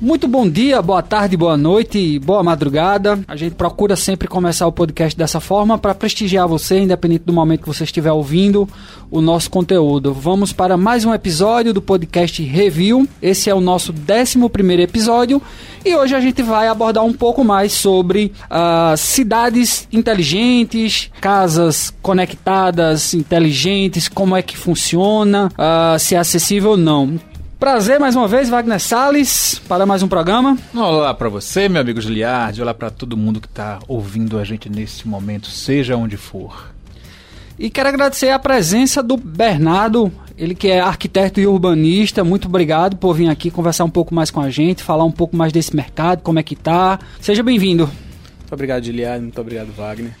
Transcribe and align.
Muito 0.00 0.26
bom 0.26 0.48
dia, 0.48 0.80
boa 0.80 1.02
tarde, 1.02 1.36
boa 1.36 1.58
noite, 1.58 2.18
boa 2.20 2.42
madrugada. 2.42 3.20
A 3.28 3.36
gente 3.36 3.54
procura 3.54 3.94
sempre 3.96 4.26
começar 4.26 4.66
o 4.66 4.72
podcast 4.72 5.14
dessa 5.14 5.40
forma 5.40 5.76
para 5.76 5.94
prestigiar 5.94 6.48
você, 6.48 6.78
independente 6.78 7.24
do 7.26 7.34
momento 7.34 7.60
que 7.60 7.68
você 7.68 7.84
estiver 7.84 8.10
ouvindo 8.10 8.66
o 9.10 9.20
nosso 9.20 9.50
conteúdo. 9.50 10.14
Vamos 10.14 10.54
para 10.54 10.74
mais 10.78 11.04
um 11.04 11.12
episódio 11.12 11.74
do 11.74 11.82
podcast 11.82 12.42
Review. 12.42 13.06
Esse 13.20 13.50
é 13.50 13.54
o 13.54 13.60
nosso 13.60 13.92
11 13.92 14.48
primeiro 14.48 14.80
episódio 14.80 15.42
e 15.84 15.94
hoje 15.94 16.14
a 16.14 16.20
gente 16.20 16.42
vai 16.42 16.66
abordar 16.68 17.04
um 17.04 17.12
pouco 17.12 17.44
mais 17.44 17.74
sobre 17.74 18.32
uh, 18.46 18.96
cidades 18.96 19.86
inteligentes, 19.92 21.10
casas 21.20 21.92
conectadas, 22.00 23.12
inteligentes, 23.12 24.08
como 24.08 24.34
é 24.34 24.40
que 24.40 24.56
funciona, 24.56 25.52
uh, 25.58 25.98
se 25.98 26.14
é 26.14 26.18
acessível 26.18 26.70
ou 26.70 26.76
não. 26.78 27.20
Prazer 27.60 28.00
mais 28.00 28.16
uma 28.16 28.26
vez, 28.26 28.48
Wagner 28.48 28.80
Salles, 28.80 29.60
para 29.68 29.84
mais 29.84 30.02
um 30.02 30.08
programa. 30.08 30.56
Olá 30.74 31.12
para 31.12 31.28
você, 31.28 31.68
meu 31.68 31.82
amigo 31.82 32.00
Giliardi, 32.00 32.62
olá 32.62 32.72
para 32.72 32.88
todo 32.88 33.18
mundo 33.18 33.38
que 33.38 33.46
está 33.46 33.78
ouvindo 33.86 34.38
a 34.38 34.44
gente 34.44 34.70
nesse 34.70 35.06
momento, 35.06 35.48
seja 35.48 35.94
onde 35.94 36.16
for. 36.16 36.72
E 37.58 37.68
quero 37.68 37.90
agradecer 37.90 38.30
a 38.30 38.38
presença 38.38 39.02
do 39.02 39.14
Bernardo, 39.14 40.10
ele 40.38 40.54
que 40.54 40.68
é 40.68 40.80
arquiteto 40.80 41.38
e 41.38 41.46
urbanista. 41.46 42.24
Muito 42.24 42.48
obrigado 42.48 42.96
por 42.96 43.12
vir 43.12 43.28
aqui 43.28 43.50
conversar 43.50 43.84
um 43.84 43.90
pouco 43.90 44.14
mais 44.14 44.30
com 44.30 44.40
a 44.40 44.48
gente, 44.48 44.82
falar 44.82 45.04
um 45.04 45.12
pouco 45.12 45.36
mais 45.36 45.52
desse 45.52 45.76
mercado, 45.76 46.22
como 46.22 46.38
é 46.38 46.42
que 46.42 46.56
tá. 46.56 46.98
Seja 47.20 47.42
bem-vindo. 47.42 47.84
Muito 48.38 48.54
obrigado, 48.54 48.82
Giliardi, 48.82 49.24
muito 49.24 49.38
obrigado, 49.38 49.70
Wagner. 49.76 50.16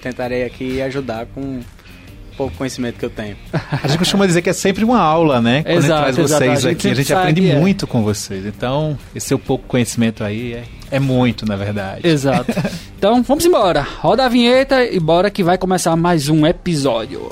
Tentarei 0.00 0.44
aqui 0.44 0.80
ajudar 0.80 1.26
com 1.26 1.60
pouco 2.38 2.56
conhecimento 2.56 2.96
que 2.96 3.04
eu 3.04 3.10
tenho. 3.10 3.36
A 3.52 3.88
gente 3.88 3.98
costuma 3.98 4.24
dizer 4.24 4.42
que 4.42 4.48
é 4.48 4.52
sempre 4.52 4.84
uma 4.84 5.00
aula, 5.00 5.42
né? 5.42 5.64
Quando 5.64 5.76
exato, 5.76 6.04
a 6.04 6.12
gente 6.12 6.14
traz 6.14 6.30
vocês 6.30 6.52
exato. 6.52 6.68
A 6.68 6.70
aqui, 6.70 6.90
a 6.90 6.94
gente 6.94 7.12
aprende 7.12 7.50
é. 7.50 7.58
muito 7.58 7.86
com 7.86 8.04
vocês. 8.04 8.46
Então, 8.46 8.96
esse 9.12 9.26
seu 9.26 9.38
pouco 9.40 9.66
conhecimento 9.66 10.22
aí 10.22 10.54
é, 10.54 10.64
é 10.92 11.00
muito, 11.00 11.44
na 11.44 11.56
verdade. 11.56 12.06
Exato. 12.06 12.52
então, 12.96 13.24
vamos 13.24 13.44
embora. 13.44 13.82
Roda 13.82 14.24
a 14.24 14.28
vinheta 14.28 14.84
e 14.84 15.00
bora 15.00 15.30
que 15.30 15.42
vai 15.42 15.58
começar 15.58 15.96
mais 15.96 16.28
um 16.28 16.46
episódio. 16.46 17.28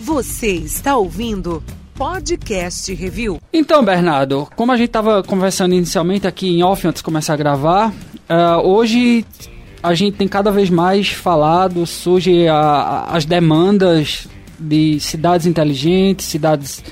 Você 0.00 0.52
está 0.52 0.96
ouvindo 0.96 1.62
Podcast 1.94 2.94
Review. 2.94 3.38
Então, 3.52 3.84
Bernardo, 3.84 4.48
como 4.56 4.72
a 4.72 4.76
gente 4.78 4.88
estava 4.88 5.22
conversando 5.22 5.74
inicialmente 5.74 6.26
aqui 6.26 6.48
em 6.48 6.62
off 6.62 6.86
antes 6.88 7.00
de 7.00 7.04
começar 7.04 7.34
a 7.34 7.36
gravar, 7.36 7.90
uh, 7.90 8.66
hoje 8.66 9.26
a 9.82 9.94
gente 9.94 10.16
tem 10.16 10.28
cada 10.28 10.50
vez 10.50 10.68
mais 10.68 11.08
falado, 11.08 11.86
surge 11.86 12.46
as 12.48 13.24
demandas 13.24 14.28
de 14.58 15.00
cidades 15.00 15.46
inteligentes, 15.46 16.26
cidades, 16.26 16.82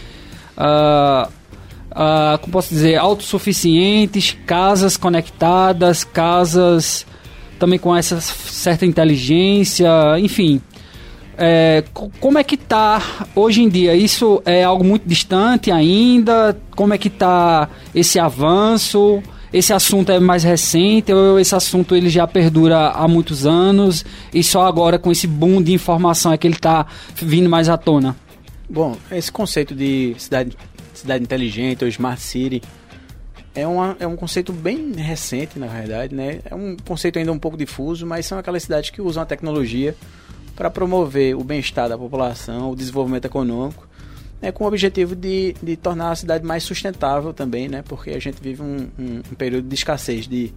uh, 0.56 1.28
uh, 1.28 2.38
como 2.40 2.52
posso 2.52 2.70
dizer, 2.70 2.96
autossuficientes, 2.96 4.36
casas 4.46 4.96
conectadas, 4.96 6.02
casas 6.02 7.06
também 7.58 7.78
com 7.78 7.94
essa 7.94 8.20
certa 8.20 8.86
inteligência, 8.86 9.88
enfim. 10.18 10.60
É, 11.40 11.84
como 12.18 12.36
é 12.36 12.42
que 12.42 12.56
está 12.56 13.00
hoje 13.34 13.62
em 13.62 13.68
dia? 13.68 13.94
Isso 13.94 14.42
é 14.44 14.64
algo 14.64 14.82
muito 14.82 15.06
distante 15.06 15.70
ainda? 15.70 16.60
Como 16.74 16.92
é 16.92 16.98
que 16.98 17.06
está 17.06 17.68
esse 17.94 18.18
avanço? 18.18 19.22
Esse 19.52 19.72
assunto 19.72 20.12
é 20.12 20.20
mais 20.20 20.44
recente 20.44 21.12
ou 21.12 21.38
esse 21.38 21.54
assunto 21.54 21.96
ele 21.96 22.08
já 22.08 22.26
perdura 22.26 22.90
há 22.90 23.08
muitos 23.08 23.46
anos 23.46 24.04
e 24.32 24.42
só 24.42 24.66
agora 24.66 24.98
com 24.98 25.10
esse 25.10 25.26
boom 25.26 25.62
de 25.62 25.72
informação 25.72 26.32
é 26.32 26.38
que 26.38 26.46
ele 26.46 26.54
está 26.54 26.86
vindo 27.16 27.48
mais 27.48 27.68
à 27.68 27.76
tona? 27.76 28.16
Bom, 28.68 28.96
esse 29.10 29.32
conceito 29.32 29.74
de 29.74 30.14
cidade, 30.18 30.56
cidade 30.92 31.24
inteligente 31.24 31.82
ou 31.82 31.88
smart 31.88 32.20
city 32.20 32.62
é, 33.54 33.66
uma, 33.66 33.96
é 33.98 34.06
um 34.06 34.16
conceito 34.16 34.52
bem 34.52 34.92
recente, 34.92 35.58
na 35.58 35.66
verdade, 35.66 36.14
né? 36.14 36.40
É 36.44 36.54
um 36.54 36.76
conceito 36.76 37.18
ainda 37.18 37.32
um 37.32 37.38
pouco 37.38 37.56
difuso, 37.56 38.06
mas 38.06 38.26
são 38.26 38.38
aquelas 38.38 38.62
cidades 38.62 38.90
que 38.90 39.00
usam 39.00 39.22
a 39.22 39.26
tecnologia 39.26 39.96
para 40.54 40.70
promover 40.70 41.34
o 41.34 41.42
bem-estar 41.42 41.88
da 41.88 41.96
população, 41.96 42.70
o 42.70 42.76
desenvolvimento 42.76 43.24
econômico 43.24 43.87
né, 44.40 44.52
com 44.52 44.64
o 44.64 44.66
objetivo 44.66 45.14
de, 45.14 45.54
de 45.62 45.76
tornar 45.76 46.12
a 46.12 46.16
cidade 46.16 46.44
mais 46.44 46.62
sustentável 46.62 47.32
também, 47.32 47.68
né, 47.68 47.82
porque 47.86 48.10
a 48.10 48.18
gente 48.18 48.40
vive 48.40 48.62
um, 48.62 48.88
um, 48.98 49.16
um 49.30 49.34
período 49.36 49.68
de 49.68 49.74
escassez 49.74 50.26
de, 50.26 50.52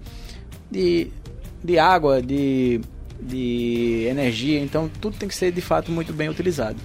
de, 0.69 1.07
de 1.63 1.79
água, 1.79 2.21
de, 2.21 2.81
de 3.19 4.05
energia, 4.09 4.59
então 4.59 4.89
tudo 4.99 5.17
tem 5.17 5.27
que 5.27 5.35
ser 5.35 5.51
de 5.51 5.61
fato 5.61 5.91
muito 5.91 6.13
bem 6.13 6.29
utilizado. 6.29 6.77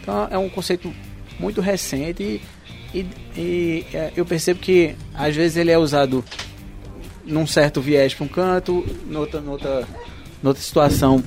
Então 0.00 0.28
é 0.30 0.38
um 0.38 0.48
conceito 0.48 0.92
muito 1.38 1.60
recente 1.60 2.40
e, 2.94 3.06
e, 3.36 3.86
é, 3.92 4.12
eu 4.16 4.24
percebo 4.24 4.60
que 4.60 4.94
às 5.14 5.36
vezes 5.36 5.56
ele 5.56 5.70
é 5.70 5.78
usado 5.78 6.24
num 7.24 7.46
certo 7.46 7.80
viés 7.80 8.14
para 8.14 8.24
um 8.24 8.28
canto, 8.28 8.84
noutra, 9.06 9.40
noutra, 9.40 9.86
noutra 10.42 10.62
situação 10.62 11.22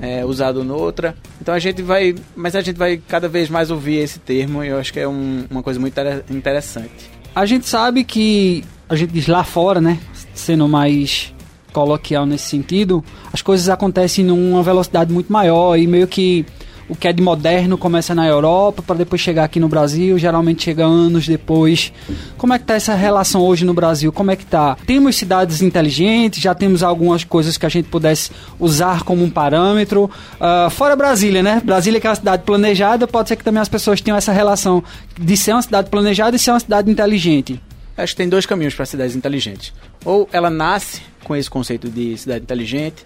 é, 0.00 0.24
usado 0.24 0.64
noutra. 0.64 1.14
Então 1.40 1.54
a 1.54 1.58
gente 1.58 1.82
vai, 1.82 2.14
mas 2.34 2.56
a 2.56 2.60
gente 2.60 2.76
vai 2.76 2.96
cada 2.96 3.28
vez 3.28 3.48
mais 3.48 3.70
ouvir 3.70 3.96
esse 3.96 4.18
termo 4.18 4.64
e 4.64 4.68
eu 4.68 4.78
acho 4.78 4.92
que 4.92 5.00
é 5.00 5.06
um, 5.06 5.44
uma 5.50 5.62
coisa 5.62 5.78
muito 5.78 5.94
interessante. 6.30 7.10
A 7.34 7.46
gente 7.46 7.68
sabe 7.68 8.02
que 8.02 8.64
a 8.88 8.96
gente 8.96 9.12
diz 9.12 9.28
lá 9.28 9.44
fora, 9.44 9.80
né, 9.80 9.98
sendo 10.34 10.66
mais 10.68 11.32
coloquial 11.72 12.26
nesse 12.26 12.48
sentido, 12.48 13.04
as 13.32 13.42
coisas 13.42 13.68
acontecem 13.68 14.24
numa 14.24 14.62
velocidade 14.62 15.12
muito 15.12 15.32
maior 15.32 15.76
e 15.76 15.86
meio 15.86 16.08
que 16.08 16.44
o 16.90 16.96
que 16.96 17.06
é 17.06 17.12
de 17.12 17.22
moderno 17.22 17.78
começa 17.78 18.16
na 18.16 18.26
Europa 18.26 18.82
para 18.82 18.96
depois 18.96 19.20
chegar 19.20 19.44
aqui 19.44 19.60
no 19.60 19.68
Brasil, 19.68 20.18
geralmente 20.18 20.64
chega 20.64 20.84
anos 20.84 21.26
depois. 21.26 21.92
Como 22.36 22.52
é 22.52 22.58
que 22.58 22.64
tá 22.64 22.74
essa 22.74 22.94
relação 22.94 23.42
hoje 23.42 23.64
no 23.64 23.72
Brasil? 23.72 24.12
Como 24.12 24.32
é 24.32 24.36
que 24.36 24.44
tá? 24.44 24.76
Temos 24.84 25.14
cidades 25.14 25.62
inteligentes, 25.62 26.42
já 26.42 26.52
temos 26.52 26.82
algumas 26.82 27.22
coisas 27.22 27.56
que 27.56 27.64
a 27.64 27.68
gente 27.68 27.88
pudesse 27.88 28.32
usar 28.58 29.04
como 29.04 29.22
um 29.22 29.30
parâmetro. 29.30 30.10
Uh, 30.40 30.68
fora 30.70 30.96
Brasília, 30.96 31.44
né? 31.44 31.62
Brasília 31.64 32.00
que 32.00 32.08
é 32.08 32.10
uma 32.10 32.16
cidade 32.16 32.42
planejada, 32.42 33.06
pode 33.06 33.28
ser 33.28 33.36
que 33.36 33.44
também 33.44 33.62
as 33.62 33.68
pessoas 33.68 34.00
tenham 34.00 34.18
essa 34.18 34.32
relação 34.32 34.82
de 35.16 35.36
ser 35.36 35.52
uma 35.52 35.62
cidade 35.62 35.88
planejada 35.88 36.34
e 36.34 36.40
ser 36.40 36.50
uma 36.50 36.60
cidade 36.60 36.90
inteligente. 36.90 37.62
Acho 37.96 38.14
que 38.14 38.16
tem 38.16 38.28
dois 38.28 38.46
caminhos 38.46 38.74
para 38.74 38.84
cidades 38.84 39.14
inteligentes. 39.14 39.72
Ou 40.04 40.28
ela 40.32 40.50
nasce 40.50 41.02
com 41.22 41.36
esse 41.36 41.48
conceito 41.48 41.88
de 41.88 42.18
cidade 42.18 42.42
inteligente, 42.42 43.04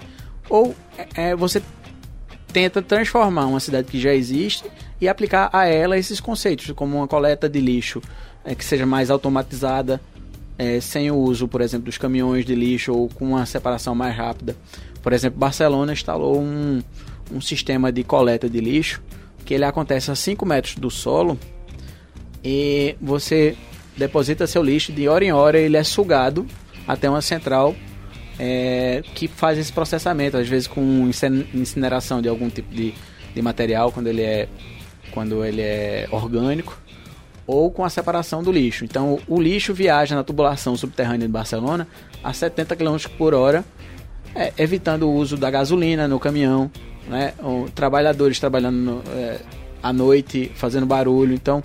ou 0.49 0.75
é, 1.15 1.37
você 1.37 1.61
tenta 2.55 2.81
transformar 2.81 3.47
uma 3.47 3.59
cidade 3.59 3.89
que 3.91 4.01
já 4.01 4.15
existe 4.15 4.71
e 5.01 5.09
aplicar 5.09 5.51
a 5.53 5.67
ela 5.67 5.99
esses 5.99 6.21
conceitos, 6.21 6.71
como 6.71 6.99
uma 6.99 7.09
coleta 7.09 7.49
de 7.49 7.61
lixo 7.61 8.01
é, 8.45 8.55
que 8.55 8.65
seja 8.65 8.87
mais 8.87 9.11
automatizada, 9.11 10.01
é, 10.57 10.81
sem 10.81 11.11
o 11.11 11.17
uso, 11.17 11.49
por 11.49 11.61
exemplo, 11.61 11.87
dos 11.87 11.99
caminhões 11.99 12.45
de 12.45 12.55
lixo 12.55 12.95
ou 12.95 13.09
com 13.09 13.31
uma 13.31 13.45
separação 13.45 13.93
mais 13.93 14.17
rápida. 14.17 14.57
Por 15.03 15.13
exemplo, 15.13 15.37
Barcelona 15.37 15.93
instalou 15.93 16.41
um, 16.41 16.81
um 17.33 17.41
sistema 17.41 17.91
de 17.91 18.05
coleta 18.05 18.49
de 18.49 18.61
lixo 18.61 19.03
que 19.45 19.53
ele 19.53 19.65
acontece 19.65 20.13
a 20.13 20.15
5 20.15 20.47
metros 20.47 20.77
do 20.77 20.91
solo 20.93 21.37
e 22.43 22.95
você 23.03 23.57
deposita 23.97 24.47
seu 24.47 24.63
lixo 24.63 24.93
de 24.93 25.09
hora 25.09 25.25
em 25.25 25.33
hora 25.33 25.59
ele 25.59 25.77
é 25.77 25.83
sugado 25.83 26.47
até 26.87 27.11
uma 27.11 27.21
central 27.21 27.75
é, 28.39 29.03
que 29.15 29.29
faz 29.29 29.59
esse 29.59 29.73
processamento, 29.73 30.37
às 30.37 30.49
vezes 30.49 30.67
com 30.67 31.09
incineração 31.55 32.21
de 32.21 32.29
algum 32.29 32.49
tipo 32.49 32.75
de, 32.75 32.95
de 33.35 33.43
material 33.43 33.93
quando 33.93 34.09
ele 34.09 34.23
é 34.23 34.49
quando 35.13 35.45
ele 35.45 35.61
é 35.61 36.09
orgânico 36.11 36.77
ou 37.47 37.71
com 37.71 37.85
a 37.85 37.91
separação 37.91 38.43
do 38.43 38.51
lixo. 38.51 38.85
Então, 38.85 39.19
o 39.29 39.41
lixo 39.41 39.75
viaja 39.75 40.17
na 40.17 40.25
tubulação 40.25 40.77
subterrânea 40.77 41.27
de 41.27 41.33
Barcelona 41.33 41.87
a 42.23 42.33
70 42.33 42.75
km 42.75 42.97
por 43.19 43.35
hora, 43.35 43.65
é, 44.35 44.53
evitando 44.59 45.05
o 45.05 45.13
uso 45.13 45.37
da 45.37 45.51
gasolina 45.51 46.09
no 46.09 46.19
caminhão, 46.19 46.71
né? 47.07 47.35
Trabalhadores 47.75 48.41
trabalhando 48.41 48.77
no, 48.77 49.03
é, 49.13 49.41
à 49.83 49.93
noite, 49.93 50.51
fazendo 50.55 50.87
barulho. 50.87 51.35
Então, 51.35 51.63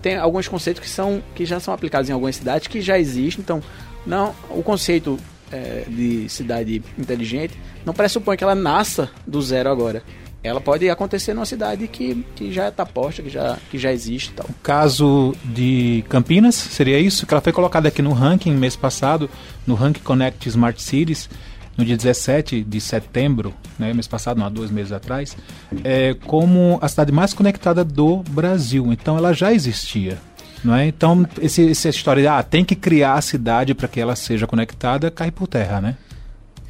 tem 0.00 0.16
alguns 0.16 0.46
conceitos 0.46 0.80
que, 0.80 0.88
são, 0.88 1.22
que 1.34 1.44
já 1.44 1.58
são 1.58 1.74
aplicados 1.74 2.08
em 2.08 2.12
algumas 2.12 2.36
cidades, 2.36 2.68
que 2.68 2.80
já 2.80 2.98
existem. 2.98 3.42
Então, 3.42 3.60
não, 4.06 4.32
o 4.48 4.62
conceito 4.62 5.18
é, 5.52 5.84
de 5.88 6.28
cidade 6.28 6.82
inteligente 6.98 7.54
não 7.84 7.94
pressupõe 7.94 8.36
que 8.36 8.44
ela 8.44 8.54
nasça 8.54 9.10
do 9.26 9.40
zero 9.40 9.70
agora. 9.70 10.02
Ela 10.42 10.60
pode 10.60 10.88
acontecer 10.88 11.34
numa 11.34 11.46
cidade 11.46 11.88
que, 11.88 12.24
que 12.36 12.52
já 12.52 12.68
está 12.68 12.86
posta, 12.86 13.20
que 13.20 13.28
já, 13.28 13.58
que 13.68 13.78
já 13.78 13.92
existe. 13.92 14.32
Tal. 14.32 14.46
O 14.48 14.54
caso 14.62 15.34
de 15.44 16.04
Campinas 16.08 16.54
seria 16.54 17.00
isso? 17.00 17.26
Que 17.26 17.34
ela 17.34 17.40
foi 17.40 17.52
colocada 17.52 17.88
aqui 17.88 18.00
no 18.00 18.12
ranking 18.12 18.52
mês 18.52 18.76
passado, 18.76 19.28
no 19.66 19.74
Ranking 19.74 20.02
Connect 20.02 20.48
Smart 20.48 20.80
Cities, 20.80 21.28
no 21.76 21.84
dia 21.84 21.96
17 21.96 22.62
de 22.62 22.80
setembro, 22.80 23.52
né, 23.78 23.92
mês 23.92 24.06
passado, 24.06 24.38
não, 24.38 24.46
há 24.46 24.48
dois 24.48 24.70
meses 24.70 24.92
atrás, 24.92 25.36
é, 25.84 26.14
como 26.26 26.78
a 26.80 26.88
cidade 26.88 27.12
mais 27.12 27.34
conectada 27.34 27.84
do 27.84 28.18
Brasil. 28.30 28.92
Então 28.92 29.16
ela 29.16 29.32
já 29.32 29.52
existia. 29.52 30.18
Não 30.66 30.74
é? 30.74 30.86
Então, 30.86 31.24
esse, 31.40 31.70
essa 31.70 31.88
história 31.88 32.20
de 32.20 32.26
ah, 32.26 32.42
tem 32.42 32.64
que 32.64 32.74
criar 32.74 33.14
a 33.14 33.20
cidade 33.20 33.72
para 33.72 33.86
que 33.86 34.00
ela 34.00 34.16
seja 34.16 34.48
conectada 34.48 35.12
cai 35.12 35.30
por 35.30 35.46
terra, 35.46 35.80
né? 35.80 35.96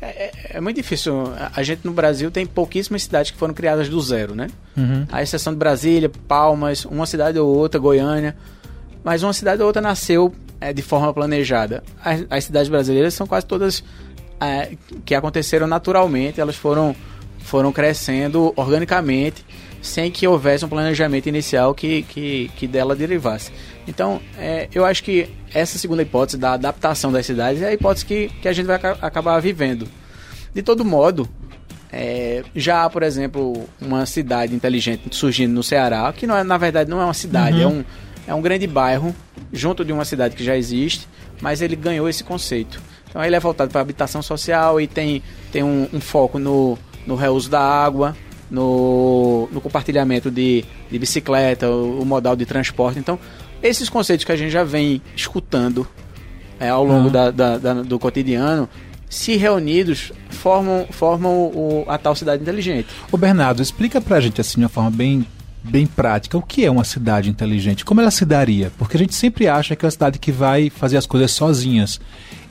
É, 0.02 0.06
é, 0.06 0.32
é, 0.50 0.60
muito 0.60 0.76
difícil. 0.76 1.32
A 1.54 1.62
gente 1.62 1.80
no 1.82 1.92
Brasil 1.92 2.30
tem 2.30 2.44
pouquíssimas 2.44 3.04
cidades 3.04 3.30
que 3.30 3.38
foram 3.38 3.54
criadas 3.54 3.88
do 3.88 3.98
zero, 3.98 4.34
né? 4.34 4.48
Uhum. 4.76 5.06
A 5.10 5.22
exceção 5.22 5.50
de 5.50 5.58
Brasília, 5.58 6.10
Palmas, 6.28 6.84
uma 6.84 7.06
cidade 7.06 7.38
ou 7.38 7.48
outra, 7.48 7.80
Goiânia. 7.80 8.36
Mas 9.02 9.22
uma 9.22 9.32
cidade 9.32 9.62
ou 9.62 9.66
outra 9.66 9.80
nasceu 9.80 10.30
é, 10.60 10.74
de 10.74 10.82
forma 10.82 11.14
planejada. 11.14 11.82
As, 12.04 12.26
as, 12.28 12.44
cidades 12.44 12.68
brasileiras 12.68 13.14
são 13.14 13.26
quase 13.26 13.46
todas 13.46 13.82
é, 14.38 14.76
que 15.06 15.14
aconteceram 15.14 15.66
naturalmente, 15.66 16.38
elas 16.38 16.56
foram, 16.56 16.94
foram 17.38 17.72
crescendo 17.72 18.52
organicamente, 18.56 19.42
sem 19.86 20.10
que 20.10 20.26
houvesse 20.26 20.64
um 20.64 20.68
planejamento 20.68 21.28
inicial 21.28 21.74
que, 21.74 22.02
que, 22.02 22.50
que 22.56 22.66
dela 22.66 22.94
derivasse. 22.94 23.50
Então, 23.86 24.20
é, 24.36 24.68
eu 24.74 24.84
acho 24.84 25.02
que 25.02 25.28
essa 25.54 25.78
segunda 25.78 26.02
hipótese 26.02 26.36
da 26.36 26.52
adaptação 26.52 27.12
das 27.12 27.24
cidades 27.24 27.62
é 27.62 27.68
a 27.68 27.72
hipótese 27.72 28.04
que, 28.04 28.28
que 28.42 28.48
a 28.48 28.52
gente 28.52 28.66
vai 28.66 28.76
acabar 29.00 29.38
vivendo. 29.40 29.88
De 30.52 30.62
todo 30.62 30.84
modo, 30.84 31.28
é, 31.92 32.42
já 32.54 32.84
há, 32.84 32.90
por 32.90 33.02
exemplo, 33.02 33.68
uma 33.80 34.04
cidade 34.06 34.54
inteligente 34.54 35.14
surgindo 35.14 35.54
no 35.54 35.62
Ceará, 35.62 36.12
que 36.12 36.26
não 36.26 36.36
é, 36.36 36.42
na 36.42 36.58
verdade 36.58 36.90
não 36.90 37.00
é 37.00 37.04
uma 37.04 37.14
cidade, 37.14 37.62
é 37.62 37.66
uhum. 37.66 37.72
é, 37.72 37.74
um, 37.76 37.84
é 38.28 38.34
um 38.34 38.42
grande 38.42 38.66
bairro 38.66 39.14
junto 39.52 39.84
de 39.84 39.92
uma 39.92 40.04
cidade 40.04 40.34
que 40.34 40.44
já 40.44 40.56
existe, 40.56 41.08
mas 41.40 41.62
ele 41.62 41.76
ganhou 41.76 42.08
esse 42.08 42.24
conceito. 42.24 42.82
Então 43.08 43.24
ele 43.24 43.36
é 43.36 43.40
voltado 43.40 43.70
para 43.70 43.80
habitação 43.80 44.20
social 44.20 44.80
e 44.80 44.86
tem, 44.86 45.22
tem 45.52 45.62
um, 45.62 45.88
um 45.92 46.00
foco 46.00 46.38
no, 46.38 46.76
no 47.06 47.14
reuso 47.14 47.48
da 47.48 47.60
água, 47.60 48.16
no, 48.50 49.48
no 49.52 49.60
compartilhamento 49.60 50.30
de, 50.30 50.64
de 50.90 50.98
bicicleta, 50.98 51.68
o, 51.68 52.02
o, 52.02 52.04
modal 52.04 52.36
de 52.36 52.46
transporte. 52.46 52.98
Então, 52.98 53.18
esses 53.62 53.88
conceitos 53.88 54.24
que 54.24 54.32
a 54.32 54.36
gente 54.36 54.50
já 54.50 54.64
vem 54.64 55.02
escutando 55.14 55.86
é, 56.58 56.68
ao 56.68 56.84
longo 56.84 57.06
uhum. 57.06 57.12
da, 57.12 57.30
da, 57.30 57.58
da, 57.58 57.74
do 57.74 57.98
cotidiano, 57.98 58.68
se 59.08 59.36
reunidos, 59.36 60.12
formam, 60.30 60.86
formam 60.90 61.32
o, 61.32 61.84
a 61.88 61.98
tal 61.98 62.14
cidade 62.14 62.42
inteligente. 62.42 62.88
O 63.10 63.16
Bernardo, 63.16 63.62
explica 63.62 64.00
pra 64.00 64.20
gente 64.20 64.40
assim 64.40 64.58
de 64.58 64.64
uma 64.64 64.68
forma 64.68 64.90
bem 64.90 65.26
bem 65.68 65.84
prática, 65.84 66.38
o 66.38 66.42
que 66.42 66.64
é 66.64 66.70
uma 66.70 66.84
cidade 66.84 67.28
inteligente? 67.28 67.84
Como 67.84 68.00
ela 68.00 68.12
se 68.12 68.24
daria? 68.24 68.70
Porque 68.78 68.96
a 68.96 69.00
gente 69.00 69.16
sempre 69.16 69.48
acha 69.48 69.74
que 69.74 69.84
é 69.84 69.86
uma 69.86 69.90
cidade 69.90 70.16
que 70.16 70.30
vai 70.30 70.70
fazer 70.70 70.96
as 70.96 71.06
coisas 71.06 71.32
sozinhas. 71.32 72.00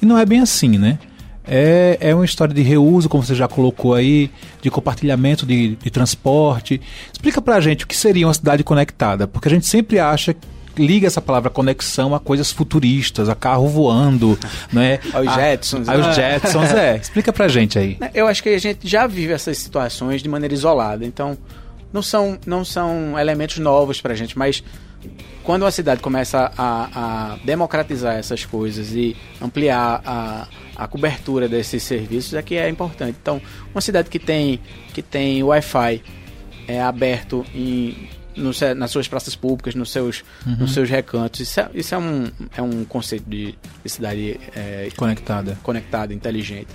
E 0.01 0.05
não 0.05 0.17
é 0.17 0.25
bem 0.25 0.41
assim, 0.41 0.77
né? 0.77 0.99
É, 1.47 1.97
é 1.99 2.15
uma 2.15 2.25
história 2.25 2.53
de 2.53 2.61
reuso, 2.61 3.07
como 3.07 3.23
você 3.23 3.35
já 3.35 3.47
colocou 3.47 3.93
aí, 3.93 4.31
de 4.61 4.69
compartilhamento 4.69 5.45
de, 5.45 5.75
de 5.75 5.89
transporte. 5.89 6.81
Explica 7.11 7.41
pra 7.41 7.59
gente 7.59 7.83
o 7.83 7.87
que 7.87 7.95
seria 7.95 8.27
uma 8.27 8.33
cidade 8.33 8.63
conectada, 8.63 9.27
porque 9.27 9.47
a 9.47 9.51
gente 9.51 9.65
sempre 9.65 9.99
acha 9.99 10.35
liga 10.77 11.07
essa 11.07 11.21
palavra 11.21 11.49
conexão 11.49 12.13
a 12.13 12.19
coisas 12.19 12.51
futuristas, 12.51 13.29
a 13.29 13.35
carro 13.35 13.67
voando, 13.67 14.37
né? 14.71 14.99
Aos 15.13 15.33
Jetsons. 15.33 15.87
Aos 15.87 16.07
né? 16.07 16.13
Jetsons, 16.13 16.71
é. 16.73 16.97
Explica 16.97 17.31
pra 17.31 17.47
gente 17.47 17.79
aí. 17.79 17.97
Eu 18.13 18.27
acho 18.27 18.43
que 18.43 18.49
a 18.49 18.59
gente 18.59 18.87
já 18.87 19.07
vive 19.07 19.33
essas 19.33 19.57
situações 19.57 20.21
de 20.21 20.29
maneira 20.29 20.53
isolada, 20.53 21.05
então 21.05 21.37
não 21.93 22.01
são, 22.01 22.37
não 22.45 22.65
são 22.65 23.17
elementos 23.17 23.57
novos 23.57 24.01
pra 24.01 24.13
gente, 24.13 24.37
mas 24.37 24.63
quando 25.43 25.63
uma 25.63 25.71
cidade 25.71 26.01
começa 26.01 26.51
a, 26.57 27.33
a 27.33 27.37
democratizar 27.43 28.15
essas 28.15 28.45
coisas 28.45 28.93
e 28.93 29.15
ampliar 29.41 30.01
a, 30.05 30.47
a 30.75 30.87
cobertura 30.87 31.47
desses 31.47 31.83
serviços 31.83 32.33
é 32.33 32.41
que 32.41 32.55
é 32.55 32.67
importante. 32.67 33.17
Então, 33.21 33.41
uma 33.73 33.81
cidade 33.81 34.09
que 34.09 34.19
tem, 34.19 34.59
que 34.93 35.01
tem 35.01 35.43
Wi-Fi 35.43 36.01
é 36.67 36.81
aberto 36.81 37.45
em 37.53 38.09
no, 38.35 38.51
nas 38.75 38.91
suas 38.91 39.07
praças 39.07 39.35
públicas, 39.35 39.75
nos 39.75 39.91
seus, 39.91 40.23
uhum. 40.45 40.57
nos 40.57 40.73
seus 40.73 40.89
recantos. 40.89 41.39
Isso 41.39 41.59
é, 41.59 41.69
isso 41.73 41.95
é, 41.95 41.97
um, 41.97 42.31
é 42.57 42.61
um 42.61 42.83
conceito 42.83 43.29
de, 43.29 43.57
de 43.83 43.89
cidade 43.89 44.39
é, 44.55 44.89
conectada, 44.95 45.57
conectada, 45.63 46.13
inteligente. 46.13 46.67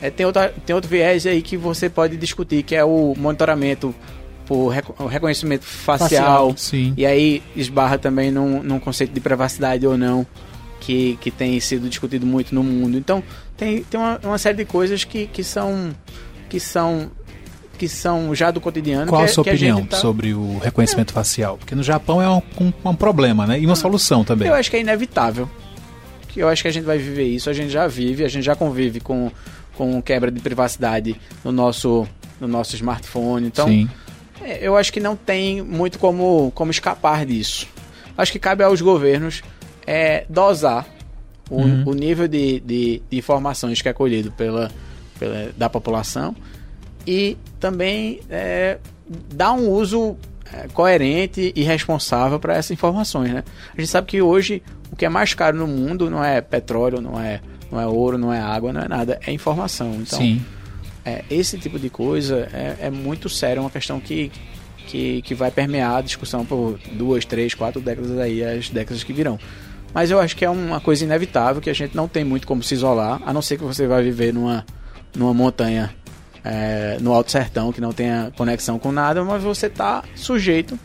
É, 0.00 0.10
tem, 0.10 0.26
outra, 0.26 0.54
tem 0.64 0.74
outro 0.74 0.90
viés 0.90 1.26
aí 1.26 1.42
que 1.42 1.56
você 1.56 1.88
pode 1.88 2.16
discutir, 2.16 2.62
que 2.62 2.74
é 2.74 2.84
o 2.84 3.14
monitoramento 3.16 3.94
por 4.46 4.68
reconhecimento 5.08 5.64
facial. 5.64 6.50
facial 6.50 6.92
e 6.96 7.06
aí 7.06 7.42
esbarra 7.56 7.98
também 7.98 8.30
num, 8.30 8.62
num 8.62 8.78
conceito 8.78 9.12
de 9.12 9.20
privacidade 9.20 9.86
ou 9.86 9.96
não, 9.96 10.26
que, 10.80 11.18
que 11.20 11.30
tem 11.30 11.58
sido 11.60 11.88
discutido 11.88 12.26
muito 12.26 12.54
no 12.54 12.62
mundo. 12.62 12.98
Então, 12.98 13.22
tem, 13.56 13.82
tem 13.84 13.98
uma, 13.98 14.20
uma 14.22 14.38
série 14.38 14.58
de 14.58 14.64
coisas 14.64 15.04
que, 15.04 15.26
que 15.26 15.42
são 15.42 15.94
que 16.48 16.60
são 16.60 17.10
que 17.78 17.88
são 17.88 18.34
já 18.34 18.50
do 18.50 18.60
cotidiano. 18.60 19.08
Qual 19.08 19.22
a 19.22 19.28
sua 19.28 19.42
opinião 19.42 19.84
tá... 19.84 19.96
sobre 19.96 20.32
o 20.32 20.58
reconhecimento 20.58 21.10
é. 21.10 21.14
facial? 21.14 21.58
Porque 21.58 21.74
no 21.74 21.82
Japão 21.82 22.22
é 22.22 22.30
um, 22.30 22.42
um, 22.60 22.72
um, 22.90 22.94
problema, 22.94 23.46
né? 23.46 23.58
E 23.58 23.66
uma 23.66 23.72
ah, 23.72 23.76
solução 23.76 24.24
também. 24.24 24.46
Eu 24.46 24.54
acho 24.54 24.70
que 24.70 24.76
é 24.76 24.80
inevitável. 24.80 25.50
Eu 26.36 26.48
acho 26.48 26.62
que 26.62 26.68
a 26.68 26.72
gente 26.72 26.84
vai 26.84 26.98
viver 26.98 27.24
isso, 27.24 27.48
a 27.48 27.52
gente 27.52 27.70
já 27.70 27.86
vive, 27.86 28.24
a 28.24 28.28
gente 28.28 28.44
já 28.44 28.56
convive 28.56 28.98
com, 29.00 29.30
com 29.76 30.02
quebra 30.02 30.30
de 30.30 30.40
privacidade 30.40 31.16
no 31.44 31.52
nosso, 31.52 32.06
no 32.40 32.48
nosso 32.48 32.74
smartphone. 32.74 33.46
Então, 33.46 33.68
Sim. 33.68 33.88
É, 34.42 34.66
eu 34.66 34.76
acho 34.76 34.92
que 34.92 35.00
não 35.00 35.16
tem 35.16 35.62
muito 35.62 35.98
como, 35.98 36.50
como 36.54 36.70
escapar 36.70 37.24
disso. 37.24 37.66
Acho 38.16 38.32
que 38.32 38.38
cabe 38.38 38.62
aos 38.62 38.80
governos 38.80 39.42
é, 39.86 40.24
dosar 40.28 40.86
o, 41.50 41.56
uhum. 41.56 41.84
o 41.86 41.94
nível 41.94 42.26
de, 42.28 42.60
de, 42.60 43.02
de, 43.10 43.18
informações 43.18 43.82
que 43.82 43.88
é 43.88 43.92
colhido 43.92 44.32
pela, 44.32 44.70
pela, 45.18 45.50
da 45.56 45.68
população 45.68 46.34
e 47.06 47.36
também 47.60 48.20
é, 48.30 48.78
dar 49.34 49.52
um 49.52 49.68
uso 49.68 50.16
é, 50.52 50.68
coerente 50.68 51.52
e 51.54 51.62
responsável 51.62 52.38
para 52.38 52.54
essas 52.54 52.70
informações, 52.70 53.32
né? 53.32 53.44
A 53.76 53.80
gente 53.80 53.90
sabe 53.90 54.06
que 54.06 54.22
hoje 54.22 54.62
o 54.90 54.96
que 54.96 55.04
é 55.04 55.08
mais 55.08 55.34
caro 55.34 55.56
no 55.56 55.66
mundo 55.66 56.08
não 56.08 56.24
é 56.24 56.40
petróleo, 56.40 57.00
não 57.00 57.20
é, 57.20 57.40
não 57.70 57.80
é 57.80 57.86
ouro, 57.86 58.16
não 58.16 58.32
é 58.32 58.40
água, 58.40 58.72
não 58.72 58.80
é 58.80 58.88
nada, 58.88 59.18
é 59.26 59.32
informação. 59.32 59.92
Então, 59.94 60.18
Sim. 60.18 60.42
É, 61.04 61.22
esse 61.30 61.58
tipo 61.58 61.78
de 61.78 61.90
coisa 61.90 62.48
é, 62.52 62.86
é 62.86 62.90
muito 62.90 63.28
sério, 63.28 63.58
é 63.58 63.60
uma 63.60 63.70
questão 63.70 64.00
que, 64.00 64.32
que, 64.86 65.20
que 65.22 65.34
vai 65.34 65.50
permear 65.50 65.96
a 65.96 66.00
discussão 66.00 66.44
por 66.44 66.78
duas, 66.92 67.24
três, 67.24 67.54
quatro 67.54 67.80
décadas 67.80 68.18
aí, 68.18 68.42
as 68.42 68.70
décadas 68.70 69.04
que 69.04 69.12
virão. 69.12 69.38
Mas 69.92 70.10
eu 70.10 70.18
acho 70.18 70.36
que 70.36 70.44
é 70.44 70.50
uma 70.50 70.80
coisa 70.80 71.04
inevitável 71.04 71.60
que 71.60 71.70
a 71.70 71.74
gente 71.74 71.94
não 71.94 72.08
tem 72.08 72.24
muito 72.24 72.46
como 72.46 72.62
se 72.62 72.74
isolar, 72.74 73.20
a 73.24 73.32
não 73.32 73.42
ser 73.42 73.58
que 73.58 73.64
você 73.64 73.86
vai 73.86 74.02
viver 74.02 74.32
numa, 74.32 74.64
numa 75.14 75.32
montanha 75.32 75.94
é, 76.42 76.98
no 77.00 77.12
Alto 77.12 77.30
Sertão 77.30 77.72
que 77.72 77.80
não 77.80 77.92
tenha 77.92 78.32
conexão 78.36 78.78
com 78.78 78.90
nada, 78.90 79.22
mas 79.24 79.42
você 79.42 79.66
está 79.66 80.02
sujeito 80.16 80.78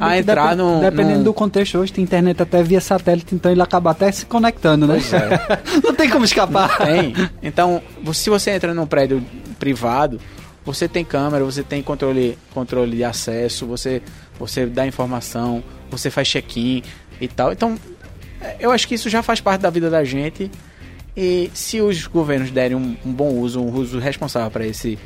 a 0.00 0.18
entrar 0.18 0.56
no. 0.56 0.80
Dependendo 0.80 1.24
do 1.24 1.34
contexto 1.34 1.78
hoje, 1.78 1.92
tem 1.92 2.02
internet 2.02 2.42
até 2.42 2.62
via 2.62 2.80
satélite, 2.80 3.34
então 3.34 3.52
ele 3.52 3.62
acaba 3.62 3.90
até 3.90 4.10
se 4.10 4.26
conectando, 4.26 4.86
né? 4.86 4.98
É. 4.98 5.80
não 5.84 5.94
tem 5.94 6.08
como 6.08 6.24
escapar. 6.24 6.80
Não 6.80 6.86
tem. 6.86 7.14
Então, 7.42 7.82
se 8.12 8.30
você 8.30 8.50
entra 8.52 8.74
num 8.74 8.86
prédio 8.86 9.22
privado, 9.58 10.20
você 10.64 10.88
tem 10.88 11.04
câmera, 11.04 11.44
você 11.44 11.62
tem 11.62 11.82
controle, 11.82 12.36
controle 12.52 12.96
de 12.96 13.04
acesso, 13.04 13.66
você, 13.66 14.02
você 14.38 14.66
dá 14.66 14.86
informação, 14.86 15.62
você 15.90 16.10
faz 16.10 16.28
check-in 16.28 16.82
e 17.20 17.28
tal. 17.28 17.52
Então, 17.52 17.78
eu 18.58 18.70
acho 18.70 18.86
que 18.88 18.94
isso 18.94 19.08
já 19.08 19.22
faz 19.22 19.40
parte 19.40 19.62
da 19.62 19.70
vida 19.70 19.88
da 19.88 20.04
gente 20.04 20.50
e 21.16 21.50
se 21.54 21.80
os 21.80 22.06
governos 22.06 22.50
derem 22.50 22.76
um, 22.76 22.96
um 23.04 23.12
bom 23.12 23.30
uso, 23.34 23.60
um 23.60 23.72
uso 23.74 23.98
responsável 23.98 24.50
para 24.50 24.66
esse, 24.66 24.98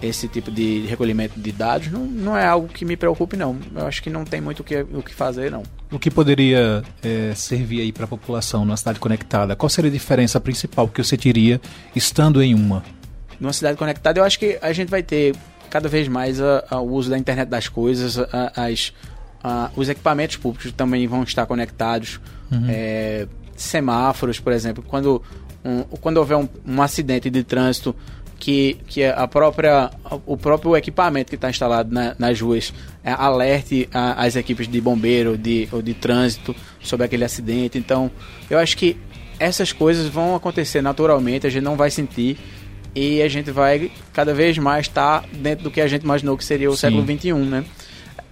esse 0.00 0.28
tipo 0.28 0.50
de 0.50 0.84
recolhimento 0.86 1.40
de 1.40 1.50
dados, 1.50 1.90
não, 1.90 2.04
não 2.06 2.36
é 2.36 2.46
algo 2.46 2.68
que 2.68 2.84
me 2.84 2.96
preocupe, 2.96 3.36
não. 3.36 3.58
Eu 3.74 3.86
acho 3.86 4.02
que 4.02 4.08
não 4.08 4.24
tem 4.24 4.40
muito 4.40 4.60
o 4.60 4.64
que, 4.64 4.76
o 4.76 5.02
que 5.02 5.12
fazer, 5.12 5.50
não. 5.50 5.64
O 5.90 5.98
que 5.98 6.10
poderia 6.10 6.84
é, 7.02 7.32
servir 7.34 7.80
aí 7.80 7.92
para 7.92 8.04
a 8.04 8.08
população 8.08 8.64
numa 8.64 8.76
cidade 8.76 9.00
conectada? 9.00 9.56
Qual 9.56 9.68
seria 9.68 9.90
a 9.90 9.92
diferença 9.92 10.40
principal 10.40 10.86
que 10.86 11.02
você 11.02 11.16
teria 11.16 11.60
estando 11.94 12.42
em 12.42 12.54
uma? 12.54 12.84
Numa 13.38 13.52
cidade 13.52 13.76
conectada, 13.76 14.20
eu 14.20 14.24
acho 14.24 14.38
que 14.38 14.58
a 14.62 14.72
gente 14.72 14.88
vai 14.88 15.02
ter 15.02 15.34
cada 15.68 15.88
vez 15.88 16.08
mais 16.08 16.40
a, 16.40 16.64
a, 16.70 16.80
o 16.80 16.92
uso 16.92 17.10
da 17.10 17.18
internet 17.18 17.48
das 17.48 17.68
coisas, 17.68 18.18
a, 18.18 18.52
as, 18.66 18.92
os 19.76 19.88
equipamentos 19.88 20.36
públicos 20.36 20.72
também 20.72 21.06
vão 21.06 21.22
estar 21.22 21.46
conectados. 21.46 22.20
Uhum. 22.50 22.66
É, 22.68 23.26
semáforos, 23.56 24.38
por 24.38 24.52
exemplo, 24.52 24.84
quando 24.86 25.22
um, 25.66 25.82
quando 26.00 26.18
houver 26.18 26.36
um, 26.36 26.48
um 26.64 26.80
acidente 26.80 27.28
de 27.28 27.42
trânsito 27.42 27.94
que, 28.38 28.78
que 28.86 29.04
a 29.04 29.26
própria, 29.26 29.90
o 30.26 30.36
próprio 30.36 30.76
equipamento 30.76 31.30
que 31.30 31.34
está 31.34 31.50
instalado 31.50 31.92
na, 31.92 32.14
nas 32.18 32.40
ruas 32.40 32.72
é, 33.02 33.10
alerte 33.10 33.88
a, 33.92 34.24
as 34.24 34.36
equipes 34.36 34.68
de 34.68 34.80
bombeiro 34.80 35.36
de, 35.36 35.68
ou 35.72 35.82
de 35.82 35.94
trânsito 35.94 36.54
sobre 36.80 37.06
aquele 37.06 37.24
acidente. 37.24 37.78
Então, 37.78 38.10
eu 38.48 38.58
acho 38.58 38.76
que 38.76 38.96
essas 39.38 39.72
coisas 39.72 40.06
vão 40.06 40.34
acontecer 40.34 40.80
naturalmente, 40.80 41.46
a 41.46 41.50
gente 41.50 41.64
não 41.64 41.76
vai 41.76 41.90
sentir 41.90 42.38
e 42.96 43.20
a 43.20 43.28
gente 43.28 43.50
vai 43.50 43.92
cada 44.14 44.32
vez 44.32 44.56
mais 44.56 44.86
estar 44.86 45.20
tá 45.20 45.28
dentro 45.30 45.64
do 45.64 45.70
que 45.70 45.82
a 45.82 45.86
gente 45.86 46.02
imaginou 46.02 46.34
que 46.34 46.44
seria 46.44 46.70
o 46.70 46.72
Sim. 46.72 46.78
século 46.78 47.04
XXI, 47.04 47.32
né? 47.34 47.64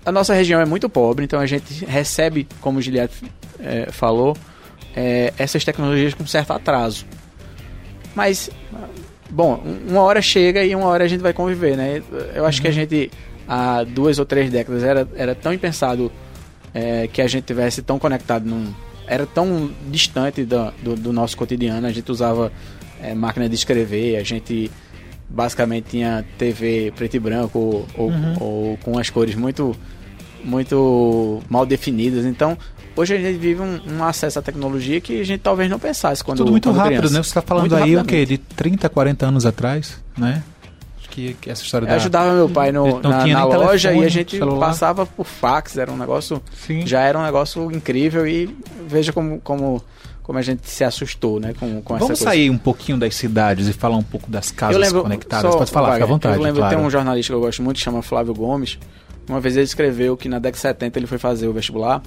A 0.07 0.11
nossa 0.11 0.33
região 0.33 0.59
é 0.59 0.65
muito 0.65 0.89
pobre, 0.89 1.25
então 1.25 1.39
a 1.39 1.45
gente 1.45 1.85
recebe, 1.85 2.49
como 2.63 2.79
o 2.79 2.83
Giliato 2.83 3.15
é, 3.61 3.93
falou, 3.93 4.35
é, 4.97 5.35
essas 5.37 5.63
tecnologias 5.65 6.15
com 6.15 6.27
certo 6.27 6.53
atraso. 6.55 7.05
Mas, 8.15 8.49
bom, 9.29 9.63
uma 9.87 10.01
hora 10.01 10.23
chega 10.23 10.65
e 10.65 10.75
uma 10.75 10.87
hora 10.87 11.05
a 11.05 11.09
gente 11.09 11.21
vai 11.21 11.35
conviver, 11.35 11.77
né? 11.77 12.03
Eu 12.35 12.47
acho 12.47 12.59
uhum. 12.59 12.63
que 12.63 12.69
a 12.69 12.71
uhum. 12.71 12.75
gente, 12.75 13.11
há 13.47 13.85
duas 13.85 14.19
ou 14.19 14.25
três 14.25 14.51
décadas, 14.51 14.83
era, 14.83 15.07
era 15.15 15.35
tão 15.35 15.53
impensado 15.53 16.11
é, 16.73 17.07
que 17.07 17.21
a 17.21 17.27
gente 17.27 17.45
tivesse 17.45 17.83
tão 17.83 17.99
conectado 17.99 18.47
num. 18.47 18.73
Era 19.07 19.27
tão 19.27 19.71
distante 19.89 20.43
do, 20.45 20.73
do, 20.83 20.97
do 20.97 21.13
nosso 21.13 21.37
cotidiano, 21.37 21.87
a 21.87 21.93
gente 21.93 22.11
usava 22.11 22.51
é, 23.11 23.15
máquina 23.15 23.49
de 23.49 23.55
escrever, 23.55 24.17
a 24.17 24.23
gente 24.23 24.71
basicamente 25.29 25.87
tinha 25.91 26.25
TV 26.39 26.93
preto 26.95 27.15
e 27.15 27.19
branco 27.19 27.87
ou, 27.97 28.09
uhum. 28.09 28.37
ou, 28.41 28.77
com 28.79 28.99
as 28.99 29.11
cores 29.11 29.35
muito 29.35 29.75
muito 30.45 31.43
mal 31.49 31.65
definidas. 31.65 32.25
Então, 32.27 32.57
hoje 32.95 33.15
a 33.15 33.19
gente 33.19 33.39
vive 33.39 33.63
um, 33.63 33.81
um 33.89 34.05
acesso 34.05 34.39
à 34.39 34.43
tecnologia 34.43 35.01
que 35.01 35.21
a 35.21 35.25
gente 35.25 35.41
talvez 35.41 35.71
não 35.71 35.79
pensasse 35.79 36.23
quando 36.23 36.39
Tudo 36.39 36.51
muito 36.51 36.69
quando 36.69 36.77
rápido, 36.77 36.99
criança. 36.99 37.15
né? 37.15 37.23
Você 37.23 37.29
está 37.31 37.43
falando 37.43 37.71
Muito 37.71 37.83
aí 37.83 37.97
o 37.97 38.05
quê? 38.05 38.27
De 38.27 38.37
30, 38.39 38.89
40 38.89 39.27
anos 39.27 39.47
atrás, 39.47 39.99
né? 40.17 40.43
Que, 41.11 41.35
que 41.41 41.49
essa 41.49 41.63
história 41.63 41.87
Eu 41.87 41.91
da... 41.91 41.95
ajudava 41.97 42.35
meu 42.35 42.49
pai 42.49 42.73
no- 42.73 42.89
Ele 42.89 43.01
não 43.03 43.11
na, 43.11 43.27
na 43.27 43.45
loja 43.45 43.89
telefone, 43.89 44.03
e 44.03 44.07
a 44.07 44.11
gente 44.11 44.37
celular. 44.37 44.67
passava 44.67 45.07
por 45.07 45.25
fax, 45.25 45.79
era 45.79 45.91
um 45.91 45.97
negócio, 45.97 46.43
Sim. 46.67 46.85
já 46.87 47.01
era 47.03 47.17
um 47.19 47.23
negócio 47.23 47.71
incrível 47.71 48.27
e 48.27 48.55
veja 48.89 49.13
como, 49.13 49.41
como, 49.41 49.81
como 50.25 50.39
a 50.39 50.43
gente 50.43 50.69
se 50.69 50.83
assustou, 50.83 51.39
né, 51.39 51.53
com, 51.53 51.83
com 51.83 51.95
essa 51.95 52.07
Vamos 52.07 52.19
coisa. 52.19 52.25
sair 52.25 52.49
um 52.49 52.57
pouquinho 52.57 52.99
das 52.99 53.15
cidades 53.15 53.69
e 53.69 53.75
falar 53.75 53.99
um 53.99 54.03
pouco 54.03 54.29
das 54.31 54.51
casas 54.51 54.91
conectadas. 54.91 55.53
só, 55.53 55.59
Pode 55.59 55.71
falar, 55.71 55.93
fica 55.93 55.97
à 55.97 55.99
Wagner, 56.01 56.09
vontade, 56.09 56.37
Eu 56.37 56.43
lembro, 56.43 56.61
claro. 56.61 56.77
tem 56.77 56.85
um 56.85 56.91
jornalista 56.91 57.31
que 57.31 57.37
eu 57.37 57.41
gosto 57.41 57.63
muito, 57.63 57.77
que 57.77 57.83
chama 57.83 58.01
Flávio 58.03 58.35
Gomes. 58.35 58.79
Uma 59.29 59.39
vez 59.39 59.55
ele 59.55 59.65
escreveu 59.65 60.17
que 60.17 60.27
na 60.27 60.39
década 60.39 60.57
de 60.57 60.63
70 60.63 60.99
ele 60.99 61.07
foi 61.07 61.19
fazer 61.19 61.47
o 61.47 61.53
vestibular. 61.53 62.03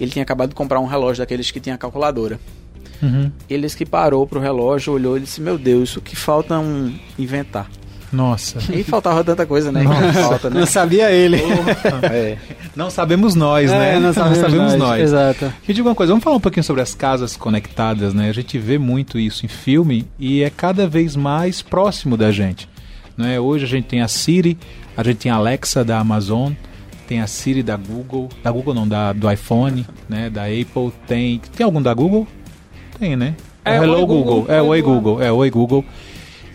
Ele 0.00 0.10
tinha 0.10 0.22
acabado 0.22 0.48
de 0.48 0.54
comprar 0.54 0.80
um 0.80 0.86
relógio 0.86 1.22
daqueles 1.22 1.50
que 1.50 1.60
tinha 1.60 1.76
calculadora. 1.76 2.40
Uhum. 3.02 3.30
Ele 3.48 3.62
disse 3.62 3.76
que 3.76 3.84
parou 3.84 4.26
pro 4.26 4.40
relógio, 4.40 4.94
olhou 4.94 5.18
e 5.18 5.20
disse: 5.20 5.40
Meu 5.40 5.58
Deus, 5.58 5.90
isso 5.90 6.00
que 6.00 6.16
falta 6.16 6.58
um 6.58 6.98
inventar. 7.18 7.70
Nossa. 8.14 8.58
E 8.72 8.84
faltava 8.84 9.24
tanta 9.24 9.44
coisa, 9.44 9.72
né? 9.72 9.82
Falta, 10.14 10.48
né? 10.48 10.60
Não 10.60 10.66
sabia 10.66 11.10
ele. 11.10 11.38
É. 12.02 12.38
Não 12.76 12.90
sabemos 12.90 13.34
nós, 13.34 13.70
né? 13.70 13.96
É, 13.96 14.00
não 14.00 14.12
sabemos, 14.12 14.74
nós. 14.74 15.02
Exato. 15.02 15.52
Me 15.66 15.74
diga 15.74 15.88
uma 15.88 15.94
coisa, 15.94 16.12
vamos 16.12 16.22
falar 16.22 16.36
um 16.36 16.40
pouquinho 16.40 16.64
sobre 16.64 16.82
as 16.82 16.94
casas 16.94 17.36
conectadas, 17.36 18.14
né? 18.14 18.28
A 18.28 18.32
gente 18.32 18.58
vê 18.58 18.78
muito 18.78 19.18
isso 19.18 19.44
em 19.44 19.48
filme 19.48 20.06
e 20.18 20.42
é 20.42 20.50
cada 20.50 20.86
vez 20.86 21.16
mais 21.16 21.60
próximo 21.60 22.16
da 22.16 22.30
gente. 22.30 22.68
Né? 23.16 23.38
Hoje 23.38 23.64
a 23.64 23.68
gente 23.68 23.86
tem 23.86 24.00
a 24.00 24.08
Siri, 24.08 24.58
a 24.96 25.02
gente 25.02 25.18
tem 25.18 25.32
a 25.32 25.36
Alexa 25.36 25.84
da 25.84 25.98
Amazon, 25.98 26.52
tem 27.06 27.20
a 27.20 27.26
Siri 27.26 27.62
da 27.62 27.76
Google, 27.76 28.28
da 28.42 28.50
Google 28.50 28.74
não, 28.74 28.86
da, 28.86 29.12
do 29.12 29.30
iPhone, 29.30 29.86
né? 30.08 30.30
Da 30.30 30.44
Apple, 30.44 30.92
tem. 31.06 31.40
Tem 31.56 31.64
algum 31.64 31.82
da 31.82 31.92
Google? 31.92 32.26
Tem, 32.98 33.16
né? 33.16 33.34
É, 33.64 33.76
Hello 33.76 33.94
Oi, 33.94 34.00
Google. 34.00 34.24
Google. 34.24 34.54
É, 34.54 34.62
Oi, 34.62 34.68
Oi 34.68 34.82
Google. 34.82 35.00
Google. 35.00 35.22
É, 35.22 35.32
Oi 35.32 35.50
Google. 35.50 35.84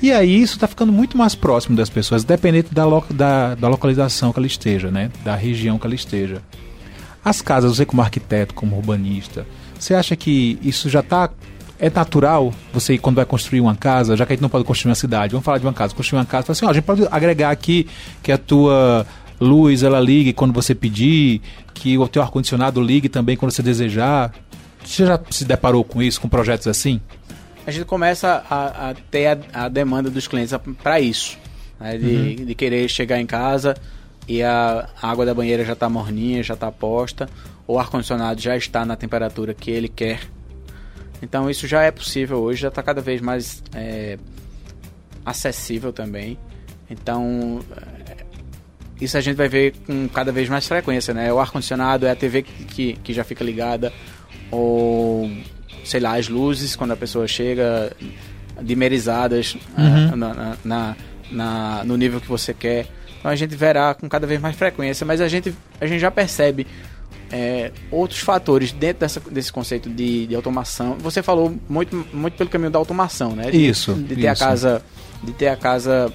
E 0.02 0.12
aí 0.14 0.42
isso 0.42 0.56
está 0.56 0.68
ficando 0.68 0.92
muito 0.94 1.18
mais 1.18 1.36
próximo 1.36 1.76
das 1.76 1.90
pessoas, 1.90 2.24
dependendo 2.24 2.70
da, 2.72 2.86
lo- 2.86 3.06
da, 3.10 3.56
da 3.56 3.68
localização 3.68 4.32
que 4.32 4.40
ela 4.40 4.48
esteja, 4.48 4.90
né? 4.90 5.12
Da 5.26 5.36
região 5.36 5.78
que 5.78 5.86
ela 5.86 5.96
esteja. 5.96 6.42
As 7.24 7.42
casas, 7.42 7.76
você 7.76 7.86
como 7.86 8.02
arquiteto, 8.02 8.54
como 8.54 8.78
urbanista, 8.78 9.46
você 9.78 9.94
acha 9.94 10.16
que 10.16 10.58
isso 10.64 10.90
já 10.90 11.02
está 11.02 11.30
é 11.82 11.90
natural 11.90 12.54
você 12.74 12.98
quando 12.98 13.16
vai 13.18 13.26
construir 13.26 13.62
uma 13.62 13.76
casa, 13.76 14.16
já 14.18 14.26
que 14.26 14.34
a 14.34 14.36
gente 14.36 14.42
não 14.42 14.50
pode 14.50 14.66
construir 14.66 14.90
uma 14.90 14.96
cidade, 14.96 15.32
vamos 15.32 15.46
falar 15.46 15.58
de 15.60 15.66
uma 15.66 15.72
casa, 15.74 15.94
construir 15.96 16.20
uma 16.20 16.26
casa, 16.26 16.46
fala 16.48 16.52
assim, 16.54 16.66
ó, 16.66 16.70
a 16.70 16.74
gente 16.74 16.84
pode 16.84 17.08
agregar 17.10 17.52
aqui 17.52 17.88
que 18.22 18.32
a 18.34 18.38
tua 18.38 19.06
luz 19.40 19.82
ela 19.84 20.00
ligue 20.00 20.34
quando 20.34 20.54
você 20.54 20.76
pedir, 20.76 21.42
que 21.74 21.98
o 21.98 22.06
teu 22.08 22.22
ar 22.22 22.30
condicionado 22.32 22.82
ligue 22.82 23.08
também 23.08 23.38
quando 23.38 23.52
você 23.52 23.64
desejar. 23.64 24.34
Você 24.84 25.06
já 25.06 25.20
se 25.30 25.46
deparou 25.46 25.84
com 25.84 26.02
isso, 26.02 26.20
com 26.20 26.28
projetos 26.28 26.68
assim? 26.68 27.00
A 27.70 27.72
gente 27.72 27.86
começa 27.86 28.44
a, 28.50 28.90
a 28.90 28.94
ter 28.94 29.28
a, 29.28 29.66
a 29.66 29.70
demanda 29.70 30.10
dos 30.10 30.28
clientes 30.28 30.54
para 30.82 31.00
isso. 31.00 31.38
né? 31.80 31.98
De, 31.98 32.36
de 32.46 32.56
querer 32.56 32.90
chegar 32.90 33.20
em 33.20 33.26
casa 33.26 33.76
e 34.28 34.44
a, 34.44 34.90
água 35.02 35.26
da 35.26 35.34
banheira 35.34 35.64
já 35.64 35.74
está 35.74 35.88
morninha, 35.88 36.44
já 36.44 36.56
está 36.56 36.72
posta, 36.72 37.30
ou 37.66 37.78
o 37.78 37.80
ar-condicionado 37.80 38.42
já 38.42 38.58
está 38.58 38.86
na 38.86 38.96
temperatura 38.96 39.54
que 39.54 39.72
ele 39.72 39.88
quer. 39.88 40.22
Então 41.22 41.50
isso 41.50 41.68
já 41.68 41.84
é 41.84 41.92
possível 41.92 42.40
hoje, 42.40 42.62
já 42.62 42.68
está 42.70 42.82
cada 42.82 43.02
vez 43.02 43.22
mais 43.22 43.64
é, 43.74 44.18
acessível 45.26 45.94
também. 45.94 46.38
Então 46.90 47.60
é, 48.08 48.26
isso 49.00 49.18
a 49.18 49.22
gente 49.22 49.36
vai 49.36 49.48
ver 49.48 49.74
com 49.86 50.08
cada 50.10 50.32
vez 50.32 50.50
mais 50.50 50.68
frequência, 50.68 51.14
né? 51.14 51.32
O 51.32 51.40
ar-condicionado 51.40 52.06
é 52.06 52.12
a 52.12 52.16
TV 52.16 52.42
que, 52.42 52.64
que, 52.66 52.94
que 52.94 53.14
já 53.14 53.24
fica 53.24 53.44
ligada, 53.44 53.94
ou 54.52 55.30
sei 55.84 56.00
lá, 56.00 56.16
as 56.18 56.28
luzes 56.30 56.76
quando 56.76 56.92
a 56.92 56.96
pessoa 56.98 57.28
chega 57.28 57.92
dimerizadas 58.62 59.56
Uhum. 59.78 60.10
ah, 60.12 60.16
na, 60.16 60.34
na- 60.34 60.58
na- 60.64 60.96
na- 61.32 61.84
no 61.86 61.96
nível 61.98 62.20
que 62.20 62.28
você 62.28 62.54
quer. 62.54 62.88
Então 63.20 63.30
a 63.32 63.36
gente 63.36 63.56
verá 63.56 63.94
com 63.94 64.08
cada 64.08 64.26
vez 64.26 64.40
mais 64.40 64.56
frequência, 64.56 65.06
mas 65.06 65.22
a 65.22 65.28
gente, 65.28 65.54
a 65.80 65.86
gente 65.86 66.00
já 66.00 66.10
percebe 66.12 66.66
é, 67.32 67.72
outros 67.92 68.22
fatores 68.22 68.72
dentro 68.72 69.02
dessa, 69.02 69.20
desse 69.20 69.52
conceito 69.54 69.88
de, 69.90 70.26
de 70.26 70.36
automação. 70.36 70.96
Você 71.00 71.22
falou 71.22 71.56
muito, 71.70 72.08
muito 72.12 72.36
pelo 72.36 72.50
caminho 72.50 72.72
da 72.72 72.80
automação, 72.80 73.36
né? 73.36 73.52
De- 73.52 73.68
Isso, 73.70 73.94
De 73.94 74.16
ter 74.16 74.28
a 74.28 74.34
isso. 74.34 74.44
casa, 74.44 74.82
de 75.24 75.32
ter 75.34 75.48
a 75.48 75.56
casa 75.56 76.12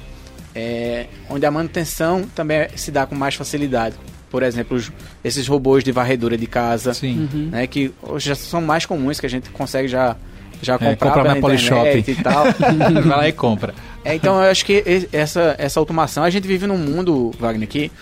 é, 0.54 1.06
onde 1.30 1.46
a 1.46 1.50
manutenção 1.52 2.22
também 2.34 2.66
se 2.74 2.90
dá 2.90 3.06
com 3.06 3.14
mais 3.14 3.34
facilidade. 3.36 3.94
Por 4.34 4.42
exemplo, 4.42 4.76
os- 4.76 4.90
esses 5.22 5.46
robôs 5.46 5.84
de 5.84 5.92
varredura 5.92 6.36
de 6.36 6.46
casa, 6.48 6.92
Sim. 6.92 7.48
né, 7.52 7.68
que 7.68 7.92
hoje 8.02 8.30
já 8.30 8.34
são 8.34 8.60
mais 8.60 8.84
comuns, 8.84 9.20
que 9.20 9.26
a 9.26 9.30
gente 9.30 9.48
consegue 9.50 9.86
já, 9.86 10.16
já 10.60 10.74
É, 10.74 10.78
comprar 10.78 10.96
comprar 10.96 11.22
pela 11.22 11.34
na 11.36 11.40
Polishop. 11.40 12.04
e 12.10 12.14
tal. 12.16 12.44
Vai 13.04 13.16
lá 13.18 13.28
e 13.28 13.32
compra. 13.32 13.72
É, 14.04 14.12
então 14.16 14.42
eu 14.42 14.50
acho 14.50 14.64
que 14.66 15.06
essa, 15.12 15.54
essa 15.56 15.78
automação, 15.78 16.24
a 16.24 16.30
gente 16.30 16.48
vive 16.48 16.66
num 16.66 16.76
mundo, 16.76 17.30
Wagner, 17.38 17.68
que, 17.68 17.92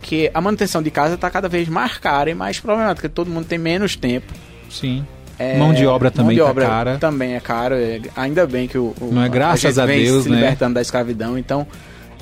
que 0.00 0.30
a 0.32 0.40
manutenção 0.40 0.82
de 0.82 0.90
casa 0.90 1.16
está 1.16 1.28
cada 1.30 1.48
vez 1.48 1.68
mais 1.68 1.98
cara 1.98 2.30
e 2.30 2.34
mais 2.34 2.58
problemática. 2.60 3.08
Todo 3.08 3.30
mundo 3.30 3.44
tem 3.46 3.58
menos 3.58 3.94
tempo. 3.94 4.32
Sim. 4.70 5.04
É, 5.38 5.58
mão 5.58 5.74
de 5.74 5.86
obra 5.86 6.08
mão 6.08 6.16
também 6.16 6.36
de 6.36 6.42
tá 6.42 6.48
obra 6.48 6.66
cara. 6.66 6.96
Também 6.98 7.34
é 7.34 7.40
caro. 7.40 7.74
é, 7.74 8.00
ainda 8.16 8.46
bem 8.46 8.66
que 8.66 8.78
o, 8.78 8.94
o- 9.00 9.10
Não 9.12 9.22
é 9.22 9.28
graças 9.28 9.60
gente 9.60 9.80
a 9.80 9.84
vem 9.84 10.02
Deus, 10.04 10.24
se 10.24 10.30
né? 10.30 10.36
libertando 10.36 10.74
da 10.74 10.80
escravidão. 10.80 11.36
Então 11.36 11.66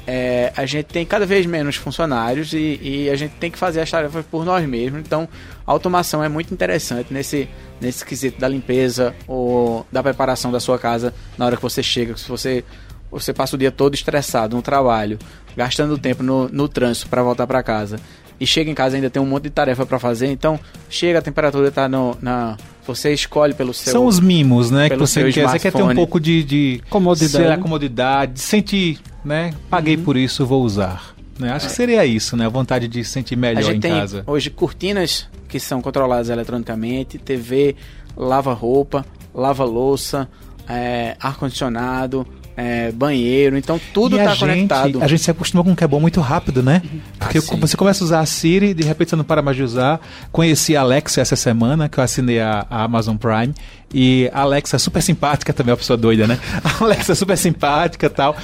é, 0.06 0.52
a 0.56 0.66
gente 0.66 0.87
tem 0.87 1.04
cada 1.04 1.25
vez 1.25 1.46
menos 1.46 1.76
funcionários 1.76 2.52
e, 2.52 2.78
e 2.82 3.11
a 3.11 3.16
gente 3.16 3.32
tem 3.32 3.50
que 3.50 3.58
fazer 3.58 3.80
as 3.80 3.90
tarefas 3.90 4.25
por 4.26 4.44
nós 4.44 4.66
mesmos. 4.66 5.00
Então 5.00 5.28
a 5.66 5.73
automação 5.73 6.23
é 6.23 6.28
muito 6.28 6.52
interessante 6.52 7.12
nesse 7.12 7.49
nesse 7.80 8.04
quesito 8.04 8.38
da 8.38 8.49
limpeza 8.49 9.14
ou 9.26 9.87
da 9.90 10.02
preparação 10.02 10.52
da 10.52 10.61
sua 10.61 10.78
casa 10.78 11.12
na 11.38 11.46
hora 11.46 11.56
que 11.56 11.62
você 11.62 11.82
chega. 11.82 12.16
Se 12.16 12.28
você 12.28 12.64
você 13.11 13.32
passa 13.32 13.56
o 13.56 13.58
dia 13.58 13.70
todo 13.70 13.94
estressado 13.94 14.56
no 14.56 14.62
trabalho, 14.62 15.18
gastando 15.56 15.96
tempo 15.96 16.23
no, 16.23 16.49
no 16.49 16.68
trânsito 16.68 17.08
para 17.08 17.23
voltar 17.23 17.46
para 17.46 17.62
casa 17.62 17.99
e 18.40 18.46
chega 18.46 18.70
em 18.70 18.75
casa 18.75 18.96
e 18.96 18.96
ainda 18.96 19.08
tem 19.08 19.23
um 19.23 19.26
monte 19.26 19.44
de 19.44 19.50
tarefa 19.50 19.87
para 19.87 19.99
fazer, 19.99 20.26
então 20.26 20.58
chega 20.90 21.20
a 21.20 21.23
temperatura 21.23 21.70
tá 21.70 21.88
no 21.88 22.16
na 22.20 22.56
você 22.87 23.14
escolhe 23.14 23.54
pelo 23.54 23.73
seu 23.73 23.92
São 23.92 24.06
os 24.06 24.20
mimos, 24.20 24.70
né? 24.70 24.90
Que 24.90 24.96
você 24.96 25.32
quer. 25.32 25.49
Você 25.49 25.58
quer 25.58 25.73
ter 25.73 25.82
um 25.82 25.94
pouco 25.94 26.20
de, 26.20 26.44
de 26.44 26.82
Comodidade. 26.90 27.62
comodidade, 27.62 28.40
sentir, 28.40 29.00
né? 29.24 29.52
Paguei 29.70 29.96
por 29.96 30.16
isso, 30.16 30.44
vou 30.46 30.62
usar. 30.62 31.14
Né? 31.38 31.50
Acho 31.50 31.66
que 31.66 31.72
seria 31.72 32.04
isso, 32.06 32.36
né? 32.36 32.46
A 32.46 32.48
vontade 32.48 32.86
de 32.86 33.04
sentir 33.04 33.34
a 33.34 33.38
melhor 33.38 33.62
gente 33.62 33.76
em 33.76 33.80
tem 33.80 33.92
casa. 33.92 34.22
hoje 34.26 34.50
cortinas 34.50 35.28
que 35.48 35.58
são 35.58 35.80
controladas 35.80 36.28
eletronicamente, 36.28 37.18
TV, 37.18 37.74
lava-roupa, 38.16 39.04
lava-louça, 39.34 40.28
é, 40.68 41.16
ar-condicionado, 41.20 42.26
é, 42.56 42.92
banheiro, 42.92 43.58
então 43.58 43.80
tudo 43.92 44.16
a 44.18 44.24
está 44.24 44.36
conectado. 44.36 45.02
A 45.02 45.08
gente 45.08 45.22
se 45.22 45.30
acostuma 45.30 45.64
com 45.64 45.72
o 45.72 45.76
que 45.76 45.82
é 45.82 45.88
bom 45.88 45.98
muito 45.98 46.20
rápido, 46.20 46.62
né? 46.62 46.82
Porque 47.18 47.38
Ah, 47.38 47.40
sim. 47.40 47.58
você 47.58 47.76
começa 47.76 48.02
a 48.02 48.06
usar 48.06 48.20
a 48.20 48.26
Siri, 48.26 48.72
de 48.72 48.84
repente 48.84 49.10
você 49.10 49.16
não 49.16 49.24
para 49.24 49.42
mais 49.42 49.56
de 49.56 49.62
usar. 49.64 50.00
Conheci 50.30 50.76
a 50.76 50.82
Alexa 50.82 51.20
essa 51.20 51.34
semana, 51.36 51.88
que 51.88 51.98
eu 51.98 52.04
assinei 52.04 52.40
a, 52.40 52.64
a 52.70 52.84
Amazon 52.84 53.16
Prime. 53.16 53.52
E 53.92 54.30
a 54.32 54.42
Alexa 54.42 54.76
é 54.76 54.78
super 54.78 55.02
simpática 55.02 55.52
também, 55.52 55.70
é 55.70 55.72
uma 55.72 55.78
pessoa 55.78 55.96
doida, 55.96 56.26
né? 56.26 56.38
A 56.64 56.84
Alexa 56.84 57.12
é 57.12 57.14
super 57.14 57.36
simpática 57.36 58.06
e 58.06 58.10
tal. 58.10 58.36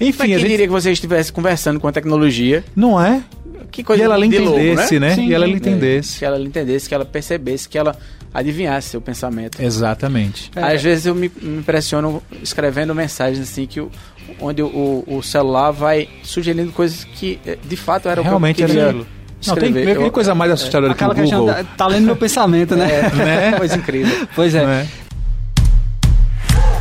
Enfim, 0.00 0.18
Mas 0.18 0.28
quem 0.28 0.38
gente... 0.38 0.48
diria 0.48 0.66
que 0.66 0.72
você 0.72 0.90
estivesse 0.92 1.32
conversando 1.32 1.78
com 1.80 1.86
a 1.88 1.92
tecnologia? 1.92 2.64
Não 2.74 3.00
é? 3.00 3.22
Que 3.70 3.82
coisa 3.82 4.02
e 4.02 4.04
ela 4.04 4.16
lhe 4.16 4.28
de 4.28 4.38
louco, 4.38 4.58
entendesse, 4.60 5.00
né? 5.00 5.14
Sim, 5.14 5.28
e 5.28 5.34
ela 5.34 5.48
entendesse. 5.48 6.18
Que 6.18 6.24
ela 6.24 6.36
lhe 6.38 6.46
entendesse, 6.46 6.88
que 6.88 6.94
ela 6.94 7.04
percebesse, 7.04 7.68
que 7.68 7.76
ela 7.78 7.96
adivinhasse 8.32 8.88
seu 8.90 9.00
pensamento. 9.00 9.60
Exatamente. 9.62 10.50
É. 10.54 10.74
Às 10.74 10.82
vezes 10.82 11.06
eu 11.06 11.14
me, 11.14 11.30
me 11.40 11.58
impressiono 11.58 12.22
escrevendo 12.42 12.94
mensagens 12.94 13.40
assim 13.48 13.66
que 13.66 13.80
o, 13.80 13.90
onde 14.40 14.62
o, 14.62 15.04
o 15.06 15.22
celular 15.22 15.70
vai 15.70 16.08
sugerindo 16.22 16.70
coisas 16.72 17.04
que 17.04 17.38
eh, 17.46 17.56
de 17.64 17.76
fato 17.76 18.08
era 18.08 18.22
Realmente 18.22 18.62
o 18.62 18.66
que 18.66 18.72
eu 18.72 18.80
era 18.80 18.92
queria. 18.92 19.06
Não, 19.46 19.54
tem, 19.56 19.68
escrever. 19.68 19.94
tem 19.96 20.04
Eu- 20.06 20.10
coisa 20.12 20.34
mais 20.34 20.50
assustadora 20.52 20.94
que 20.94 21.02
o 21.02 21.06
Aquela 21.06 21.14
questão 21.14 21.40
Google. 21.40 21.54
da, 21.54 21.64
tá 21.64 21.86
lendo 21.86 22.06
meu 22.06 22.16
pensamento, 22.16 22.74
né? 22.76 22.88
É, 23.12 23.50
Né? 23.50 23.52
coisa 23.58 23.76
incrível. 23.76 24.28
Pois 24.34 24.54
é. 24.54 24.64
né? 24.66 24.88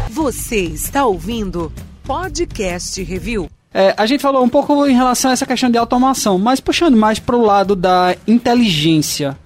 Você 0.10 0.58
está 0.58 1.06
ouvindo 1.06 1.72
Podcast 2.06 3.02
Review. 3.04 3.50
É, 3.74 3.94
a 3.98 4.06
gente 4.06 4.22
falou 4.22 4.44
um 4.44 4.50
pouco 4.50 4.86
em 4.86 4.94
relação 4.94 5.32
a 5.32 5.34
essa 5.34 5.46
questão 5.46 5.70
de 5.70 5.78
automação, 5.78 6.38
mas 6.38 6.60
puxando 6.60 6.96
mais 6.96 7.18
para 7.18 7.36
o 7.36 7.42
lado 7.44 7.76
da 7.76 8.16
inteligência. 8.28 9.38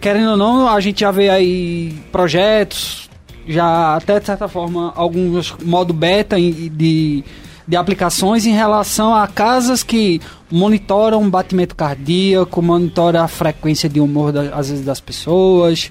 Querendo 0.00 0.30
ou 0.30 0.36
não, 0.36 0.68
a 0.68 0.80
gente 0.80 1.00
já 1.00 1.10
vê 1.10 1.28
aí 1.28 1.92
projetos, 2.10 3.10
já 3.46 3.94
até 3.96 4.18
de 4.20 4.26
certa 4.26 4.48
forma, 4.48 4.92
alguns 4.96 5.54
modo 5.62 5.92
beta 5.92 6.36
de, 6.40 7.24
de 7.66 7.76
aplicações 7.76 8.46
em 8.46 8.52
relação 8.52 9.14
a 9.14 9.26
casas 9.26 9.82
que 9.82 10.20
monitoram 10.50 11.28
batimento 11.28 11.74
cardíaco, 11.74 12.62
monitoram 12.62 13.22
a 13.22 13.28
frequência 13.28 13.88
de 13.88 14.00
humor, 14.00 14.32
da- 14.32 14.54
às 14.54 14.70
vezes, 14.70 14.84
das 14.84 15.00
pessoas. 15.00 15.90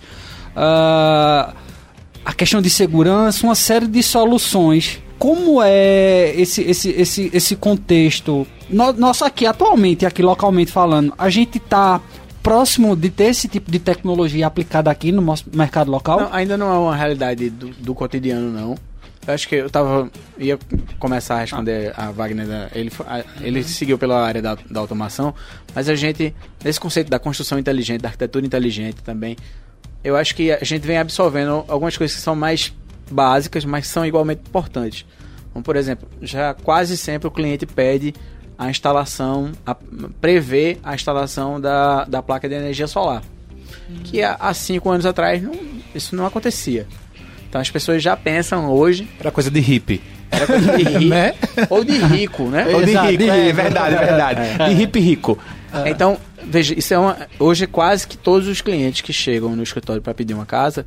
ah, 0.56 1.54
a 2.26 2.34
questão 2.34 2.62
de 2.62 2.70
segurança, 2.70 3.46
uma 3.46 3.54
série 3.56 3.86
de 3.86 4.02
soluções. 4.02 5.00
Como 5.24 5.62
é 5.64 6.34
esse, 6.36 6.62
esse, 6.64 6.90
esse, 6.90 7.32
esse 7.34 7.56
contexto? 7.56 8.46
No- 8.70 8.92
Nosso 8.92 9.24
aqui, 9.24 9.46
atualmente, 9.46 10.06
aqui 10.06 10.22
localmente 10.22 10.70
falando, 10.70 11.14
a 11.18 11.30
gente 11.30 11.60
está 11.60 12.02
próximo 12.42 12.94
de 12.94 13.10
ter 13.10 13.28
esse 13.28 13.48
tipo 13.48 13.72
de 13.72 13.80
tecnologia 13.80 14.46
aplicada 14.46 14.92
aqui 14.92 15.14
no 15.14 15.22
nosso 15.22 15.46
mercado 15.54 15.90
local? 15.90 16.20
Não, 16.20 16.34
ainda 16.34 16.58
não 16.58 16.68
é 16.74 16.78
uma 16.78 16.94
realidade 16.94 17.50
do, 17.50 17.70
do 17.70 17.96
cotidiano, 17.96 18.52
não. 18.52 18.76
Eu 19.26 19.34
acho 19.34 19.48
que 19.48 19.56
eu 19.56 19.70
tava. 19.70 20.12
ia 20.38 20.60
começar 21.00 21.36
a 21.36 21.40
responder 21.40 21.94
a 21.96 22.12
Wagner. 22.12 22.46
né? 22.46 22.68
Ele, 22.76 22.92
ele 23.40 23.64
seguiu 23.64 23.98
pela 23.98 24.22
área 24.28 24.42
da, 24.42 24.58
da 24.70 24.82
automação, 24.82 25.34
mas 25.74 25.88
a 25.88 25.96
gente, 25.96 26.36
nesse 26.62 26.82
conceito 26.82 27.10
da 27.10 27.18
construção 27.18 27.58
inteligente, 27.58 28.02
da 28.02 28.10
arquitetura 28.10 28.46
inteligente 28.46 28.98
também, 29.02 29.38
eu 30.04 30.18
acho 30.18 30.36
que 30.36 30.52
a 30.52 30.62
gente 30.66 30.86
vem 30.86 30.98
absorvendo 30.98 31.64
algumas 31.70 31.96
coisas 31.96 32.14
que 32.18 32.22
são 32.22 32.36
mais 32.36 32.74
básicas, 33.10 33.66
mas 33.66 33.88
são 33.88 34.06
igualmente 34.06 34.42
importantes. 34.48 35.06
Como, 35.52 35.64
por 35.64 35.76
exemplo, 35.76 36.08
já 36.22 36.54
quase 36.54 36.98
sempre 36.98 37.28
o 37.28 37.32
cliente 37.32 37.66
pede 37.66 38.14
a 38.58 38.70
instalação, 38.70 39.52
a, 39.66 39.76
prevê 40.20 40.78
a 40.84 40.96
instalação 40.96 41.60
da, 41.60 42.06
da 42.06 42.22
placa 42.22 42.48
de 42.50 42.56
energia 42.56 42.88
solar. 42.88 43.22
Que 44.06 44.24
há, 44.24 44.36
há 44.40 44.54
cinco 44.54 44.90
anos 44.90 45.06
atrás 45.06 45.42
não- 45.42 45.54
isso 45.94 46.16
não 46.16 46.26
acontecia. 46.26 46.88
Então 47.50 47.62
as 47.62 47.70
pessoas 47.70 48.02
já 48.02 48.18
pensam 48.18 48.70
hoje 48.72 49.08
Era 49.20 49.30
coisa 49.32 49.52
de 49.52 49.60
hippie. 49.60 50.02
era 50.32 50.48
coisa 50.48 50.76
de 50.76 50.84
rico 50.84 51.06
Né? 51.10 51.34
ou 51.70 51.84
de 51.84 51.98
rico, 52.00 52.44
né? 52.46 52.68
Ou 52.74 52.84
de 52.84 52.92
Exato, 52.92 53.10
rico, 53.12 53.24
é 53.24 53.44
rico. 53.46 53.56
verdade, 53.56 53.96
verdade. 53.96 54.40
De 54.70 54.74
hippie 54.74 55.00
rico. 55.00 55.38
Então, 55.86 56.18
veja, 56.44 56.78
isso 56.78 56.94
é 56.94 56.98
uma, 57.00 57.18
hoje 57.40 57.66
quase 57.68 58.08
que 58.08 58.18
todos 58.18 58.48
os 58.48 58.62
clientes 58.62 59.02
que 59.02 59.12
chegam 59.14 59.56
no 59.56 59.62
escritório 59.64 60.02
para 60.02 60.14
pedir 60.14 60.34
uma 60.34 60.46
casa, 60.46 60.86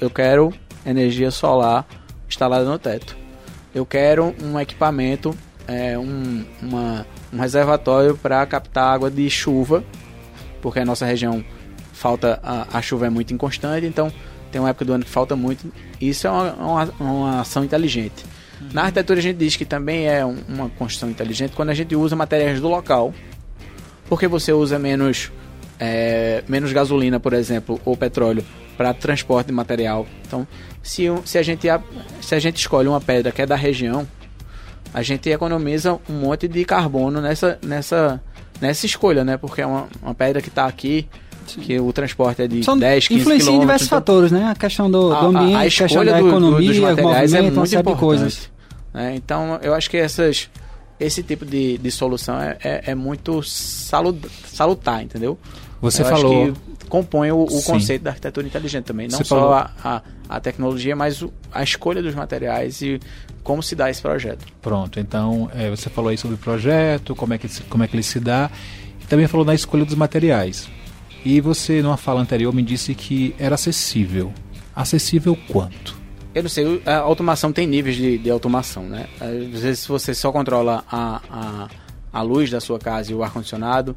eu 0.00 0.08
quero 0.10 0.52
energia 0.84 1.30
solar 1.30 1.86
instalada 2.28 2.64
no 2.64 2.78
teto. 2.78 3.16
Eu 3.74 3.84
quero 3.86 4.34
um 4.42 4.58
equipamento, 4.58 5.34
é, 5.66 5.96
um, 5.98 6.44
uma- 6.62 7.06
um 7.32 7.38
reservatório 7.38 8.16
para 8.16 8.44
captar 8.46 8.92
água 8.94 9.10
de 9.10 9.28
chuva, 9.30 9.84
porque 10.60 10.80
a 10.80 10.84
nossa 10.84 11.06
região 11.06 11.44
falta 11.92 12.40
a, 12.42 12.78
a 12.78 12.82
chuva 12.82 13.06
é 13.06 13.10
muito 13.10 13.32
inconstante, 13.32 13.86
então 13.86 14.12
tem 14.50 14.60
uma 14.60 14.70
época 14.70 14.84
do 14.84 14.92
ano 14.92 15.04
que 15.04 15.10
falta 15.10 15.36
muito. 15.36 15.72
Isso 16.00 16.26
é 16.26 16.30
uma, 16.30 16.52
uma, 16.54 16.84
uma 16.98 17.40
ação 17.40 17.62
inteligente. 17.64 18.24
Na 18.72 18.82
arquitetura 18.82 19.18
a 19.20 19.22
gente 19.22 19.36
diz 19.36 19.54
que 19.56 19.64
também 19.64 20.06
é 20.08 20.24
um- 20.26 20.38
uma 20.48 20.68
construção 20.70 21.08
inteligente 21.10 21.52
quando 21.54 21.70
a 21.70 21.74
gente 21.74 21.94
usa 21.94 22.16
materiais 22.16 22.60
do 22.60 22.68
local, 22.68 23.14
porque 24.08 24.26
você 24.26 24.52
usa 24.52 24.78
menos 24.78 25.30
é, 25.80 26.44
menos 26.46 26.70
gasolina, 26.72 27.18
por 27.18 27.32
exemplo, 27.32 27.80
ou 27.84 27.96
petróleo 27.96 28.44
para 28.76 28.92
transporte 28.94 29.46
de 29.48 29.52
material. 29.52 30.06
Então, 30.26 30.46
se, 30.82 31.04
se, 31.24 31.38
a 31.38 31.42
gente, 31.42 31.66
se 32.20 32.34
a 32.34 32.38
gente 32.38 32.56
escolhe 32.58 32.86
uma 32.88 33.00
pedra 33.00 33.32
que 33.32 33.40
é 33.42 33.46
da 33.46 33.56
região, 33.56 34.06
a 34.92 35.02
gente 35.02 35.28
economiza 35.30 35.98
um 36.08 36.12
monte 36.20 36.46
de 36.46 36.64
carbono 36.64 37.20
nessa, 37.20 37.58
nessa, 37.64 38.20
nessa 38.60 38.84
escolha, 38.86 39.24
né? 39.24 39.36
Porque 39.36 39.62
é 39.62 39.66
uma, 39.66 39.88
uma 40.02 40.14
pedra 40.14 40.42
que 40.42 40.48
está 40.48 40.66
aqui, 40.66 41.06
que 41.46 41.78
o 41.80 41.92
transporte 41.92 42.42
é 42.42 42.48
de 42.48 42.62
São, 42.64 42.78
10, 42.78 43.08
15 43.08 43.20
influencia 43.20 43.52
em 43.52 43.60
diversos 43.60 43.86
então- 43.86 43.98
fatores, 43.98 44.30
né? 44.32 44.50
A 44.50 44.54
questão 44.54 44.90
do, 44.90 45.08
do 45.08 45.14
a- 45.14 45.20
ambiente, 45.24 45.54
a 45.54 45.60
a, 45.60 45.64
questão 45.64 45.86
escolha 45.86 46.12
da 46.12 46.18
do- 46.18 46.24
do- 46.24 46.28
economia, 46.30 46.68
dos 46.68 46.78
materiais 46.78 47.34
é 47.34 47.42
muito 47.42 47.66
de 47.68 47.76
importante. 47.76 48.00
coisas. 48.00 48.50
né? 48.92 49.14
Então, 49.16 49.58
eu 49.62 49.74
acho 49.74 49.88
que 49.90 49.96
essas, 49.96 50.48
esse 50.98 51.22
tipo 51.22 51.44
de, 51.46 51.78
de 51.78 51.90
solução 51.90 52.40
é, 52.40 52.56
é, 52.64 52.82
é 52.90 52.94
muito 52.94 53.42
salu- 53.42 54.18
salutar, 54.46 55.02
entendeu? 55.02 55.38
Você 55.80 56.02
Eu 56.02 56.06
falou. 56.06 56.42
Acho 56.44 56.52
que 56.52 56.86
compõe 56.88 57.30
o, 57.30 57.44
o 57.44 57.62
conceito 57.62 58.02
da 58.02 58.10
arquitetura 58.10 58.46
inteligente 58.46 58.84
também. 58.84 59.06
Não 59.08 59.18
Você 59.18 59.24
só 59.24 59.52
a, 59.54 59.70
a, 59.82 60.02
a 60.28 60.40
tecnologia, 60.40 60.94
mas 60.96 61.22
o- 61.22 61.32
a 61.52 61.62
escolha 61.62 62.02
dos 62.02 62.14
materiais 62.14 62.82
e 62.82 62.98
como 63.44 63.62
se 63.62 63.74
dá 63.76 63.88
esse 63.88 64.02
projeto. 64.02 64.44
Pronto, 64.60 64.98
então 65.00 65.50
é, 65.54 65.70
você 65.70 65.88
falou 65.88 66.10
aí 66.10 66.18
sobre 66.18 66.34
o 66.34 66.38
projeto, 66.38 67.14
como 67.14 67.32
é, 67.32 67.38
que, 67.38 67.48
como 67.64 67.84
é 67.84 67.88
que 67.88 67.94
ele 67.96 68.02
se 68.02 68.18
dá, 68.20 68.50
e 69.00 69.06
também 69.06 69.26
falou 69.28 69.46
na 69.46 69.54
escolha 69.54 69.84
dos 69.84 69.94
materiais. 69.94 70.68
E 71.24 71.40
você, 71.40 71.80
numa 71.82 71.96
fala 71.96 72.20
anterior, 72.20 72.52
me 72.52 72.62
disse 72.62 72.94
que 72.94 73.34
era 73.38 73.54
acessível. 73.54 74.32
Acessível 74.74 75.36
quanto? 75.48 75.98
Eu 76.34 76.42
não 76.42 76.50
sei, 76.50 76.80
a 76.86 76.96
automação 76.98 77.52
tem 77.52 77.66
níveis 77.66 77.96
de, 77.96 78.18
de 78.18 78.30
automação, 78.30 78.84
né? 78.84 79.06
Às 79.20 79.60
vezes, 79.60 79.80
se 79.80 79.88
você 79.88 80.14
só 80.14 80.30
controla 80.32 80.84
a, 80.90 81.20
a, 81.30 81.68
a 82.12 82.22
luz 82.22 82.50
da 82.50 82.60
sua 82.60 82.78
casa 82.78 83.10
e 83.10 83.14
o 83.14 83.22
ar-condicionado, 83.22 83.96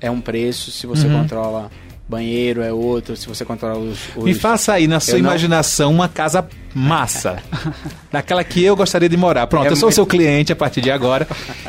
é 0.00 0.10
um 0.10 0.20
preço. 0.20 0.70
Se 0.70 0.86
você 0.86 1.06
Uhum. 1.06 1.22
controla 1.22 1.70
banheiro, 2.08 2.60
é 2.62 2.72
outro. 2.72 3.16
Se 3.16 3.28
você 3.28 3.44
controla 3.44 3.78
os. 3.78 3.98
os- 4.16 4.24
Me 4.24 4.34
faça 4.34 4.72
aí, 4.72 4.86
na 4.88 4.98
sua 5.00 5.14
Eu 5.18 5.22
não- 5.22 5.30
imaginação, 5.30 5.92
uma 5.92 6.08
casa 6.08 6.46
massa. 6.74 7.38
Daquela 8.10 8.42
que 8.42 8.62
eu 8.64 8.74
gostaria 8.74 9.08
de 9.08 9.16
morar. 9.16 9.46
Pronto, 9.46 9.66
É 9.66 9.70
eu 9.70 9.76
sou 9.76 9.86
muito- 9.88 9.94
seu 9.94 10.06
cliente 10.06 10.52
a 10.52 10.56
partir 10.56 10.80
de 10.80 10.90
agora. 10.90 11.26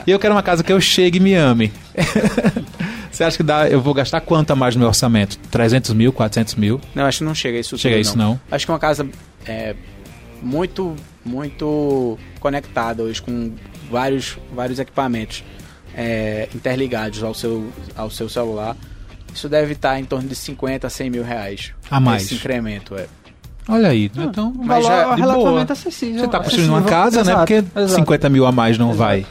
e 0.08 0.12
eu 0.12 0.18
quero 0.20 0.34
uma 0.34 0.42
casa 0.44 0.64
que 0.64 0.72
eu 0.74 0.82
chegue 0.82 1.18
e 1.18 1.22
me 1.22 1.34
ame. 1.36 1.72
Você 3.12 3.24
acha 3.26 3.38
que 3.38 3.44
dá, 3.44 3.68
eu 3.70 3.82
vou 3.82 3.94
gastar 3.94 4.22
quanto 4.22 4.52
a 4.52 4.56
mais 4.56 4.74
no 4.76 4.80
meu 4.80 4.88
orçamento? 4.88 5.38
300 5.52 5.94
mil, 5.94 6.14
400 6.14 6.56
mil? 6.56 6.80
Não, 6.96 7.06
acho 7.06 7.20
que 7.20 7.24
não 7.26 7.36
chega 7.36 7.58
a 7.58 7.62
isso 7.62 7.78
Chega 7.78 7.96
a 7.96 7.98
tudo, 8.00 8.08
isso, 8.08 8.18
não? 8.18 8.40
Acho 8.50 8.66
que 8.66 8.72
uma 8.72 8.80
casa 8.80 9.06
é 9.46 9.76
muito, 10.42 10.96
muito 11.24 12.18
conectada 12.40 13.04
hoje 13.04 13.22
com 13.22 13.52
vários, 13.92 14.38
vários 14.56 14.80
equipamentos 14.80 15.44
é, 15.96 16.48
interligados 16.56 17.24
ao 17.24 17.34
seu, 17.34 17.72
ao 17.96 18.10
seu 18.10 18.28
celular. 18.30 18.76
Isso 19.34 19.48
deve 19.48 19.74
estar 19.74 20.00
em 20.00 20.04
torno 20.06 20.28
de 20.28 20.36
50 20.36 20.88
a 20.88 20.90
100 20.90 21.10
mil 21.10 21.24
reais. 21.24 21.72
A 21.90 22.00
mais. 22.00 22.24
Esse 22.24 22.36
incremento, 22.36 22.96
é. 22.96 23.08
Olha 23.68 23.90
aí, 23.90 24.12
então 24.16 24.50
Um 24.50 24.64
Mas 24.66 24.84
valor 24.84 24.98
já- 24.98 25.04
boa. 25.06 25.16
relativamente 25.16 25.72
acessível. 25.72 26.20
Você 26.20 26.26
está 26.26 26.40
construindo 26.40 26.70
uma 26.70 26.82
casa, 26.82 27.18
né? 27.18 27.32
Exato, 27.32 27.38
Porque 27.40 27.54
exato. 27.80 27.96
50 28.02 28.30
mil 28.30 28.46
a 28.46 28.52
mais 28.52 28.78
não 28.78 28.88
Exato. 28.88 28.98
vai. 28.98 29.26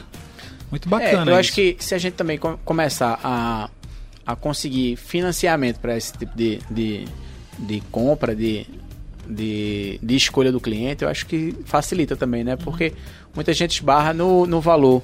Muito 0.71 0.87
bacana 0.89 1.29
É, 1.29 1.33
eu 1.35 1.37
acho 1.37 1.49
isso. 1.49 1.75
que 1.77 1.83
se 1.83 1.93
a 1.93 1.97
gente 1.97 2.13
também 2.13 2.37
com- 2.37 2.57
começar 2.63 3.19
a, 3.23 3.69
a 4.25 4.35
conseguir 4.35 4.95
financiamento 4.95 5.79
para 5.79 5.97
esse 5.97 6.13
tipo 6.13 6.35
de, 6.35 6.59
de, 6.71 7.05
de 7.59 7.81
compra, 7.91 8.33
de, 8.33 8.65
de, 9.27 9.99
de 10.01 10.15
escolha 10.15 10.51
do 10.51 10.59
cliente, 10.61 11.03
eu 11.03 11.09
acho 11.09 11.25
que 11.25 11.53
facilita 11.65 12.15
também, 12.15 12.43
né? 12.43 12.55
Porque 12.55 12.93
muita 13.35 13.53
gente 13.53 13.73
esbarra 13.75 14.13
no, 14.13 14.47
no 14.47 14.61
valor 14.61 15.03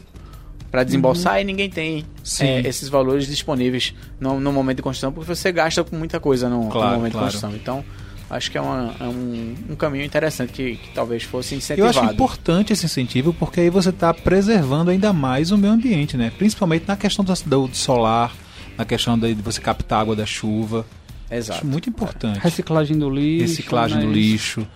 para 0.71 0.83
desembolsar 0.83 1.39
e 1.41 1.43
ninguém 1.43 1.69
tem 1.69 2.05
é, 2.41 2.59
esses 2.67 2.89
valores 2.89 3.25
disponíveis 3.27 3.93
no, 4.19 4.39
no 4.39 4.51
momento 4.51 4.77
de 4.77 4.83
construção, 4.83 5.11
porque 5.13 5.33
você 5.33 5.51
gasta 5.51 5.83
com 5.83 5.95
muita 5.95 6.19
coisa 6.19 6.49
no, 6.49 6.65
no 6.65 6.69
Claro, 6.69 6.97
momento 6.97 7.13
claro. 7.13 7.27
de 7.27 7.33
construção. 7.33 7.55
Então, 7.55 7.85
acho 8.29 8.51
que 8.51 8.57
é, 8.57 8.61
uma- 8.61 8.93
é 8.99 9.03
um, 9.05 9.55
um 9.69 9.75
caminho 9.75 10.03
interessante 10.03 10.51
que, 10.51 10.75
que 10.75 10.89
talvez 10.93 11.23
fosse 11.23 11.53
Eu 11.53 11.57
incentivado. 11.59 11.99
acho 11.99 12.13
importante 12.13 12.73
esse 12.73 12.85
incentivo 12.85 13.33
porque 13.33 13.61
aí 13.61 13.69
você 13.69 13.89
está 13.89 14.13
preservando 14.13 14.91
ainda 14.91 15.13
mais 15.13 15.51
o 15.51 15.57
meio 15.57 15.73
ambiente, 15.73 16.17
né? 16.17 16.31
Principalmente 16.37 16.85
na 16.87 16.97
questão 16.97 17.23
do, 17.23 17.33
do 17.67 17.75
solar, 17.75 18.33
na 18.77 18.83
questão 18.83 19.17
de 19.17 19.33
você 19.35 19.61
captar 19.61 20.01
água 20.01 20.15
da 20.15 20.25
chuva. 20.25 20.85
Exato. 21.31 21.59
Acho 21.59 21.67
muito 21.67 21.89
importante. 21.89 22.39
Reciclagem 22.39 22.97
do 22.97 23.09
lixo. 23.09 23.41
Reciclagem 23.47 23.99
do 24.01 24.11
lixo. 24.11 24.67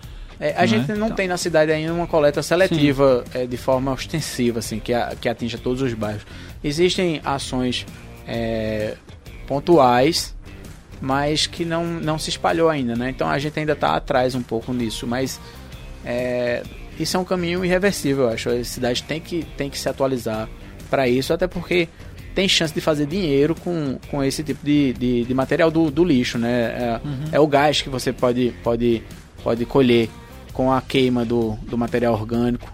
É, 0.44 0.54
a 0.56 0.60
Não 0.62 0.66
gente 0.66 0.90
é? 0.90 0.94
não 0.96 1.10
tem 1.12 1.28
na 1.28 1.36
cidade 1.36 1.70
ainda 1.70 1.92
uma 1.94 2.06
coleta 2.08 2.42
seletiva 2.42 3.22
é, 3.32 3.46
de 3.46 3.56
forma 3.56 3.92
ostensiva, 3.92 4.58
assim, 4.58 4.80
que, 4.80 4.92
a- 4.92 5.14
que 5.20 5.28
atinja 5.28 5.56
todos 5.56 5.80
os 5.82 5.94
bairros. 5.94 6.26
Existem 6.64 7.20
ações 7.24 7.86
é, 8.26 8.94
pontuais, 9.46 10.34
mas 11.00 11.46
que 11.46 11.64
não, 11.64 11.84
não 11.84 12.18
se 12.18 12.30
espalhou 12.30 12.68
ainda, 12.68 12.96
né? 12.96 13.10
Então 13.10 13.28
a 13.28 13.38
gente 13.38 13.58
ainda 13.58 13.72
está 13.72 13.94
atrás 13.96 14.34
um 14.34 14.42
pouco 14.42 14.72
nisso, 14.72 15.06
mas 15.06 15.40
é, 16.04 16.62
isso 16.98 17.16
é 17.16 17.20
um 17.20 17.24
caminho 17.24 17.64
irreversível, 17.64 18.24
eu 18.24 18.30
acho. 18.30 18.48
A 18.48 18.64
cidade 18.64 19.02
tem 19.04 19.20
que, 19.20 19.44
tem 19.56 19.68
que 19.70 19.78
se 19.78 19.88
atualizar 19.88 20.48
para 20.90 21.08
isso, 21.08 21.32
até 21.32 21.46
porque 21.46 21.88
tem 22.34 22.48
chance 22.48 22.72
de 22.72 22.80
fazer 22.80 23.06
dinheiro 23.06 23.54
com, 23.54 23.98
com 24.10 24.22
esse 24.24 24.42
tipo 24.42 24.64
de, 24.64 24.92
de, 24.94 25.24
de 25.24 25.34
material 25.34 25.70
do, 25.70 25.90
do 25.90 26.04
lixo, 26.04 26.38
né? 26.38 26.50
É, 27.32 27.36
é 27.36 27.40
o 27.40 27.46
gás 27.46 27.82
que 27.82 27.88
você 27.88 28.12
pode, 28.12 28.52
pode, 28.62 29.02
pode 29.42 29.64
colher 29.66 30.08
com 30.52 30.72
a 30.72 30.80
queima 30.80 31.24
do, 31.24 31.56
do 31.62 31.76
material 31.76 32.14
orgânico. 32.14 32.72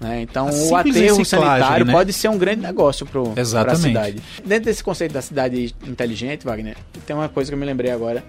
Né? 0.00 0.22
Então, 0.22 0.48
A 0.48 0.52
o 0.52 0.76
aterro 0.76 1.24
sanitário 1.24 1.86
né? 1.86 1.92
pode 1.92 2.12
ser 2.12 2.28
um 2.28 2.38
grande 2.38 2.62
negócio 2.62 3.06
para 3.06 3.72
a 3.72 3.76
cidade. 3.76 4.22
Dentro 4.44 4.66
desse 4.66 4.82
conceito 4.82 5.12
da 5.12 5.22
cidade 5.22 5.74
inteligente, 5.86 6.44
Wagner, 6.44 6.76
tem 7.06 7.16
uma 7.16 7.28
coisa 7.28 7.50
que 7.50 7.54
eu 7.54 7.58
me 7.58 7.66
lembrei 7.66 7.90
agora. 7.90 8.24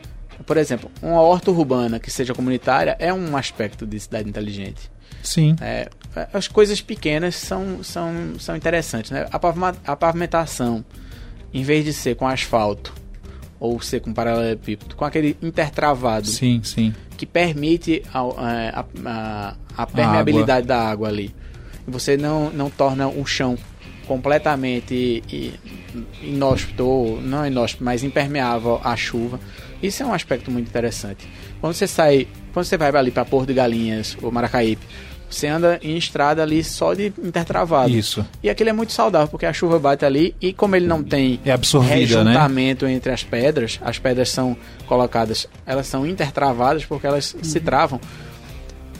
Por 0.45 0.57
exemplo, 0.57 0.89
uma 1.01 1.21
horta 1.21 1.51
urbana 1.51 1.99
que 1.99 2.09
seja 2.09 2.33
comunitária 2.33 2.95
é 2.97 3.13
um 3.13 3.35
aspecto 3.35 3.85
de 3.85 3.99
cidade 3.99 4.27
inteligente. 4.27 4.89
Sim. 5.21 5.55
É, 5.61 5.89
as 6.33 6.47
coisas 6.47 6.81
pequenas 6.81 7.35
são, 7.35 7.83
são, 7.83 8.39
são 8.39 8.55
interessantes, 8.55 9.11
né? 9.11 9.27
A 9.31 9.95
pavimentação, 9.95 10.83
em 11.53 11.61
vez 11.61 11.83
de 11.83 11.93
ser 11.93 12.15
com 12.15 12.27
asfalto 12.27 12.93
ou 13.59 13.79
ser 13.81 13.99
com 14.01 14.13
paralelepípedo, 14.13 14.95
com 14.95 15.03
aquele 15.05 15.35
intertravado 15.41 16.27
Sim, 16.27 16.61
sim. 16.63 16.93
que 17.17 17.25
permite 17.25 18.01
ao- 18.13 18.31
é, 18.39 18.69
a, 18.69 18.85
a- 19.05 19.55
a 19.77 19.85
permeabilidade 19.87 20.65
da 20.67 20.79
água 20.81 21.07
ali. 21.09 21.33
Você 21.87 22.15
não, 22.17 22.49
não 22.51 22.69
torna 22.69 23.07
o 23.07 23.25
chão 23.25 23.57
completamente 24.07 25.23
inóspito, 26.21 26.83
ou 26.85 27.21
não 27.21 27.45
inóspito, 27.45 27.83
mas 27.83 28.03
impermeável 28.03 28.79
à 28.83 28.95
chuva. 28.95 29.39
Isso 29.81 30.03
é 30.03 30.05
um 30.05 30.13
aspecto 30.13 30.51
muito 30.51 30.67
interessante. 30.67 31.27
Quando 31.61 31.73
você 31.73 31.87
sai, 31.87 32.27
quando 32.53 32.65
você 32.65 32.77
vai 32.77 32.89
ali 32.95 33.11
para 33.11 33.23
Porto 33.25 33.47
de 33.47 33.53
Galinhas 33.53 34.17
ou 34.21 34.31
Maracaípe, 34.31 34.85
Você 35.29 35.47
anda 35.47 35.79
em 35.83 35.95
estrada 35.95 36.41
ali 36.41 36.63
só 36.63 36.93
de 36.93 37.13
intertravado. 37.23 37.89
Isso. 37.91 38.25
E 38.41 38.49
aquele 38.49 38.71
é 38.71 38.73
muito 38.73 38.91
saudável, 38.93 39.27
porque 39.27 39.45
a 39.45 39.53
chuva 39.53 39.77
bate 39.77 40.03
ali 40.03 40.35
e 40.41 40.51
como 40.51 40.75
ele 40.75 40.87
não 40.87 41.03
tem 41.03 41.39
É 41.45 41.53
né? 41.83 41.95
rejuntamento 41.95 42.87
entre 42.87 43.11
as 43.11 43.23
pedras, 43.23 43.79
as 43.83 43.99
pedras 43.99 44.29
são 44.29 44.57
colocadas, 44.87 45.47
elas 45.65 45.85
são 45.85 46.05
intertravadas 46.05 46.83
porque 46.83 47.05
elas 47.05 47.35
se 47.41 47.59
travam. 47.59 48.01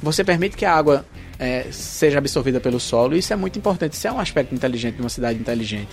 Você 0.03 0.23
permite 0.23 0.55
que 0.55 0.65
a 0.65 0.73
água 0.73 1.03
é, 1.39 1.65
seja 1.71 2.19
absorvida 2.19 2.59
pelo 2.59 2.79
solo, 2.79 3.15
e 3.15 3.19
isso 3.19 3.33
é 3.33 3.35
muito 3.35 3.57
importante. 3.57 3.93
Isso 3.93 4.07
é 4.07 4.11
um 4.11 4.19
aspecto 4.19 4.53
inteligente 4.53 4.95
de 4.95 5.01
uma 5.01 5.09
cidade 5.09 5.39
inteligente. 5.39 5.89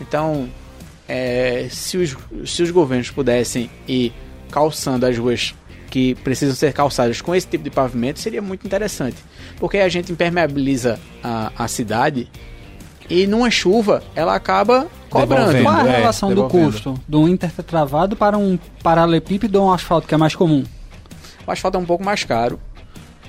Então, 0.00 0.48
é, 1.08 1.68
se, 1.70 1.96
os, 1.96 2.16
se 2.44 2.62
os 2.62 2.70
governos 2.70 3.10
pudessem 3.10 3.70
ir 3.86 4.12
calçando 4.50 5.04
as 5.06 5.18
ruas 5.18 5.54
que 5.86 6.14
precisam 6.16 6.54
ser 6.54 6.72
calçadas 6.72 7.20
com 7.20 7.34
esse 7.34 7.46
tipo 7.46 7.64
de 7.64 7.70
pavimento, 7.70 8.20
seria 8.20 8.42
muito 8.42 8.66
interessante. 8.66 9.16
Porque 9.58 9.78
a 9.78 9.88
gente 9.88 10.12
impermeabiliza 10.12 10.98
a, 11.22 11.52
a 11.56 11.68
cidade 11.68 12.28
e 13.08 13.26
numa 13.26 13.50
chuva 13.50 14.02
ela 14.14 14.34
acaba 14.34 14.88
cobrando. 15.08 15.52
Devolvendo. 15.52 15.64
Qual 15.64 15.76
a 15.76 15.88
é, 15.88 15.96
relação 15.98 16.28
do 16.28 16.34
devolvendo. 16.34 16.72
custo 16.72 17.00
do 17.06 17.28
intertravado 17.28 18.16
para 18.16 18.36
um 18.36 18.58
paralelepípedo 18.82 19.60
ou 19.60 19.68
um 19.68 19.72
asfalto 19.72 20.06
que 20.06 20.14
é 20.14 20.18
mais 20.18 20.34
comum? 20.34 20.64
O 21.46 21.50
asfalto 21.50 21.78
é 21.78 21.80
um 21.80 21.84
pouco 21.84 22.04
mais 22.04 22.24
caro, 22.24 22.58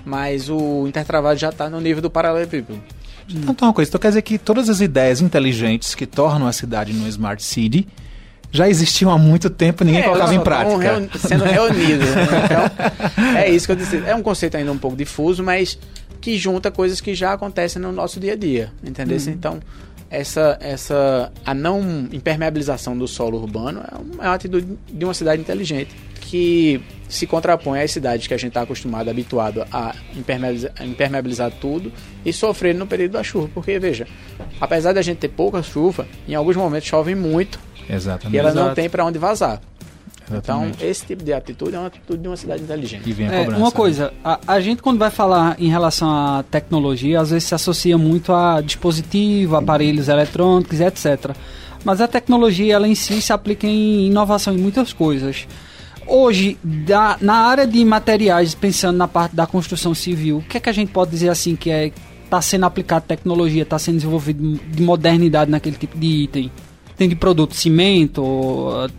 mas 0.03 0.49
o 0.49 0.87
intertravado 0.87 1.39
já 1.39 1.49
está 1.49 1.69
no 1.69 1.79
nível 1.79 2.01
do 2.01 2.09
paralelepípedo. 2.09 2.81
Então, 3.29 3.67
uma 3.67 3.73
coisa, 3.73 3.89
então 3.89 3.99
quer 3.99 4.07
dizer 4.07 4.21
que 4.21 4.37
todas 4.37 4.69
as 4.69 4.79
ideias 4.79 5.19
inteligentes 5.19 5.93
que 5.93 6.05
tornam 6.05 6.47
a 6.47 6.53
cidade 6.53 6.93
uma 6.93 7.09
Smart 7.09 7.43
City 7.43 7.85
já 8.51 8.67
existiam 8.69 9.11
há 9.11 9.17
muito 9.17 9.49
tempo 9.49 9.83
e 9.83 9.87
ninguém 9.87 10.03
colocava 10.03 10.33
em 10.33 10.39
prática. 10.39 10.77
reuni- 10.77 11.09
sendo 11.19 11.43
reunidos. 11.43 12.07
né? 12.09 12.27
Então, 12.45 13.35
é 13.37 13.49
isso 13.49 13.65
que 13.65 13.71
eu 13.73 13.75
disse. 13.75 14.01
É 14.05 14.15
um 14.15 14.21
conceito 14.21 14.55
ainda 14.57 14.71
um 14.71 14.77
pouco 14.77 14.95
difuso, 14.95 15.43
mas 15.43 15.77
que 16.21 16.37
junta 16.37 16.71
coisas 16.71 16.99
que 17.01 17.13
já 17.13 17.33
acontecem 17.33 17.81
no 17.81 17.91
nosso 17.91 18.19
dia 18.19 18.33
a 18.33 18.35
dia. 18.35 18.71
Entendeu? 18.83 19.17
Então, 19.29 19.59
essa, 20.09 20.57
essa 20.61 21.31
a 21.45 21.53
não 21.53 22.07
impermeabilização 22.11 22.97
do 22.97 23.07
solo 23.07 23.37
urbano 23.41 23.81
é 23.81 23.95
uma, 23.97 24.23
é 24.23 24.27
uma 24.27 24.33
atitude 24.35 24.67
de 24.91 25.03
uma 25.03 25.13
cidade 25.13 25.41
inteligente 25.41 25.93
que 26.21 26.81
se 27.07 27.25
contrapõe 27.25 27.81
às 27.81 27.91
cidades 27.91 28.27
que 28.27 28.33
a 28.33 28.37
gente 28.37 28.49
está 28.49 28.61
acostumado, 28.61 29.09
habituado 29.09 29.65
a 29.71 29.95
impermeabilizar, 30.15 30.71
a 30.77 30.85
impermeabilizar 30.85 31.51
tudo 31.51 31.91
e 32.25 32.33
sofrer 32.33 32.75
no 32.75 32.85
período 32.85 33.13
da 33.13 33.23
chuva. 33.23 33.49
Porque, 33.53 33.79
veja, 33.79 34.05
apesar 34.59 34.93
da 34.93 35.01
gente 35.01 35.17
ter 35.19 35.29
pouca 35.29 35.61
chuva, 35.63 36.05
em 36.27 36.35
alguns 36.35 36.55
momentos 36.57 36.87
chove 36.87 37.15
muito 37.15 37.59
Exatamente. 37.89 38.35
e 38.35 38.37
ela 38.39 38.53
não 38.53 38.61
Exato. 38.63 38.75
tem 38.75 38.89
para 38.89 39.05
onde 39.05 39.17
vazar. 39.19 39.61
Então, 40.29 40.37
Exatamente. 40.65 40.83
esse 40.85 41.05
tipo 41.05 41.23
de 41.23 41.31
atitude 41.31 41.73
é 41.75 41.79
uma 41.79 41.87
atitude 41.87 42.21
de 42.21 42.27
uma 42.27 42.35
cidade 42.35 42.61
inteligente. 42.61 43.09
E 43.09 43.13
vem 43.13 43.27
a 43.29 43.33
É, 43.33 43.39
cobrança. 43.45 43.61
uma 43.63 43.71
coisa, 43.71 44.13
a, 44.23 44.39
a 44.45 44.59
gente 44.59 44.81
quando 44.81 44.99
vai 44.99 45.09
falar 45.09 45.55
em 45.57 45.69
relação 45.69 46.09
à 46.09 46.43
tecnologia, 46.43 47.21
às 47.21 47.29
vezes 47.29 47.45
se 47.47 47.55
associa 47.55 47.97
muito 47.97 48.33
a 48.33 48.59
dispositivo, 48.59 49.55
aparelhos 49.55 50.09
eletrônicos, 50.09 50.81
etc. 50.81 51.31
Mas 51.85 52.01
a 52.01 52.07
tecnologia, 52.09 52.73
ela 52.75 52.87
em 52.89 52.95
si 52.95 53.21
se 53.21 53.31
aplica 53.31 53.65
em 53.65 54.07
inovação 54.07 54.53
em 54.53 54.57
muitas 54.57 54.91
coisas. 54.91 55.47
Hoje, 56.05 56.57
da- 56.63 57.17
na 57.21 57.35
área 57.47 57.65
de 57.65 57.83
materiais, 57.85 58.53
pensando 58.53 58.97
na 58.97 59.07
parte 59.07 59.33
da 59.35 59.45
construção 59.47 59.93
civil, 59.93 60.37
o 60.39 60.41
que 60.41 60.57
é 60.57 60.59
que 60.59 60.69
a 60.69 60.73
gente 60.73 60.91
pode 60.91 61.11
dizer 61.11 61.29
assim 61.29 61.55
que 61.55 61.69
é 61.69 61.91
está 62.25 62.41
sendo 62.41 62.65
aplicado 62.65 63.05
tecnologia, 63.07 63.63
está 63.63 63.79
sendo 63.79 63.95
desenvolvido 63.95 64.59
de 64.69 64.83
modernidade 64.83 65.49
naquele 65.49 65.77
tipo 65.77 65.97
de 65.97 66.05
item? 66.07 66.51
Tem 66.97 67.07
de 67.07 67.15
produto 67.15 67.53
cimento, 67.55 68.23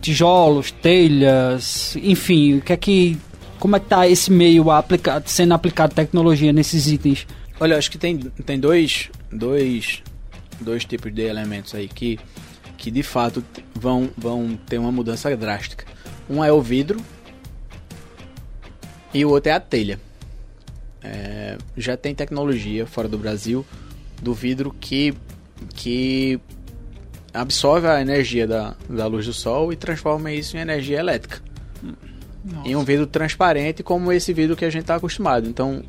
tijolos, 0.01 0.71
telhas, 0.71 1.97
enfim, 1.97 2.57
o 2.57 2.61
que 2.61 2.71
é 2.71 2.77
que 2.77 3.17
como 3.59 3.75
é 3.75 3.79
que 3.79 3.87
tá 3.87 4.07
esse 4.07 4.31
meio 4.31 4.65
sendo 5.25 5.53
aplicado 5.53 5.93
tecnologia 5.93 6.53
nesses 6.53 6.87
itens? 6.87 7.27
Olha, 7.59 7.77
acho 7.77 7.91
que 7.91 7.97
tem, 7.97 8.17
tem 8.17 8.57
dois, 8.57 9.09
dois, 9.29 10.01
dois 10.61 10.85
tipos 10.85 11.13
de 11.13 11.23
elementos 11.23 11.75
aí 11.75 11.89
que, 11.89 12.17
que 12.77 12.89
de 12.89 13.03
fato 13.03 13.43
vão, 13.75 14.09
vão 14.17 14.57
ter 14.65 14.77
uma 14.77 14.93
mudança 14.93 15.35
drástica. 15.35 15.85
Um 16.29 16.41
é 16.41 16.51
o 16.53 16.61
vidro 16.61 17.01
e 19.13 19.25
o 19.25 19.29
outro 19.29 19.51
é 19.51 19.55
a 19.55 19.59
telha. 19.59 19.99
É, 21.03 21.57
já 21.75 21.97
tem 21.97 22.15
tecnologia 22.15 22.85
fora 22.85 23.09
do 23.09 23.17
Brasil 23.17 23.65
do 24.21 24.33
vidro 24.33 24.73
que, 24.79 25.13
que 25.75 26.39
absorve 27.33 27.87
a 27.87 28.01
energia 28.01 28.47
da, 28.47 28.75
da 28.89 29.05
luz 29.07 29.25
do 29.25 29.33
sol 29.33 29.71
e 29.71 29.75
transforma 29.75 30.31
isso 30.31 30.57
em 30.57 30.59
energia 30.59 30.99
elétrica. 30.99 31.41
Em 32.63 32.75
um 32.75 32.83
vidro 32.83 33.05
transparente 33.05 33.83
como 33.83 34.11
esse 34.11 34.33
vidro 34.33 34.55
que 34.55 34.65
a 34.65 34.69
gente 34.69 34.81
está 34.81 34.95
acostumado. 34.95 35.47
Então, 35.47 35.83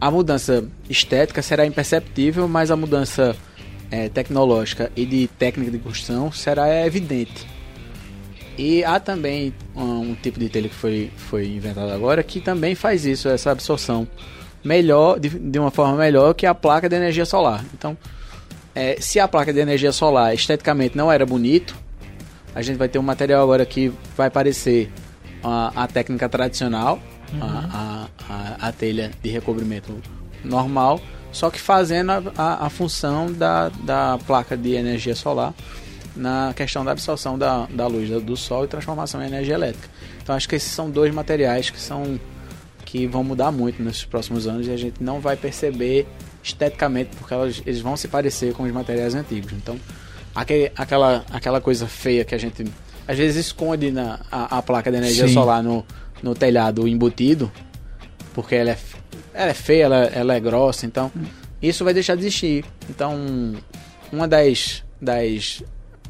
a 0.00 0.10
mudança 0.10 0.64
estética 0.88 1.42
será 1.42 1.66
imperceptível, 1.66 2.46
mas 2.48 2.70
a 2.70 2.76
mudança 2.76 3.36
eh, 3.90 4.08
tecnológica 4.08 4.90
e 4.96 5.04
de 5.04 5.26
técnica 5.26 5.70
de 5.70 5.78
construção 5.78 6.30
será 6.32 6.86
evidente. 6.86 7.46
E 8.58 8.82
há 8.84 8.98
também 8.98 9.52
um, 9.74 10.10
um 10.10 10.14
tipo 10.14 10.38
de 10.38 10.48
telha 10.48 10.68
que 10.68 10.74
foi, 10.74 11.10
foi 11.16 11.46
inventado 11.46 11.90
agora 11.90 12.22
que 12.22 12.40
também 12.40 12.74
faz 12.74 13.04
isso, 13.04 13.28
essa 13.28 13.50
absorção 13.50 14.08
melhor, 14.64 15.20
de, 15.20 15.28
de 15.28 15.58
uma 15.58 15.70
forma 15.70 15.96
melhor 15.96 16.34
que 16.34 16.46
a 16.46 16.54
placa 16.54 16.88
de 16.88 16.96
energia 16.96 17.26
solar. 17.26 17.64
Então, 17.74 17.96
eh, 18.76 18.98
se 19.00 19.18
a 19.18 19.26
placa 19.26 19.52
de 19.52 19.58
energia 19.58 19.90
solar 19.90 20.34
esteticamente 20.34 20.96
não 20.96 21.10
era 21.10 21.24
bonito, 21.24 21.74
a 22.54 22.60
gente 22.60 22.76
vai 22.76 22.88
ter 22.88 22.98
um 22.98 23.02
material 23.02 23.42
agora 23.42 23.64
que 23.64 23.90
vai 24.14 24.30
parecer 24.30 24.92
a, 25.42 25.84
a 25.84 25.88
técnica 25.88 26.28
tradicional, 26.28 27.00
a, 27.40 28.08
a, 28.28 28.32
a, 28.32 28.68
a 28.68 28.72
telha 28.72 29.10
de 29.22 29.30
recobrimento 29.30 29.94
normal, 30.44 31.00
só 31.32 31.50
que 31.50 31.58
fazendo 31.58 32.10
a, 32.36 32.66
a, 32.66 32.70
função 32.70 33.32
da, 33.32 33.68
da 33.68 34.18
placa 34.26 34.56
de 34.56 34.74
energia 34.74 35.14
solar 35.14 35.54
na 36.14 36.52
questão 36.54 36.84
da 36.84 36.92
absorção 36.92 37.38
da, 37.38 37.66
da 37.66 37.86
luz 37.86 38.08
do, 38.08 38.20
do 38.20 38.36
sol 38.36 38.64
e 38.64 38.68
transformação 38.68 39.22
em 39.22 39.26
energia 39.26 39.54
elétrica. 39.54 39.88
Então 40.22 40.34
acho 40.34 40.48
que 40.48 40.54
esses 40.54 40.70
são 40.70 40.90
dois 40.90 41.12
materiais 41.14 41.70
que 41.70 41.80
são 41.80 42.20
que 42.84 43.06
vão 43.06 43.24
mudar 43.24 43.50
muito 43.50 43.82
nesses 43.82 44.04
próximos 44.04 44.46
anos 44.46 44.66
e 44.66 44.70
a 44.70 44.76
gente 44.76 45.02
não 45.02 45.20
vai 45.20 45.36
perceber 45.36 46.06
esteticamente 46.46 47.10
porque 47.16 47.34
elas, 47.34 47.60
eles 47.66 47.80
vão 47.80 47.96
se 47.96 48.06
parecer 48.08 48.52
com 48.54 48.62
os 48.62 48.72
materiais 48.72 49.14
antigos. 49.14 49.52
Então 49.52 49.76
aquele, 50.34 50.70
aquela, 50.76 51.24
aquela 51.30 51.60
coisa 51.60 51.86
feia 51.88 52.24
que 52.24 52.34
a 52.34 52.38
gente 52.38 52.64
às 53.08 53.18
vezes 53.18 53.46
esconde 53.46 53.90
na, 53.90 54.20
a, 54.30 54.58
a 54.58 54.62
placa 54.62 54.90
de 54.90 54.96
energia 54.96 55.26
Sim. 55.26 55.34
solar 55.34 55.62
no, 55.62 55.84
no 56.22 56.34
telhado 56.34 56.86
embutido, 56.86 57.50
porque 58.32 58.54
ela 58.54 58.70
é, 58.70 58.78
ela 59.34 59.50
é 59.50 59.54
feia, 59.54 59.84
ela, 59.84 59.96
ela 60.06 60.34
é 60.34 60.40
grossa, 60.40 60.86
então 60.86 61.10
isso 61.60 61.84
vai 61.84 61.92
deixar 61.94 62.14
de 62.16 62.22
existir. 62.22 62.64
Então, 62.88 63.54
uma 64.12 64.26
das, 64.28 64.82
das, 65.00 65.62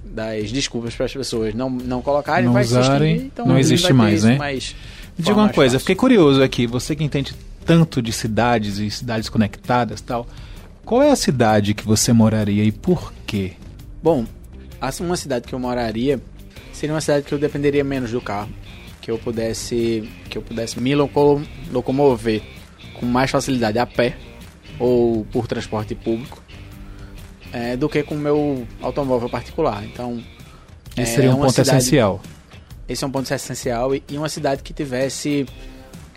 das 0.04 0.50
desculpas 0.52 0.94
para 0.94 1.06
as 1.06 1.12
pessoas 1.12 1.54
não, 1.54 1.70
não 1.70 2.02
colocarem 2.02 2.44
Não 2.46 2.52
vai 2.52 2.64
usarem, 2.64 3.12
extinguir, 3.12 3.26
então 3.32 3.46
não 3.46 3.58
existe 3.58 3.92
mais, 3.92 4.22
né? 4.24 4.36
mais- 4.36 4.74
Diga 5.18 5.34
uma 5.34 5.48
coisa, 5.48 5.72
fácil. 5.74 5.80
fiquei 5.80 5.94
curioso 5.96 6.42
aqui, 6.42 6.66
você 6.66 6.94
que 6.94 7.02
entende 7.02 7.34
tanto 7.66 8.00
de 8.00 8.12
cidades 8.12 8.78
e 8.78 8.90
cidades 8.90 9.28
conectadas 9.28 10.00
e 10.00 10.02
tal, 10.04 10.26
qual 10.84 11.02
é 11.02 11.10
a 11.10 11.16
cidade 11.16 11.74
que 11.74 11.84
você 11.84 12.12
moraria 12.12 12.62
e 12.64 12.70
por 12.72 13.12
quê? 13.26 13.52
Bom, 14.02 14.24
uma 15.00 15.16
cidade 15.16 15.46
que 15.48 15.52
eu 15.54 15.58
moraria 15.58 16.20
seria 16.72 16.94
uma 16.94 17.00
cidade 17.00 17.24
que 17.26 17.32
eu 17.34 17.38
dependeria 17.38 17.82
menos 17.82 18.12
do 18.12 18.20
carro, 18.20 18.50
que 19.00 19.10
eu 19.10 19.18
pudesse 19.18 20.08
que 20.30 20.38
eu 20.38 20.42
pudesse 20.42 20.78
me 20.78 20.94
loco- 20.94 21.42
locomover 21.72 22.40
com 23.00 23.04
mais 23.06 23.30
facilidade 23.30 23.78
a 23.78 23.86
pé 23.86 24.16
ou 24.78 25.24
por 25.32 25.46
transporte 25.48 25.94
público, 25.94 26.42
é, 27.52 27.76
do 27.76 27.88
que 27.88 28.02
com 28.02 28.14
o 28.14 28.18
meu 28.18 28.66
automóvel 28.80 29.28
particular. 29.28 29.84
Então, 29.84 30.22
Esse 30.96 31.12
é 31.12 31.14
seria 31.16 31.30
um 31.34 31.36
ponto 31.38 31.50
cidade- 31.52 31.70
essencial. 31.78 32.20
esse 32.88 33.02
é 33.02 33.06
um 33.06 33.10
ponto 33.10 33.32
essencial 33.32 33.94
e, 33.94 34.02
e 34.08 34.16
uma 34.18 34.28
cidade 34.28 34.62
que 34.62 34.72
tivesse 34.72 35.46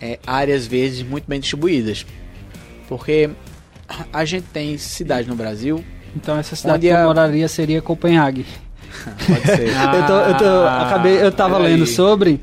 é, 0.00 0.18
áreas 0.26 0.66
verdes 0.66 1.02
muito 1.02 1.24
bem 1.28 1.40
distribuídas, 1.40 2.04
porque 2.88 3.30
a 4.12 4.24
gente 4.24 4.44
tem 4.52 4.76
cidades 4.78 5.26
no 5.28 5.34
Brasil, 5.34 5.84
Então 6.16 6.36
essa 6.38 6.54
cidade 6.56 6.86
que 6.86 6.92
eu 6.92 6.96
a- 6.96 7.04
moraria 7.04 7.48
seria 7.48 7.80
Copenhague. 7.82 8.44
pode 9.26 9.46
ser. 9.46 9.68
eu 9.94 10.06
tô, 10.06 10.12
eu 10.14 10.36
tô, 10.36 10.44
Ah, 10.66 10.86
acabei, 10.88 11.22
eu 11.22 11.30
tava 11.32 11.58
lendo 11.58 11.82
aí. 11.82 11.86
sobre, 11.88 12.40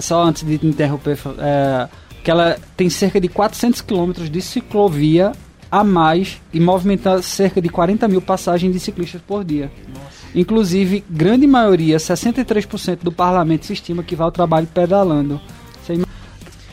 só 0.00 0.22
antes 0.24 0.42
de 0.44 0.56
te 0.58 0.66
interromper, 0.66 1.18
é, 1.38 1.88
que 2.24 2.30
ela 2.30 2.58
tem 2.76 2.88
cerca 2.90 3.20
de 3.20 3.28
400 3.28 3.80
quilômetros 3.80 4.30
de 4.30 4.40
ciclovia 4.40 5.32
a 5.70 5.84
mais 5.84 6.40
e 6.52 6.58
movimenta 6.60 7.22
cerca 7.22 7.60
de 7.62 7.68
40 7.68 8.06
mil 8.08 8.20
passagens 8.20 8.72
de 8.72 8.80
ciclistas 8.80 9.20
por 9.26 9.44
dia. 9.44 9.70
Inclusive, 10.34 11.04
grande 11.10 11.46
maioria, 11.46 11.96
63% 11.98 12.98
do 13.02 13.10
parlamento 13.12 13.66
se 13.66 13.72
estima 13.72 14.02
que 14.02 14.14
vai 14.16 14.24
ao 14.26 14.32
trabalho 14.32 14.66
pedalando. 14.66 15.40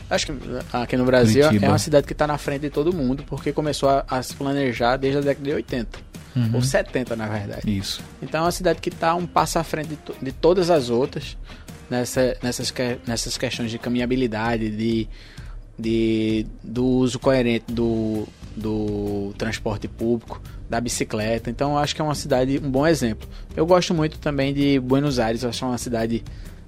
Acho 0.10 0.28
que 0.28 0.34
aqui 0.72 0.96
no 0.96 1.04
Brasil 1.06 1.44
Curitiba. 1.44 1.66
é 1.66 1.70
uma 1.70 1.78
cidade 1.80 2.08
que 2.08 2.14
está 2.14 2.26
na 2.26 2.38
frente 2.38 2.62
de 2.62 2.70
todo 2.70 2.94
mundo, 2.94 3.24
porque 3.28 3.52
começou 3.52 3.90
a, 3.90 4.06
a 4.10 4.24
se 4.24 4.34
planejar 4.36 4.96
desde 4.98 5.20
a 5.20 5.22
década 5.22 5.46
de 5.50 5.54
80, 5.54 6.00
Uhum. 6.36 6.52
ou 6.54 6.62
70 6.62 7.16
na 7.16 7.28
verdade. 7.28 7.62
Isso. 7.78 8.02
Então 8.22 8.42
é 8.42 8.44
uma 8.44 8.52
cidade 8.52 8.80
que 8.80 8.90
está 8.90 9.16
um 9.16 9.26
passo 9.26 9.58
à 9.60 9.64
frente 9.64 9.90
de, 9.90 9.96
to- 9.98 10.16
de 10.22 10.32
todas 10.32 10.70
as 10.70 10.90
outras 10.90 11.36
nessa, 11.90 12.38
nessas, 12.44 12.70
que- 12.72 12.98
nessas 13.08 13.38
questões 13.38 13.72
de 13.72 13.80
caminhabilidade, 13.80 14.70
de, 14.70 15.08
de, 15.80 16.46
do 16.64 16.86
uso 16.86 17.18
coerente 17.20 17.66
do, 17.74 18.28
do 18.56 19.34
transporte 19.38 19.88
público, 19.88 20.40
da 20.70 20.80
bicicleta. 20.80 21.50
Então 21.50 21.72
eu 21.72 21.78
acho 21.80 21.96
que 21.96 22.02
é 22.02 22.04
uma 22.04 22.14
cidade, 22.16 22.62
um 22.64 22.70
bom 22.70 22.86
exemplo. 22.86 23.28
Eu 23.56 23.66
gosto 23.66 23.94
muito 23.94 24.20
também 24.20 24.54
de 24.54 24.80
Buenos 24.80 25.18
Aires, 25.20 25.42
eu 25.44 25.50
acho 25.50 25.66
uma 25.66 25.78
cidade 25.78 26.24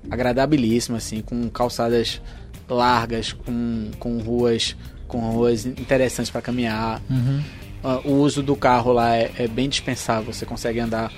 agradabilíssima, 0.09 0.97
assim, 0.97 1.21
com 1.21 1.47
calçadas 1.49 2.21
largas, 2.69 3.33
com, 3.33 3.91
com 3.99 4.19
ruas 4.19 4.75
com 5.09 5.19
ruas 5.31 5.65
interessantes 5.65 6.29
para 6.31 6.41
caminhar. 6.41 7.01
Uhum. 7.09 7.41
Uh, 7.83 8.09
o 8.09 8.13
uso 8.21 8.43
do 8.43 8.55
carro 8.55 8.93
lá 8.93 9.15
é, 9.15 9.31
é 9.39 9.47
bem 9.47 9.67
dispensável, 9.67 10.31
você 10.31 10.45
consegue 10.45 10.79
andar 10.79 11.11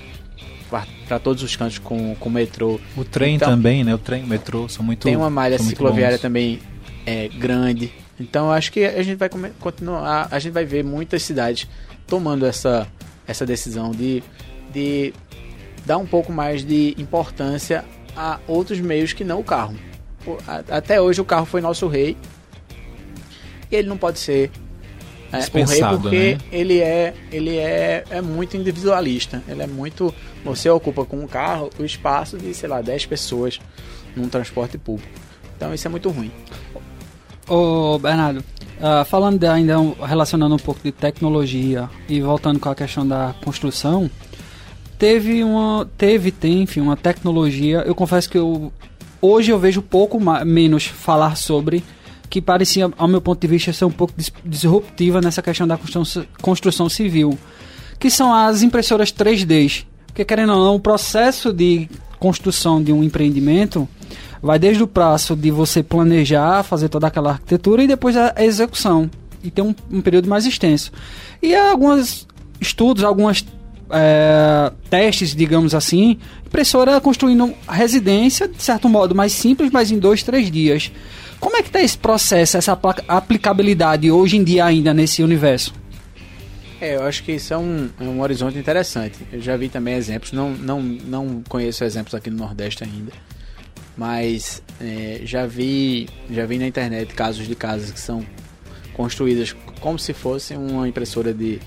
para 1.06 1.18
todos 1.18 1.42
os 1.42 1.54
cantos 1.54 1.78
com, 1.78 2.14
com 2.14 2.28
o 2.28 2.32
metrô. 2.32 2.80
O 2.96 3.04
trem 3.04 3.36
Então- 3.36 3.50
também, 3.50 3.84
né? 3.84 3.94
O 3.94 3.98
trem, 3.98 4.24
o 4.24 4.26
metrô 4.26 4.68
são 4.68 4.82
muito 4.82 5.02
Tem 5.02 5.14
uma 5.14 5.28
malha 5.28 5.58
cicloviária 5.58 6.18
também 6.18 6.60
é, 7.04 7.28
grande. 7.28 7.92
Então 8.18 8.46
eu 8.46 8.52
acho 8.52 8.72
que 8.72 8.84
a 8.84 9.02
gente 9.02 9.18
vai 9.18 9.28
continuar, 9.60 10.28
a 10.30 10.38
gente 10.38 10.52
vai 10.52 10.64
ver 10.64 10.82
muitas 10.82 11.22
cidades 11.22 11.68
tomando 12.06 12.46
essa, 12.46 12.86
essa 13.26 13.44
decisão 13.44 13.90
de, 13.90 14.22
de 14.72 15.12
dar 15.84 15.98
um 15.98 16.06
pouco 16.06 16.32
mais 16.32 16.64
de 16.64 16.94
importância 16.96 17.84
a 18.16 18.38
outros 18.46 18.80
meios 18.80 19.12
que 19.12 19.24
não 19.24 19.40
o 19.40 19.44
carro. 19.44 19.74
Até 20.70 21.00
hoje 21.00 21.20
o 21.20 21.24
carro 21.24 21.46
foi 21.46 21.60
nosso 21.60 21.86
rei 21.88 22.16
e 23.70 23.76
ele 23.76 23.88
não 23.88 23.96
pode 23.96 24.18
ser 24.18 24.50
é, 25.32 25.38
o 25.58 25.64
rei 25.64 25.80
porque 26.00 26.34
né? 26.34 26.38
ele 26.52 26.78
é 26.80 27.14
ele 27.30 27.56
é, 27.56 28.04
é 28.10 28.20
muito 28.20 28.56
individualista. 28.56 29.42
Ele 29.48 29.62
é 29.62 29.66
muito 29.66 30.14
você 30.44 30.68
ocupa 30.68 31.04
com 31.04 31.18
um 31.20 31.26
carro 31.26 31.70
o 31.78 31.84
espaço 31.84 32.36
de 32.38 32.52
sei 32.54 32.68
lá 32.68 32.80
10 32.82 33.06
pessoas 33.06 33.58
num 34.14 34.28
transporte 34.28 34.76
público. 34.76 35.10
Então 35.56 35.72
isso 35.72 35.86
é 35.86 35.90
muito 35.90 36.10
ruim. 36.10 36.30
Ô, 37.48 37.98
Bernardo, 37.98 38.44
ah, 38.80 39.04
falando 39.04 39.38
de- 39.38 39.46
ainda 39.46 39.78
um- 39.80 39.92
relacionando 39.92 40.54
um 40.54 40.58
pouco 40.58 40.80
de 40.82 40.92
tecnologia 40.92 41.88
e 42.08 42.20
voltando 42.20 42.58
com 42.60 42.68
a 42.68 42.74
questão 42.74 43.06
da 43.06 43.34
construção, 43.44 44.10
teve 44.98 45.42
uma, 45.42 45.88
teve, 45.98 46.30
tem, 46.30 46.62
enfim, 46.62 46.80
uma 46.80 46.96
tecnologia. 46.96 47.78
Eu 47.86 47.94
confesso 47.94 48.28
que 48.28 48.38
eu 48.38 48.72
hoje 49.22 49.50
eu 49.52 49.58
vejo 49.58 49.80
pouco 49.80 50.18
menos 50.44 50.84
falar 50.84 51.36
sobre 51.36 51.82
que 52.28 52.40
parecia, 52.42 52.90
ao 52.96 53.06
meu 53.06 53.20
ponto 53.20 53.40
de 53.40 53.46
vista, 53.46 53.72
ser 53.72 53.84
um 53.84 53.90
pouco 53.90 54.12
dis- 54.16 54.32
disruptiva 54.44 55.20
nessa 55.20 55.40
questão 55.40 55.66
da 55.66 55.76
construção, 55.76 56.24
construção 56.40 56.88
civil, 56.88 57.38
que 57.98 58.10
são 58.10 58.34
as 58.34 58.62
impressoras 58.62 59.12
3D. 59.12 59.84
Porque 60.06 60.24
querendo 60.24 60.52
ou 60.54 60.64
não, 60.64 60.74
o 60.74 60.80
processo 60.80 61.52
de 61.52 61.88
construção 62.18 62.82
de 62.82 62.92
um 62.92 63.04
empreendimento 63.04 63.88
vai 64.42 64.58
desde 64.58 64.82
o 64.82 64.86
prazo 64.86 65.36
de 65.36 65.50
você 65.50 65.82
planejar, 65.82 66.62
fazer 66.62 66.88
toda 66.88 67.06
aquela 67.06 67.30
arquitetura 67.32 67.84
e 67.84 67.86
depois 67.86 68.16
a 68.16 68.34
execução. 68.38 69.10
E 69.44 69.50
tem 69.50 69.64
um, 69.64 69.74
um 69.90 70.00
período 70.00 70.28
mais 70.28 70.46
extenso. 70.46 70.90
E 71.42 71.54
alguns 71.54 72.26
estudos, 72.60 73.04
alguns 73.04 73.44
testes, 74.88 75.34
digamos 75.34 75.74
assim, 75.74 76.18
impressora 76.52 77.00
construindo 77.00 77.54
residência, 77.66 78.46
de 78.46 78.62
certo 78.62 78.86
modo 78.86 79.14
mais 79.14 79.32
simples, 79.32 79.70
mas 79.72 79.90
em 79.90 79.98
dois, 79.98 80.22
três 80.22 80.50
dias. 80.50 80.92
Como 81.40 81.56
é 81.56 81.62
que 81.62 81.70
está 81.70 81.80
esse 81.80 81.96
processo, 81.96 82.58
essa 82.58 82.78
aplicabilidade 83.08 84.10
hoje 84.10 84.36
em 84.36 84.44
dia 84.44 84.66
ainda 84.66 84.92
nesse 84.92 85.22
universo? 85.22 85.74
É, 86.78 86.96
eu 86.96 87.04
acho 87.04 87.24
que 87.24 87.32
isso 87.32 87.54
é 87.54 87.56
um, 87.56 87.88
é 87.98 88.04
um 88.04 88.20
horizonte 88.20 88.58
interessante. 88.58 89.18
Eu 89.32 89.40
já 89.40 89.56
vi 89.56 89.70
também 89.70 89.94
exemplos, 89.94 90.32
não, 90.32 90.50
não, 90.50 90.82
não 90.82 91.42
conheço 91.48 91.84
exemplos 91.84 92.14
aqui 92.14 92.28
no 92.28 92.36
Nordeste 92.36 92.84
ainda, 92.84 93.12
mas 93.96 94.62
é, 94.78 95.20
já 95.24 95.46
vi 95.46 96.06
já 96.30 96.44
vi 96.44 96.58
na 96.58 96.66
internet 96.66 97.14
casos 97.14 97.48
de 97.48 97.54
casas 97.54 97.90
que 97.90 98.00
são 98.00 98.26
construídas 98.92 99.56
como 99.80 99.98
se 99.98 100.12
fosse 100.12 100.54
uma 100.54 100.86
impressora 100.86 101.32
de, 101.32 101.60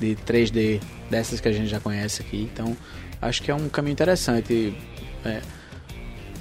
de 0.00 0.16
3D 0.26 0.80
dessas 1.08 1.40
que 1.40 1.48
a 1.48 1.52
gente 1.52 1.68
já 1.68 1.78
conhece 1.78 2.22
aqui. 2.22 2.48
Então, 2.52 2.76
acho 3.24 3.42
que 3.42 3.50
é 3.50 3.54
um 3.54 3.68
caminho 3.68 3.92
interessante. 3.92 4.76
É, 5.24 5.40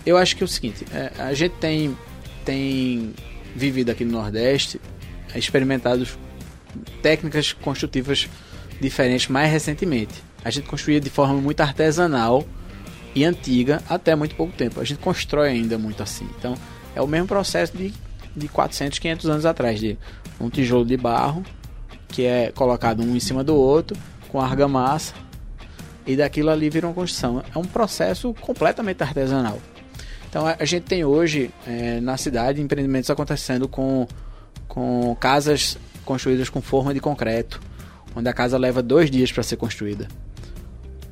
eu 0.05 0.17
acho 0.17 0.35
que 0.35 0.43
é 0.43 0.45
o 0.45 0.47
seguinte, 0.47 0.85
é, 0.93 1.11
a 1.17 1.33
gente 1.33 1.55
tem, 1.55 1.97
tem 2.43 3.13
vivido 3.55 3.89
aqui 3.89 4.03
no 4.03 4.11
Nordeste, 4.11 4.79
é, 5.33 5.39
experimentado 5.39 6.05
técnicas 7.01 7.53
construtivas 7.53 8.27
diferentes 8.81 9.27
mais 9.27 9.51
recentemente. 9.51 10.13
A 10.43 10.49
gente 10.49 10.67
construía 10.67 10.99
de 10.99 11.09
forma 11.09 11.35
muito 11.35 11.61
artesanal 11.61 12.45
e 13.15 13.23
antiga 13.23 13.81
até 13.89 14.15
muito 14.15 14.35
pouco 14.35 14.53
tempo. 14.53 14.81
A 14.81 14.83
gente 14.83 14.99
constrói 14.99 15.49
ainda 15.49 15.77
muito 15.77 16.03
assim. 16.03 16.27
Então, 16.37 16.55
é 16.93 17.01
o 17.01 17.07
mesmo 17.07 17.27
processo 17.27 17.77
de, 17.77 17.93
de 18.35 18.47
400, 18.49 18.99
500 18.99 19.29
anos 19.29 19.45
atrás, 19.45 19.79
de 19.79 19.97
um 20.39 20.49
tijolo 20.49 20.85
de 20.85 20.97
barro 20.97 21.43
que 22.09 22.25
é 22.25 22.51
colocado 22.51 23.01
um 23.01 23.15
em 23.15 23.19
cima 23.19 23.43
do 23.43 23.55
outro 23.55 23.97
com 24.29 24.39
argamassa 24.39 25.15
e 26.05 26.15
daquilo 26.15 26.49
ali 26.49 26.69
vira 26.69 26.87
uma 26.87 26.93
construção. 26.93 27.43
É 27.53 27.57
um 27.57 27.63
processo 27.65 28.33
completamente 28.41 29.01
artesanal. 29.01 29.59
Então 30.29 30.45
a 30.47 30.65
gente 30.65 30.83
tem 30.83 31.05
hoje 31.05 31.51
eh, 31.67 31.99
na 32.01 32.17
cidade 32.17 32.61
empreendimentos 32.61 33.09
acontecendo 33.09 33.67
com, 33.67 34.07
com 34.67 35.15
casas 35.19 35.77
construídas 36.03 36.49
com 36.49 36.61
forma 36.61 36.93
de 36.93 36.99
concreto, 36.99 37.61
onde 38.15 38.27
a 38.27 38.33
casa 38.33 38.57
leva 38.57 38.81
dois 38.81 39.09
dias 39.11 39.31
para 39.31 39.43
ser 39.43 39.57
construída. 39.57 40.07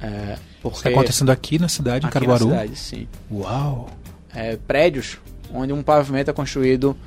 É, 0.01 0.37
porque 0.61 0.77
Está 0.79 0.89
acontecendo 0.89 1.29
aqui 1.29 1.59
na 1.59 1.67
cidade, 1.67 2.05
em 2.05 2.09
aqui 2.09 2.19
na 2.19 2.21
Caruaru. 2.21 2.45
cidade, 2.45 2.75
sim. 2.75 3.07
Uau! 3.31 3.89
É, 4.33 4.57
prédios 4.57 5.19
onde 5.53 5.71
um 5.73 5.83
pavimento 5.83 6.31
é 6.31 6.33
construído 6.33 6.97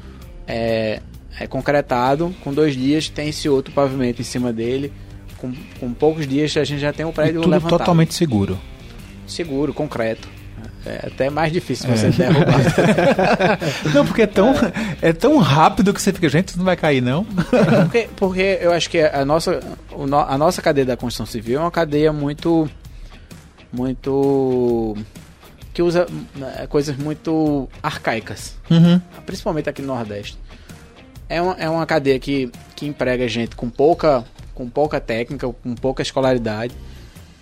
é, 0.47 1.01
é 1.39 1.47
concretado, 1.47 2.35
com 2.43 2.53
dois 2.53 2.75
dias 2.75 3.09
tem 3.09 3.31
esse 3.31 3.49
outro 3.49 3.73
pavimento 3.73 4.21
em 4.21 4.25
cima 4.25 4.53
dele. 4.53 4.93
Com, 5.45 5.53
com 5.81 5.93
poucos 5.93 6.27
dias 6.27 6.57
a 6.57 6.65
gente 6.65 6.81
já 6.81 6.93
tem 6.93 7.05
o 7.05 7.11
E 7.11 7.13
prédio 7.13 7.41
tudo 7.43 7.51
levantado. 7.51 7.79
totalmente 7.79 8.15
seguro. 8.15 8.59
seguro, 9.27 9.75
concreto. 9.75 10.29
É 10.87 11.07
até 11.07 11.31
mais 11.31 11.51
difícil 11.53 11.91
É. 11.91 11.97
você 11.97 12.11
derrubar. 12.17 13.59
Não, 13.95 14.07
porque 14.07 14.23
é 14.23 14.27
tão, 14.27 14.55
é 15.01 15.13
tão 15.13 15.39
rápido 15.39 15.93
que 15.95 16.01
você 16.03 16.13
fica, 16.13 16.29
gente, 16.29 16.57
não 16.59 16.65
vai 16.65 16.77
cair, 16.77 17.01
não. 17.03 17.25
porque, 17.85 18.09
porque 18.17 18.59
eu 18.61 18.71
acho 18.73 18.89
que 18.91 19.01
a 19.01 19.25
nossa, 19.25 19.61
a 20.29 20.37
nossa 20.39 20.61
cadeia 20.61 20.85
da 20.87 20.97
construção 20.97 21.25
civil 21.27 21.59
é 21.59 21.63
uma 21.63 21.71
cadeia 21.71 22.13
muito. 22.13 22.69
muito. 23.73 24.97
que 25.73 25.83
usa 25.83 26.07
é, 26.59 26.67
coisas 26.67 26.97
muito 26.97 27.69
arcaicas, 27.83 28.57
Uhum. 28.71 29.01
principalmente 29.27 29.69
aqui 29.69 29.83
no 29.83 29.89
Nordeste. 29.89 30.39
É 31.29 31.41
uma, 31.41 31.53
é 31.55 31.69
uma 31.69 31.87
cadeia 31.87 32.19
que, 32.19 32.51
que 32.77 32.87
emprega 32.87 33.27
gente 33.29 33.57
com 33.57 33.69
pouca, 33.71 34.25
com 34.55 34.69
pouca 34.69 35.01
técnica, 35.01 35.49
com 35.49 35.75
pouca 35.75 36.03
escolaridade. 36.03 36.75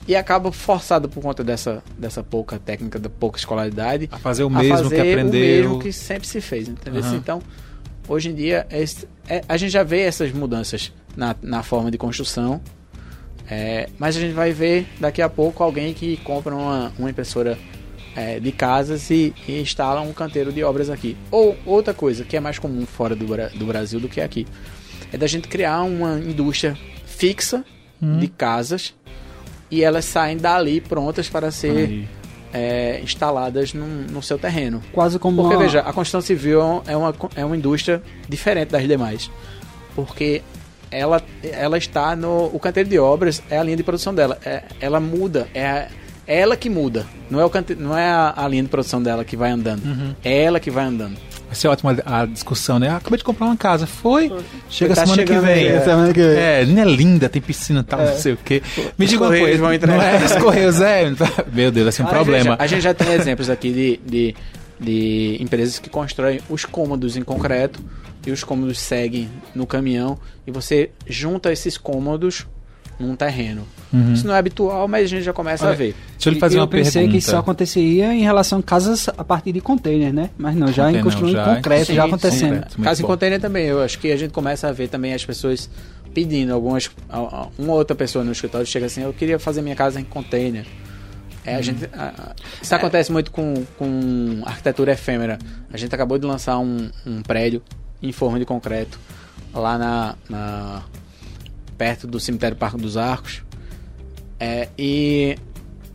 E 0.07 0.17
acaba 0.17 0.51
forçado 0.51 1.09
por 1.09 1.23
conta 1.23 1.45
dessa, 1.45 1.83
dessa 1.97 2.23
pouca 2.25 2.59
técnica, 2.59 2.99
da 2.99 3.09
pouca 3.09 3.39
escolaridade, 3.39 4.09
A 4.11 4.19
fazer 4.19 4.43
o 4.43 4.51
mesmo 4.51 4.77
fazer 4.77 4.95
que 4.97 5.01
aprendeu. 5.01 5.29
o 5.41 5.45
mesmo 5.45 5.79
que 5.79 5.93
sempre 5.93 6.27
se 6.27 6.41
fez, 6.41 6.67
entendeu? 6.69 7.03
Aham. 7.03 7.17
Então, 7.17 7.43
hoje 8.09 8.31
em 8.31 8.35
dia, 8.35 8.67
esse- 8.71 9.07
é- 9.29 9.43
a 9.49 9.57
gente 9.57 9.71
já 9.71 9.85
vê 9.85 10.01
essas 10.01 10.33
mudanças 10.33 10.93
na, 11.17 11.37
na 11.41 11.63
forma 11.63 11.89
de 11.89 11.99
construção, 11.99 12.61
é, 13.49 13.89
mas 13.97 14.17
a 14.17 14.21
gente 14.21 14.33
vai 14.33 14.53
ver 14.53 14.89
daqui 14.99 15.23
a 15.23 15.29
pouco 15.29 15.63
alguém 15.63 15.95
que 15.95 16.17
compra 16.19 16.53
uma, 16.55 16.93
uma 16.99 17.09
impressora 17.11 17.57
é, 18.17 18.39
de 18.41 18.53
casas 18.53 19.11
e, 19.11 19.35
e 19.49 19.61
instala 19.61 20.01
um 20.01 20.13
canteiro 20.13 20.53
de 20.53 20.63
obras 20.63 20.91
aqui. 20.91 21.17
Ou 21.31 21.57
outra 21.65 21.93
coisa 21.95 22.25
que 22.25 22.37
é 22.37 22.41
mais 22.41 22.59
comum 22.59 22.85
fora 22.87 23.15
do, 23.17 23.27
do 23.27 23.67
Brasil 23.67 23.99
do 24.01 24.09
que 24.09 24.21
aqui, 24.21 24.47
é 25.13 25.17
da 25.17 25.27
gente 25.27 25.49
criar 25.49 25.83
uma 25.83 26.19
indústria 26.19 26.77
fixa 27.07 27.65
Hum. 28.05 28.19
de 28.19 28.27
casas 28.27 28.93
e 29.71 29.85
elas 29.85 30.05
saem 30.05 30.37
dali 30.37 30.81
prontas 30.81 31.29
para 31.29 31.53
ser 31.53 32.09
é, 32.53 33.01
instaladas 33.01 33.73
num- 33.73 34.07
no 34.11 34.21
seu 34.21 34.37
terreno. 34.37 34.83
Quase 34.93 35.21
como 35.21 35.41
Porque, 35.41 35.55
uma- 35.55 35.63
veja, 35.63 35.81
a 35.81 35.93
construção 35.93 36.21
civil 36.21 36.61
é 36.85 36.97
uma, 36.97 37.15
é 37.37 37.45
uma 37.45 37.57
indústria 37.57 38.03
diferente 38.29 38.71
das 38.71 38.89
demais. 38.89 39.31
Porque 39.95 40.43
ela, 40.91 41.23
ela 41.45 41.79
está 41.79 42.17
no. 42.17 42.47
O 42.53 42.59
canteiro 42.59 42.89
de 42.89 42.99
obras 42.99 43.41
é 43.49 43.57
a 43.57 43.63
linha 43.63 43.77
de 43.77 43.83
produção 43.85 44.13
dela. 44.15 44.37
É, 44.45 44.65
ela 44.81 44.99
muda. 44.99 45.47
É, 45.55 45.87
é 46.33 46.41
ela 46.41 46.57
que 46.57 46.71
muda. 46.71 47.07
Não 47.31 47.41
é, 47.41 47.45
o 47.45 47.51
cante, 47.51 47.75
não 47.75 47.97
é 47.97 48.09
a, 48.09 48.33
a 48.37 48.49
linha 48.49 48.63
de 48.63 48.69
produção 48.69 49.03
dela 49.03 49.25
que 49.25 49.37
vai 49.37 49.51
andando. 49.51 49.85
Uhum. 49.85 50.15
É 50.25 50.43
ela 50.45 50.59
que 50.59 50.71
vai 50.71 50.85
andando. 50.85 51.17
Vai 51.47 51.55
ser 51.55 51.69
ótima 51.69 51.95
a 52.07 52.25
discussão, 52.25 52.79
né? 52.79 52.89
Ah, 52.89 52.97
acabei 52.97 53.19
de 53.19 53.25
comprar 53.25 53.45
uma 53.45 53.57
casa. 53.57 53.87
Foi? 53.87 54.33
Chega 54.71 54.95
Tá 54.95 55.05
semana 55.05 55.25
que 55.25 55.39
vem. 55.39 55.53
aí, 55.53 55.67
é. 55.67 55.81
Semana 55.83 56.13
que 56.15 56.21
vem. 56.21 56.39
É, 56.39 56.65
linha 56.65 56.85
linda, 56.85 57.29
tem 57.29 57.43
piscina 57.43 57.81
e 57.81 57.83
tal, 57.83 58.01
não 58.01 58.17
sei 58.17 58.33
o 58.33 58.37
quê. 58.39 58.63
Me 58.97 59.05
diga 59.05 59.25
uma 59.25 59.37
coisa. 59.37 59.59
vão 59.59 59.75
entregar. 59.75 59.99
Não 59.99 60.03
é, 60.03 60.25
os 60.25 60.33
Correios, 60.37 60.81
é. 60.81 61.05
Meu 61.53 61.71
Deus, 61.71 61.85
vai 61.85 61.93
ser 61.93 62.03
um 62.03 62.07
Mas, 62.07 62.15
problema. 62.15 62.45
veja, 62.53 62.57
a 62.59 62.67
gente 62.67 62.81
já 62.83 62.95
tem 62.95 63.13
exemplos 63.13 63.51
aqui 63.51 63.71
de, 63.71 64.01
de, 64.05 64.35
de 64.81 65.37
empresas 65.43 65.79
que 65.79 65.91
constroem 65.91 66.41
os 66.49 66.65
cômodos 66.65 67.17
em 67.19 67.23
concreto 67.23 67.81
e 68.27 68.31
os 68.31 68.43
cômodos 68.43 68.81
seguem 68.81 69.29
no 69.55 69.67
caminhão 69.67 70.19
e 70.47 70.51
você 70.51 70.91
junta 71.07 71.53
esses 71.53 71.77
cômodos 71.77 72.47
num 72.99 73.17
terreno. 73.17 73.67
Uhum. 73.93 74.13
Isso 74.13 74.27
não 74.27 74.35
é 74.35 74.39
habitual, 74.39 74.87
mas 74.89 75.05
a 75.05 75.07
gente 75.07 75.23
já 75.23 75.33
começa 75.33 75.65
a 75.65 75.69
Olha, 75.69 75.77
ver. 75.77 75.95
Deixa 76.13 76.29
eu 76.29 76.33
lhe 76.33 76.39
E 76.39 76.41
fazer 76.41 76.57
eu 76.57 76.61
uma 76.63 76.67
pensei 76.69 76.93
pergunta. 77.03 77.11
que 77.13 77.19
isso 77.19 77.37
aconteceria 77.37 78.15
em 78.15 78.23
relação 78.23 78.61
a 78.61 78.63
casas 78.63 79.09
a 79.09 79.25
partir 79.25 79.53
de 79.53 79.61
containers, 79.61 80.15
né? 80.15 80.31
Mas 80.39 80.55
não, 80.57 80.69
já 80.73 80.91
em 80.91 81.03
Container, 81.03 81.33
já 81.33 81.43
em 81.53 81.57
concreto, 81.57 81.87
Sim, 81.87 81.95
já 81.95 82.03
sim, 82.03 82.09
acontecendo. 82.09 82.55
concreto. 82.55 82.83
Casa 82.83 83.01
em 83.01 83.03
bom. 83.03 83.09
container 83.09 83.41
também, 83.41 83.67
eu 83.67 83.83
acho 83.83 83.99
que 83.99 84.11
a 84.11 84.17
gente 84.17 84.31
começa 84.33 84.69
a 84.69 84.73
ver 84.73 84.89
também 84.89 85.13
as 85.13 85.25
pessoas 85.25 85.69
pedindo 86.15 86.53
algumas. 86.55 86.91
Uma 87.59 87.73
outra 87.75 87.95
pessoa 87.97 88.25
no 88.25 88.33
escritório 88.33 88.67
chega 88.67 88.87
assim, 88.87 89.03
eu 89.03 89.13
queria 89.13 89.39
fazer 89.39 89.63
minha 89.63 89.77
casa 89.77 90.01
em 90.01 90.05
container. 90.05 90.65
É, 91.45 91.55
a 91.55 91.57
Uhum. 91.57 91.63
gente, 91.65 91.85
a- 91.93 92.13
a- 92.17 92.35
isso 92.63 92.75
acontece 92.75 93.11
muito 93.11 93.31
com, 93.33 93.65
com 93.77 94.43
arquitetura 94.47 94.93
efêmera. 94.93 95.39
A 95.73 95.77
gente 95.77 95.93
acabou 95.95 96.17
de 96.19 96.25
lançar 96.27 96.57
um, 96.59 96.89
um 97.05 97.21
prédio 97.21 97.61
em 98.01 98.13
forma 98.13 98.39
de 98.39 98.45
concreto 98.45 98.99
lá 99.53 99.77
na, 99.77 100.15
na- 100.31 100.83
perto 101.77 102.07
do 102.07 102.19
cemitério 102.21 102.57
Parque 102.57 102.77
dos 102.79 102.97
Arcos. 102.97 103.43
É, 104.39 104.69
e 104.79 105.37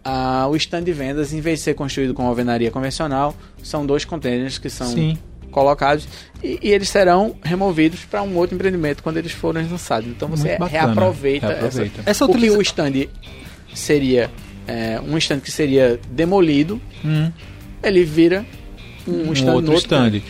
a- 0.03 0.47
o 0.49 0.55
stand 0.55 0.83
de 0.83 0.93
vendas, 0.93 1.33
em 1.33 1.41
vez 1.41 1.59
de 1.59 1.65
ser 1.65 1.73
construído 1.73 2.13
com 2.13 2.25
alvenaria 2.25 2.71
convencional, 2.71 3.35
são 3.61 3.85
dois 3.85 4.05
containers 4.05 4.57
que 4.57 4.69
são 4.69 4.87
Sim. 4.87 5.17
colocados 5.51 6.07
e, 6.41 6.59
e 6.61 6.71
eles 6.71 6.87
serão 6.89 7.35
removidos 7.43 8.05
para 8.05 8.21
um 8.23 8.35
outro 8.37 8.55
empreendimento 8.55 9.03
quando 9.03 9.17
eles 9.17 9.31
forem 9.33 9.67
lançados. 9.67 10.07
Então 10.09 10.27
você 10.29 10.57
reaproveita, 10.57 11.47
Reaproveita. 11.47 12.01
Essa, 12.01 12.09
Essa 12.09 12.25
o 12.25 12.27
que 12.29 12.33
utiliza- 12.35 12.57
o 12.57 12.61
stand 12.61 13.07
seria 13.73 14.29
é, 14.65 14.99
um 15.01 15.17
stand 15.17 15.39
que 15.41 15.51
seria 15.51 15.99
demolido, 16.11 16.81
Hum, 17.03 17.31
ele 17.83 18.03
vira 18.03 18.45
um, 19.07 19.29
um 19.29 19.33
stand 19.33 19.53
outro 19.53 19.71
no 19.73 19.77
stand. 19.77 20.21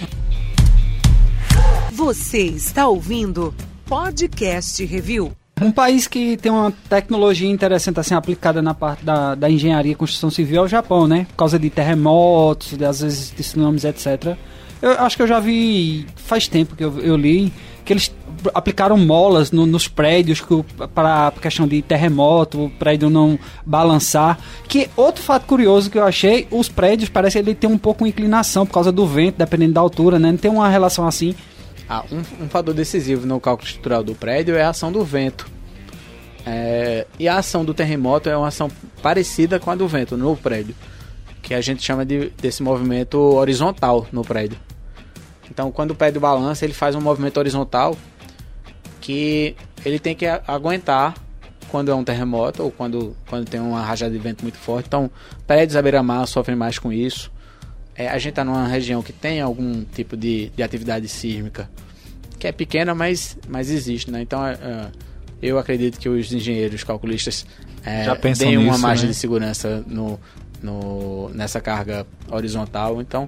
Você 1.92 2.44
está 2.44 2.88
ouvindo 2.88 3.54
Podcast 3.88 4.84
Review. 4.86 5.32
Um 5.62 5.72
país 5.72 6.08
que 6.08 6.36
tem 6.38 6.52
uma 6.52 6.72
tecnologia 6.90 7.50
interessante 7.50 8.00
assim 8.00 8.14
aplicada 8.14 8.62
na 8.62 8.74
parte 8.74 9.04
da, 9.04 9.34
da 9.34 9.50
engenharia 9.50 9.94
e 9.94 9.96
construção 9.96 10.30
civil 10.30 10.62
é 10.62 10.66
o 10.66 10.68
Japão, 10.68 11.08
né? 11.08 11.26
Por 11.30 11.36
causa 11.38 11.58
de 11.58 11.70
terremotos, 11.70 12.78
de, 12.78 12.84
às 12.86 13.00
vezes 13.02 13.30
de 13.32 13.42
tsunamis, 13.42 13.86
etc. 13.86 14.36
Eu 14.82 14.92
acho 15.00 15.16
que 15.16 15.24
eu 15.24 15.28
já 15.28 15.40
vi 15.40 16.06
faz 16.18 16.48
tempo 16.48 16.76
que 16.76 16.84
eu, 16.84 17.00
eu 17.00 17.16
li 17.16 17.52
que 17.86 17.94
eles 17.94 18.14
aplicaram 18.54 18.98
molas 18.98 19.52
no- 19.52 19.66
nos 19.66 19.88
prédios 19.88 20.44
para 20.94 21.32
questão 21.42 21.66
de 21.66 21.82
terremoto, 21.82 22.66
o 22.66 22.70
prédio 22.70 23.10
não 23.10 23.40
balançar. 23.66 24.38
Que 24.68 24.90
outro 24.98 25.24
fato 25.24 25.46
curioso 25.46 25.90
que 25.90 25.98
eu 25.98 26.04
achei, 26.04 26.46
os 26.52 26.68
prédios 26.68 27.10
parece 27.10 27.42
que 27.42 27.50
ele 27.50 27.56
tem 27.56 27.70
um 27.70 27.78
pouco 27.78 28.04
uma 28.04 28.10
inclinação 28.10 28.66
por 28.66 28.74
causa 28.74 28.92
do 28.92 29.08
vento, 29.08 29.38
dependendo 29.38 29.74
da 29.74 29.82
altura, 29.82 30.20
né? 30.20 30.30
Não 30.32 30.38
tem 30.38 30.52
uma 30.52 30.68
relação 30.68 31.08
assim. 31.08 31.34
Ah, 31.90 32.04
um, 32.12 32.44
um 32.44 32.50
fator 32.50 32.74
decisivo 32.74 33.26
no 33.26 33.40
cálculo 33.40 33.68
estrutural 33.68 34.04
do 34.04 34.14
prédio 34.14 34.56
é 34.56 34.64
a 34.64 34.70
ação 34.70 34.92
do 34.92 35.04
vento. 35.04 35.50
É, 36.46 37.06
e 37.20 37.28
a 37.28 37.38
ação 37.38 37.66
do 37.66 37.74
terremoto 37.74 38.30
é 38.30 38.38
uma 38.38 38.48
ação 38.48 38.70
parecida 39.02 39.60
com 39.60 39.70
a 39.70 39.76
do 39.76 39.88
vento 39.88 40.16
no 40.16 40.36
prédio, 40.36 40.76
que 41.42 41.54
a 41.54 41.62
gente 41.62 41.84
chama 41.84 42.06
de, 42.06 42.30
desse 42.42 42.64
movimento 42.64 43.18
horizontal 43.18 44.08
no 44.12 44.24
prédio. 44.24 44.58
Então, 45.50 45.72
quando 45.72 45.92
o 45.92 45.96
prédio 45.96 46.22
balança, 46.22 46.66
ele 46.66 46.74
faz 46.74 46.96
um 46.96 47.02
movimento 47.02 47.38
horizontal 47.38 47.98
que 49.02 49.56
ele 49.86 50.00
tem 50.00 50.16
que 50.16 50.26
aguentar 50.26 51.16
quando 51.70 51.92
é 51.92 51.96
um 51.96 52.04
terremoto 52.04 52.64
ou 52.64 52.72
quando, 52.72 53.16
quando 53.30 53.48
tem 53.50 53.60
uma 53.60 53.82
rajada 53.82 54.12
de 54.12 54.20
vento 54.20 54.42
muito 54.42 54.58
forte. 54.58 54.88
Então, 54.88 55.10
prédios 55.46 55.76
à 55.76 55.82
beira-mar 55.82 56.26
sofrem 56.28 56.56
mais 56.56 56.80
com 56.80 56.92
isso. 56.92 57.32
É, 57.98 58.08
a 58.10 58.18
gente 58.18 58.30
está 58.30 58.46
numa 58.46 58.68
região 58.68 59.02
que 59.02 59.12
tem 59.12 59.42
algum 59.42 59.84
tipo 59.84 60.16
de, 60.16 60.50
de 60.56 60.62
atividade 60.62 61.08
sísmica 61.08 61.70
que 62.38 62.48
é 62.48 62.52
pequena, 62.52 62.94
mas, 62.94 63.38
mas 63.48 63.70
existe, 63.70 64.12
né? 64.12 64.22
Então, 64.22 64.46
é, 64.46 64.54
é, 64.54 64.88
eu 65.42 65.58
acredito 65.58 66.00
que 66.00 66.08
os 66.08 66.32
engenheiros 66.32 66.84
calculistas 66.84 67.46
é, 67.84 68.06
Já 68.06 68.16
pensam 68.16 68.48
deem 68.48 68.58
uma 68.58 68.74
nisso, 68.74 68.82
margem 68.82 69.06
né? 69.06 69.12
de 69.12 69.18
segurança 69.18 69.84
no, 69.88 70.20
no, 70.62 71.30
nessa 71.30 71.60
carga 71.60 72.06
horizontal. 72.30 73.02
Então, 73.02 73.28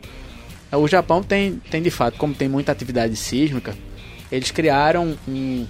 é, 0.72 0.78
o 0.78 0.88
Japão 0.88 1.24
tem, 1.24 1.56
tem 1.72 1.82
de 1.82 1.90
fato, 1.90 2.18
como 2.18 2.34
tem 2.34 2.48
muita 2.48 2.72
atividade 2.72 3.16
sísmica, 3.16 3.76
eles 4.32 4.52
criaram 4.52 5.18
um, 5.28 5.66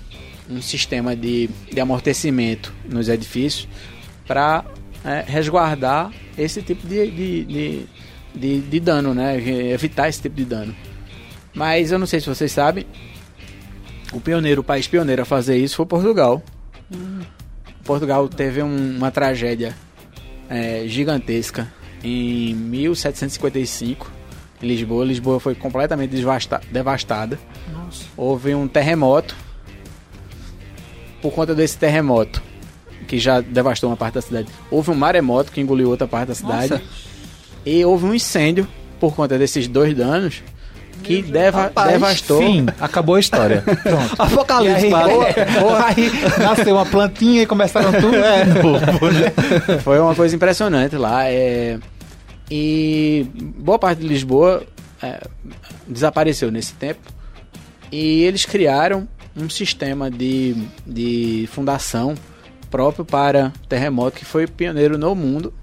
um 0.50 0.62
sistema 0.62 1.16
de, 1.16 1.50
de 1.72 1.80
amortecimento 1.80 2.74
nos 2.84 3.08
edifícios 3.08 3.68
para 4.28 4.66
resguardar 5.26 6.12
esse 6.38 6.62
tipo 6.62 6.86
de, 6.86 7.10
de, 7.10 7.46
de, 7.46 7.86
de, 8.36 8.62
de 8.62 8.80
dano, 8.80 9.14
né? 9.14 9.38
Evitar 9.72 10.10
esse 10.10 10.22
tipo 10.22 10.36
de 10.36 10.46
dano. 10.46 10.76
Mas 11.54 11.92
eu 11.92 12.00
não 12.00 12.06
sei 12.08 12.20
se 12.20 12.28
vocês 12.28 12.52
sabem, 12.52 12.86
o 14.14 14.20
pioneiro, 14.22 14.62
o 14.62 14.64
país 14.64 14.88
pioneiro 14.88 15.22
a 15.22 15.26
fazer 15.26 15.58
isso 15.58 15.76
foi 15.76 15.86
Portugal. 15.86 16.42
Portugal 17.84 18.28
teve 18.28 18.62
um- 18.62 18.98
uma 18.98 19.12
tragédia 19.12 19.76
é, 20.50 20.84
gigantesca 20.88 21.72
em 22.04 22.54
1755 22.56 24.12
em 24.62 24.68
Lisboa. 24.68 25.06
Lisboa 25.06 25.40
foi 25.40 25.54
completamente 25.56 26.12
devastada. 26.72 27.40
Houve 28.18 28.56
um 28.56 28.68
terremoto. 28.68 29.36
Por 31.22 31.32
conta 31.34 31.54
desse 31.54 31.78
terremoto, 31.78 32.42
que 33.08 33.20
já 33.20 33.42
devastou 33.42 33.90
uma 33.90 33.98
parte 33.98 34.14
da 34.16 34.22
cidade, 34.22 34.48
houve 34.72 34.90
um 34.90 34.96
maremoto 34.96 35.52
que 35.52 35.60
engoliu 35.60 35.90
outra 35.90 36.08
parte 36.08 36.30
da 36.30 36.36
cidade. 36.36 36.72
Nossa. 36.74 36.84
E 37.66 37.84
houve 37.86 38.06
um 38.06 38.14
incêndio 38.14 38.68
por 39.00 39.16
conta 39.16 39.38
desses 39.38 39.68
dois 39.68 39.96
danos 39.96 40.42
que 41.04 41.22
deva- 41.22 41.64
Rapaz, 41.64 41.92
devastou. 41.94 42.40
Fim, 42.42 42.66
acabou 42.80 43.16
a 43.16 43.20
história. 43.20 43.62
Pronto. 43.84 44.16
Apocalipse, 44.22 44.82
E 44.82 44.86
aí, 44.86 44.90
quase. 44.92 46.02
aí 46.02 46.12
nasceu 46.40 46.76
uma 46.76 46.86
plantinha 46.86 47.44
e 47.44 47.46
começaram 47.46 47.92
tudo 47.94 48.16
É. 48.16 48.44
novo, 48.46 49.10
né? 49.12 49.32
Foi 49.84 50.00
uma 50.00 50.14
coisa 50.14 50.36
impressionante 50.36 50.96
lá. 50.98 51.26
é, 51.30 51.78
E 52.52 53.26
boa 53.58 53.80
parte 53.80 54.00
de 54.00 54.08
Lisboa 54.08 54.64
é, 55.02 55.22
desapareceu 55.88 56.52
nesse 56.52 56.74
tempo. 56.74 57.00
E 57.92 58.24
eles 58.24 58.46
criaram 58.46 59.08
um 59.38 59.50
sistema 59.50 60.12
de, 60.12 60.56
de 60.86 61.48
fundação 61.54 62.14
próprio 62.70 63.06
para 63.06 63.54
terremoto 63.70 64.18
que 64.18 64.26
foi 64.26 64.46
pioneiro 64.48 64.98
no 64.98 65.16
mundo. 65.16 65.54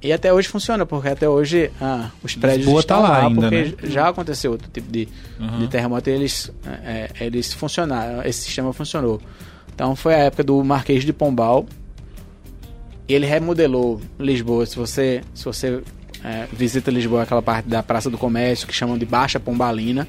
E 0.00 0.12
até 0.12 0.32
hoje 0.32 0.48
funciona, 0.48 0.86
porque 0.86 1.08
até 1.08 1.28
hoje 1.28 1.72
ah, 1.80 2.10
os 2.22 2.36
prédios 2.36 2.66
Lisboa 2.66 2.80
estão 2.80 3.02
tá 3.02 3.02
lá 3.02 3.08
lá, 3.08 3.26
ainda, 3.26 3.40
porque 3.40 3.56
né? 3.56 3.90
já 3.90 4.08
aconteceu 4.08 4.52
outro 4.52 4.68
tipo 4.72 4.90
de, 4.90 5.08
Uhum. 5.40 5.58
de 5.58 5.68
terremoto 5.68 6.08
e 6.08 6.12
eles, 6.12 6.52
é, 6.84 7.10
é, 7.18 7.26
eles 7.26 7.52
funcionaram, 7.52 8.22
esse 8.24 8.42
sistema 8.42 8.72
funcionou. 8.72 9.20
Então 9.74 9.96
foi 9.96 10.14
a 10.14 10.18
época 10.18 10.44
do 10.44 10.62
Marquês 10.62 11.04
de 11.04 11.12
Pombal. 11.12 11.66
E 13.08 13.14
ele 13.14 13.26
remodelou 13.26 14.00
Lisboa. 14.18 14.66
Se 14.66 14.76
você, 14.76 15.22
se 15.32 15.44
você 15.44 15.82
é, 16.22 16.46
visita 16.52 16.90
Lisboa, 16.90 17.22
aquela 17.22 17.42
parte 17.42 17.68
da 17.68 17.82
Praça 17.82 18.10
do 18.10 18.18
Comércio 18.18 18.66
que 18.66 18.74
chamam 18.74 18.98
de 18.98 19.06
Baixa 19.06 19.40
Pombalina. 19.40 20.06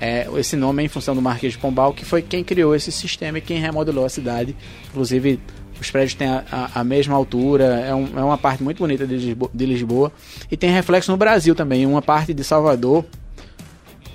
É, 0.00 0.26
esse 0.36 0.56
nome 0.56 0.82
é 0.82 0.86
em 0.86 0.88
função 0.88 1.14
do 1.14 1.20
Marquês 1.20 1.52
de 1.52 1.58
Pombal, 1.58 1.92
que 1.92 2.04
foi 2.04 2.22
quem 2.22 2.42
criou 2.42 2.74
esse 2.74 2.90
sistema 2.90 3.38
e 3.38 3.40
quem 3.40 3.58
remodelou 3.58 4.04
a 4.04 4.08
cidade. 4.08 4.56
Inclusive, 4.88 5.38
os 5.80 5.90
prédios 5.90 6.14
têm 6.14 6.28
a, 6.28 6.44
a- 6.52 6.80
a 6.80 6.84
mesma 6.84 7.14
altura, 7.16 7.64
é, 7.64 7.94
um- 7.94 8.18
é 8.18 8.22
uma 8.22 8.36
parte 8.38 8.62
muito 8.62 8.78
bonita 8.78 9.06
de 9.06 9.16
Lisboa, 9.16 9.50
de 9.52 9.66
Lisboa. 9.66 10.12
E 10.50 10.56
tem 10.56 10.70
reflexo 10.70 11.10
no 11.10 11.16
Brasil 11.16 11.54
também. 11.54 11.86
Uma 11.86 12.02
parte 12.02 12.32
de 12.34 12.44
Salvador 12.44 13.04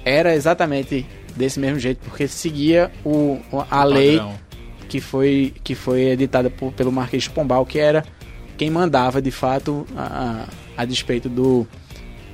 era 0.04 0.36
exatamente 0.36 1.06
desse 1.36 1.60
mesmo 1.60 1.80
jeito, 1.80 2.00
porque 2.06 2.28
seguia 2.28 2.92
o, 3.04 3.40
a 3.70 3.84
lei 3.84 4.18
Padrão. 4.18 4.36
que 4.88 5.02
foi, 5.02 5.54
que 5.64 5.76
foi 5.76 6.02
editada 6.10 6.50
por- 6.50 6.72
pelo 6.72 6.92
Marquês 6.92 7.24
de 7.24 7.30
Pombal, 7.32 7.66
que 7.66 7.80
era 7.80 8.06
quem 8.58 8.70
mandava 8.70 9.22
de 9.22 9.32
fato 9.32 9.86
a, 9.98 10.46
a, 10.78 10.82
a 10.84 10.86
despeito 10.86 11.28
do, 11.28 11.68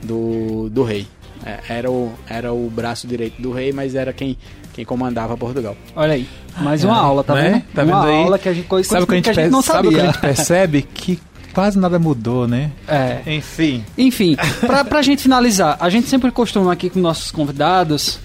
do, 0.04 0.70
do 0.70 0.84
rei. 0.84 1.08
É, 1.44 1.60
Era 1.78 1.90
o, 1.90 2.14
era 2.30 2.54
o 2.54 2.70
braço 2.70 3.08
direito 3.08 3.42
do 3.42 3.52
rei, 3.52 3.72
mas 3.72 3.96
era 3.96 4.14
quem, 4.14 4.38
quem 4.74 4.86
comandava 4.86 5.36
Portugal. 5.38 5.76
Olha 5.96 6.14
aí, 6.14 6.28
mais 6.60 6.84
uma 6.84 6.96
É, 6.96 7.00
aula, 7.00 7.24
tá 7.24 7.36
né? 7.36 7.42
vendo? 7.52 7.62
Tá 7.74 7.84
uma 7.84 8.02
vendo 8.02 8.10
aí? 8.12 8.24
aula 8.24 8.40
que 8.40 8.50
a 8.50 8.54
gente, 8.54 8.68
coisa 8.68 8.90
Sabe 8.90 9.04
o 9.04 9.08
que 9.08 9.14
a 9.14 9.16
gente, 9.18 9.24
que 9.26 9.30
a 9.32 9.34
gente 9.34 9.52
não 9.52 9.62
sabe 9.62 9.88
o 9.88 9.92
que 9.92 9.96
sabia. 9.98 10.10
a 10.10 10.14
gente 10.14 10.22
percebe? 10.22 10.82
Que 10.82 11.20
quase 11.54 11.78
nada 11.78 12.00
mudou, 12.00 12.48
né? 12.48 12.72
É. 12.88 13.22
Enfim. 13.28 13.84
Enfim, 13.98 14.38
pra, 14.62 14.84
pra 14.86 15.02
gente 15.02 15.22
finalizar, 15.24 15.78
a 15.80 15.90
gente 15.90 16.08
sempre 16.08 16.32
costuma 16.32 16.72
aqui 16.72 16.90
com 16.90 17.00
nossos 17.00 17.32
convidados 17.32 18.20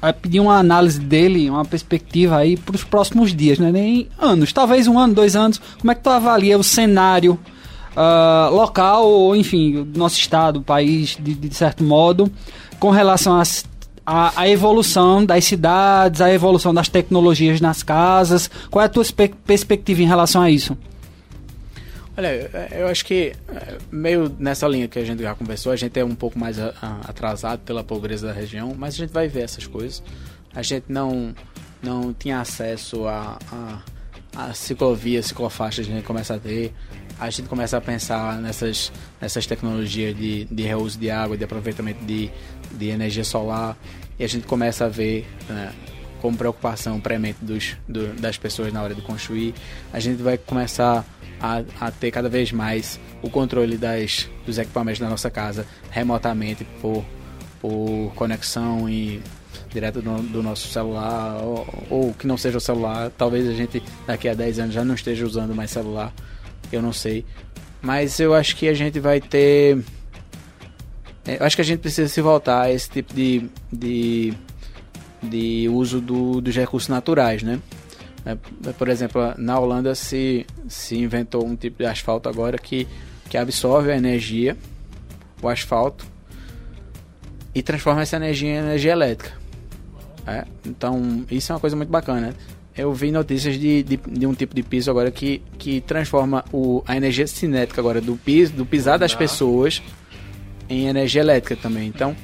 a 0.00 0.12
pedir 0.12 0.40
uma 0.40 0.56
análise 0.58 0.98
dele, 0.98 1.48
uma 1.48 1.64
perspectiva 1.64 2.36
aí 2.38 2.56
pros 2.56 2.82
próximos 2.82 3.32
dias, 3.34 3.58
né? 3.60 3.70
Nem 3.70 4.08
anos, 4.18 4.52
talvez 4.52 4.88
um 4.88 4.98
ano, 4.98 5.14
dois 5.14 5.36
anos. 5.36 5.60
Como 5.80 5.92
é 5.92 5.94
que 5.94 6.00
tu 6.02 6.10
avalia 6.10 6.58
o 6.58 6.64
cenário 6.64 7.38
ah, 7.94 8.48
local, 8.50 9.06
ou 9.06 9.36
enfim, 9.36 9.84
do 9.84 9.98
nosso 9.98 10.18
estado, 10.18 10.58
o 10.58 10.62
país, 10.62 11.16
de, 11.20 11.34
de 11.34 11.54
certo 11.54 11.84
modo, 11.84 12.30
com 12.80 12.90
relação 12.90 13.38
às- 13.38 13.64
à 14.06 14.42
à 14.42 14.48
evolução 14.48 15.24
das 15.24 15.44
cidades, 15.44 16.20
a 16.20 16.32
evolução 16.32 16.72
das 16.74 16.88
tecnologias 16.88 17.60
nas 17.60 17.82
casas? 17.82 18.50
Qual 18.70 18.82
é 18.82 18.86
a 18.86 18.88
tua 18.88 19.04
perspectiva 19.46 20.02
em 20.02 20.06
relação 20.06 20.42
a 20.42 20.50
isso? 20.50 20.76
Olha, 22.16 22.26
eu- 22.72 22.80
eu 22.80 22.86
acho 22.88 23.04
que 23.06 23.32
é, 23.48 23.78
meio 23.90 24.34
nessa 24.38 24.68
linha 24.68 24.86
que 24.86 24.98
a 24.98 25.04
gente 25.04 25.22
já 25.22 25.34
conversou, 25.34 25.72
a 25.72 25.76
gente 25.76 25.98
é 25.98 26.04
um 26.04 26.14
pouco 26.14 26.38
mais 26.38 26.58
a- 26.58 26.74
a- 26.82 27.00
atrasado 27.08 27.60
pela 27.60 27.82
pobreza 27.82 28.26
da 28.26 28.32
região, 28.34 28.74
mas 28.76 28.94
a 28.94 28.98
gente 28.98 29.10
vai 29.12 29.28
ver 29.28 29.40
essas 29.44 29.66
coisas. 29.66 30.02
A 30.54 30.60
gente 30.62 30.84
não, 30.90 31.34
não 31.82 32.12
tinha 32.12 32.38
acesso 32.40 33.06
a, 33.06 33.38
a, 33.50 33.78
a 34.36 34.52
ciclovias, 34.52 35.26
ciclofaixas, 35.26 35.86
a 35.88 35.90
gente 35.90 36.04
começa 36.04 36.34
a 36.34 36.38
ter. 36.38 36.74
A 37.18 37.30
gente 37.30 37.48
começa 37.48 37.76
a 37.76 37.80
pensar 37.80 38.40
nessas, 38.40 38.92
nessas 39.20 39.46
tecnologias 39.46 40.16
de, 40.16 40.44
de 40.46 40.62
reuso 40.62 40.98
de 40.98 41.10
água, 41.10 41.36
de 41.36 41.44
aproveitamento 41.44 42.04
de, 42.04 42.30
de 42.72 42.88
energia 42.88 43.24
solar, 43.24 43.76
e 44.18 44.24
a 44.24 44.28
gente 44.28 44.46
começa 44.46 44.86
a 44.86 44.88
ver 44.88 45.26
né, 45.48 45.72
como 46.20 46.36
preocupação 46.36 47.00
premente 47.00 47.38
dos, 47.44 47.76
do, 47.88 48.14
das 48.20 48.38
pessoas 48.38 48.72
na 48.72 48.82
hora 48.82 48.94
de 48.94 49.02
construir. 49.02 49.54
A 49.92 49.98
gente 49.98 50.22
vai 50.22 50.38
começar 50.38 51.04
a, 51.40 51.62
a, 51.80 51.90
ter 51.90 52.12
cada 52.12 52.28
vez 52.28 52.52
mais 52.52 53.00
o 53.20 53.28
controle 53.28 53.76
das, 53.76 54.28
dos 54.46 54.58
equipamentos 54.58 55.00
da 55.00 55.08
nossa 55.08 55.28
casa 55.28 55.66
remotamente 55.90 56.64
por, 56.80 57.04
por 57.60 58.12
conexão 58.14 58.88
e 58.88 59.20
direto 59.72 60.00
do, 60.00 60.22
do 60.22 60.42
nosso 60.42 60.68
celular 60.68 61.42
ou, 61.42 61.86
ou, 61.90 62.14
que 62.14 62.26
não 62.26 62.36
seja 62.36 62.58
o 62.58 62.60
celular. 62.60 63.10
Talvez 63.10 63.48
a 63.48 63.52
gente 63.52 63.82
daqui 64.06 64.28
a 64.28 64.34
10 64.34 64.60
anos 64.60 64.74
já 64.74 64.84
não 64.84 64.94
esteja 64.94 65.26
usando 65.26 65.54
mais 65.54 65.70
celular, 65.70 66.12
eu 66.70 66.82
não 66.82 66.92
sei. 66.92 67.24
Mas 67.80 68.20
eu 68.20 68.34
acho 68.34 68.56
que 68.56 68.68
a 68.68 68.74
gente 68.74 69.00
vai 69.00 69.20
ter. 69.20 69.82
É, 71.24 71.40
eu 71.40 71.46
acho 71.46 71.56
que 71.56 71.62
a 71.62 71.64
gente 71.64 71.80
precisa 71.80 72.08
se 72.08 72.20
voltar 72.20 72.62
a 72.62 72.72
esse 72.72 72.88
tipo 72.88 73.12
de, 73.12 73.48
de, 73.72 74.32
de 75.22 75.68
uso 75.68 76.00
do, 76.00 76.40
dos 76.40 76.54
recursos 76.54 76.88
naturais, 76.88 77.42
né? 77.42 77.58
É, 78.24 78.36
por 78.72 78.88
exemplo, 78.88 79.34
na 79.36 79.58
Holanda 79.58 79.94
se, 79.94 80.46
se 80.68 80.96
inventou 80.96 81.44
um 81.44 81.56
tipo 81.56 81.78
de 81.78 81.86
asfalto 81.86 82.28
agora 82.28 82.56
que, 82.56 82.86
que 83.28 83.36
absorve 83.36 83.90
a 83.90 83.96
energia, 83.96 84.56
o 85.42 85.48
asfalto, 85.48 86.06
e 87.54 87.62
transforma 87.62 88.02
essa 88.02 88.16
energia 88.16 88.48
em 88.48 88.56
energia 88.56 88.92
elétrica. 88.92 89.32
É, 90.26 90.44
então, 90.64 91.24
isso 91.30 91.50
é 91.50 91.54
uma 91.54 91.60
coisa 91.60 91.74
muito 91.74 91.90
bacana. 91.90 92.34
Eu 92.76 92.92
vi 92.92 93.10
notícias 93.10 93.58
de, 93.58 93.82
de, 93.82 93.96
de, 93.96 94.26
um 94.26 94.34
tipo 94.34 94.54
de 94.54 94.62
piso 94.62 94.90
agora 94.90 95.10
que, 95.10 95.42
que 95.58 95.80
transforma 95.82 96.44
o, 96.52 96.82
a 96.86 96.96
energia 96.96 97.26
cinética 97.26 97.80
agora 97.80 98.00
do 98.00 98.16
piso, 98.16 98.54
do 98.54 98.64
pisar 98.64 98.98
das 98.98 99.14
pessoas 99.14 99.82
em 100.68 100.86
energia 100.86 101.20
elétrica 101.20 101.54
também. 101.54 101.86
Então, 101.88 102.16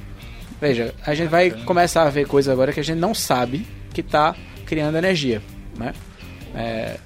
veja, 0.59 0.93
a 1.05 1.13
gente 1.13 1.29
vai 1.29 1.51
começar 1.51 2.03
a 2.03 2.09
ver 2.09 2.25
coisas 2.25 2.51
agora 2.51 2.73
que 2.73 2.79
a 2.79 2.83
gente 2.83 2.97
não 2.97 3.13
sabe 3.13 3.67
que 3.93 4.01
está 4.01 4.35
criando 4.65 4.97
energia 4.97 5.41
né? 5.79 5.93
É, 6.53 6.97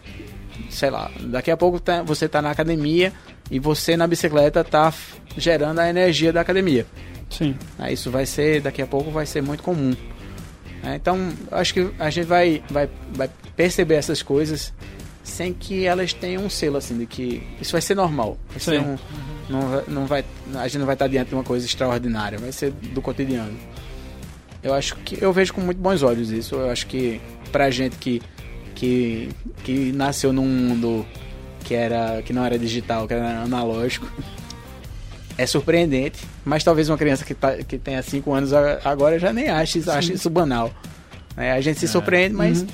sei 0.69 0.89
lá, 0.89 1.09
daqui 1.21 1.51
a 1.51 1.55
pouco 1.55 1.79
tá, 1.79 2.01
você 2.01 2.25
está 2.25 2.41
na 2.41 2.49
academia 2.49 3.13
e 3.51 3.59
você 3.59 3.95
na 3.95 4.07
bicicleta 4.07 4.61
está 4.61 4.91
gerando 5.37 5.79
a 5.79 5.87
energia 5.87 6.33
da 6.33 6.41
academia. 6.41 6.85
Sim. 7.29 7.55
É, 7.79 7.93
isso 7.93 8.11
vai 8.11 8.25
ser, 8.25 8.61
daqui 8.61 8.81
a 8.81 8.87
pouco 8.87 9.11
vai 9.11 9.25
ser 9.25 9.41
muito 9.41 9.63
comum. 9.63 9.95
É, 10.83 10.95
então, 10.95 11.31
acho 11.51 11.73
que 11.73 11.89
a 11.97 12.09
gente 12.09 12.25
vai, 12.25 12.61
vai, 12.69 12.89
vai 13.13 13.29
perceber 13.55 13.95
essas 13.95 14.21
coisas 14.21 14.73
sem 15.23 15.53
que 15.53 15.85
elas 15.85 16.11
tenham 16.11 16.43
um 16.43 16.49
selo 16.49 16.77
assim 16.77 16.97
de 16.97 17.05
que 17.05 17.41
isso 17.61 17.71
vai 17.71 17.81
ser 17.81 17.95
normal. 17.95 18.37
Vai 18.49 18.59
ser 18.59 18.81
um, 18.81 18.97
não, 19.49 19.83
não 19.87 20.05
vai, 20.05 20.25
a 20.55 20.67
gente 20.67 20.79
não 20.79 20.85
vai 20.85 20.95
estar 20.95 21.07
diante 21.07 21.29
de 21.29 21.35
uma 21.35 21.43
coisa 21.43 21.65
extraordinária, 21.65 22.37
vai 22.37 22.51
ser 22.51 22.71
do 22.71 23.01
cotidiano. 23.01 23.57
Eu 24.61 24.73
acho 24.73 24.95
que 24.97 25.21
eu 25.23 25.31
vejo 25.31 25.53
com 25.53 25.61
muito 25.61 25.79
bons 25.79 26.03
olhos 26.03 26.31
isso. 26.31 26.55
Eu 26.55 26.69
acho 26.69 26.87
que 26.87 27.21
pra 27.51 27.69
gente 27.69 27.97
que 27.97 28.21
que, 28.73 29.29
que 29.63 29.91
nasceu 29.91 30.33
num 30.33 30.45
mundo 30.45 31.05
que, 31.63 31.73
era, 31.73 32.21
que 32.21 32.33
não 32.33 32.43
era 32.43 32.57
digital, 32.59 33.07
que 33.07 33.13
era 33.13 33.41
analógico. 33.41 34.11
É 35.37 35.45
surpreendente, 35.45 36.19
mas 36.45 36.63
talvez 36.63 36.89
uma 36.89 36.97
criança 36.97 37.25
que, 37.25 37.33
tá, 37.33 37.57
que 37.57 37.77
tenha 37.77 38.01
5 38.01 38.33
anos 38.33 38.53
agora 38.53 39.17
já 39.17 39.33
nem 39.33 39.49
ache, 39.49 39.83
ache 39.89 40.13
isso 40.13 40.29
banal. 40.29 40.71
É, 41.35 41.51
a 41.51 41.61
gente 41.61 41.79
se 41.79 41.85
é. 41.85 41.87
surpreende, 41.87 42.35
mas. 42.35 42.61
Uhum. 42.61 42.67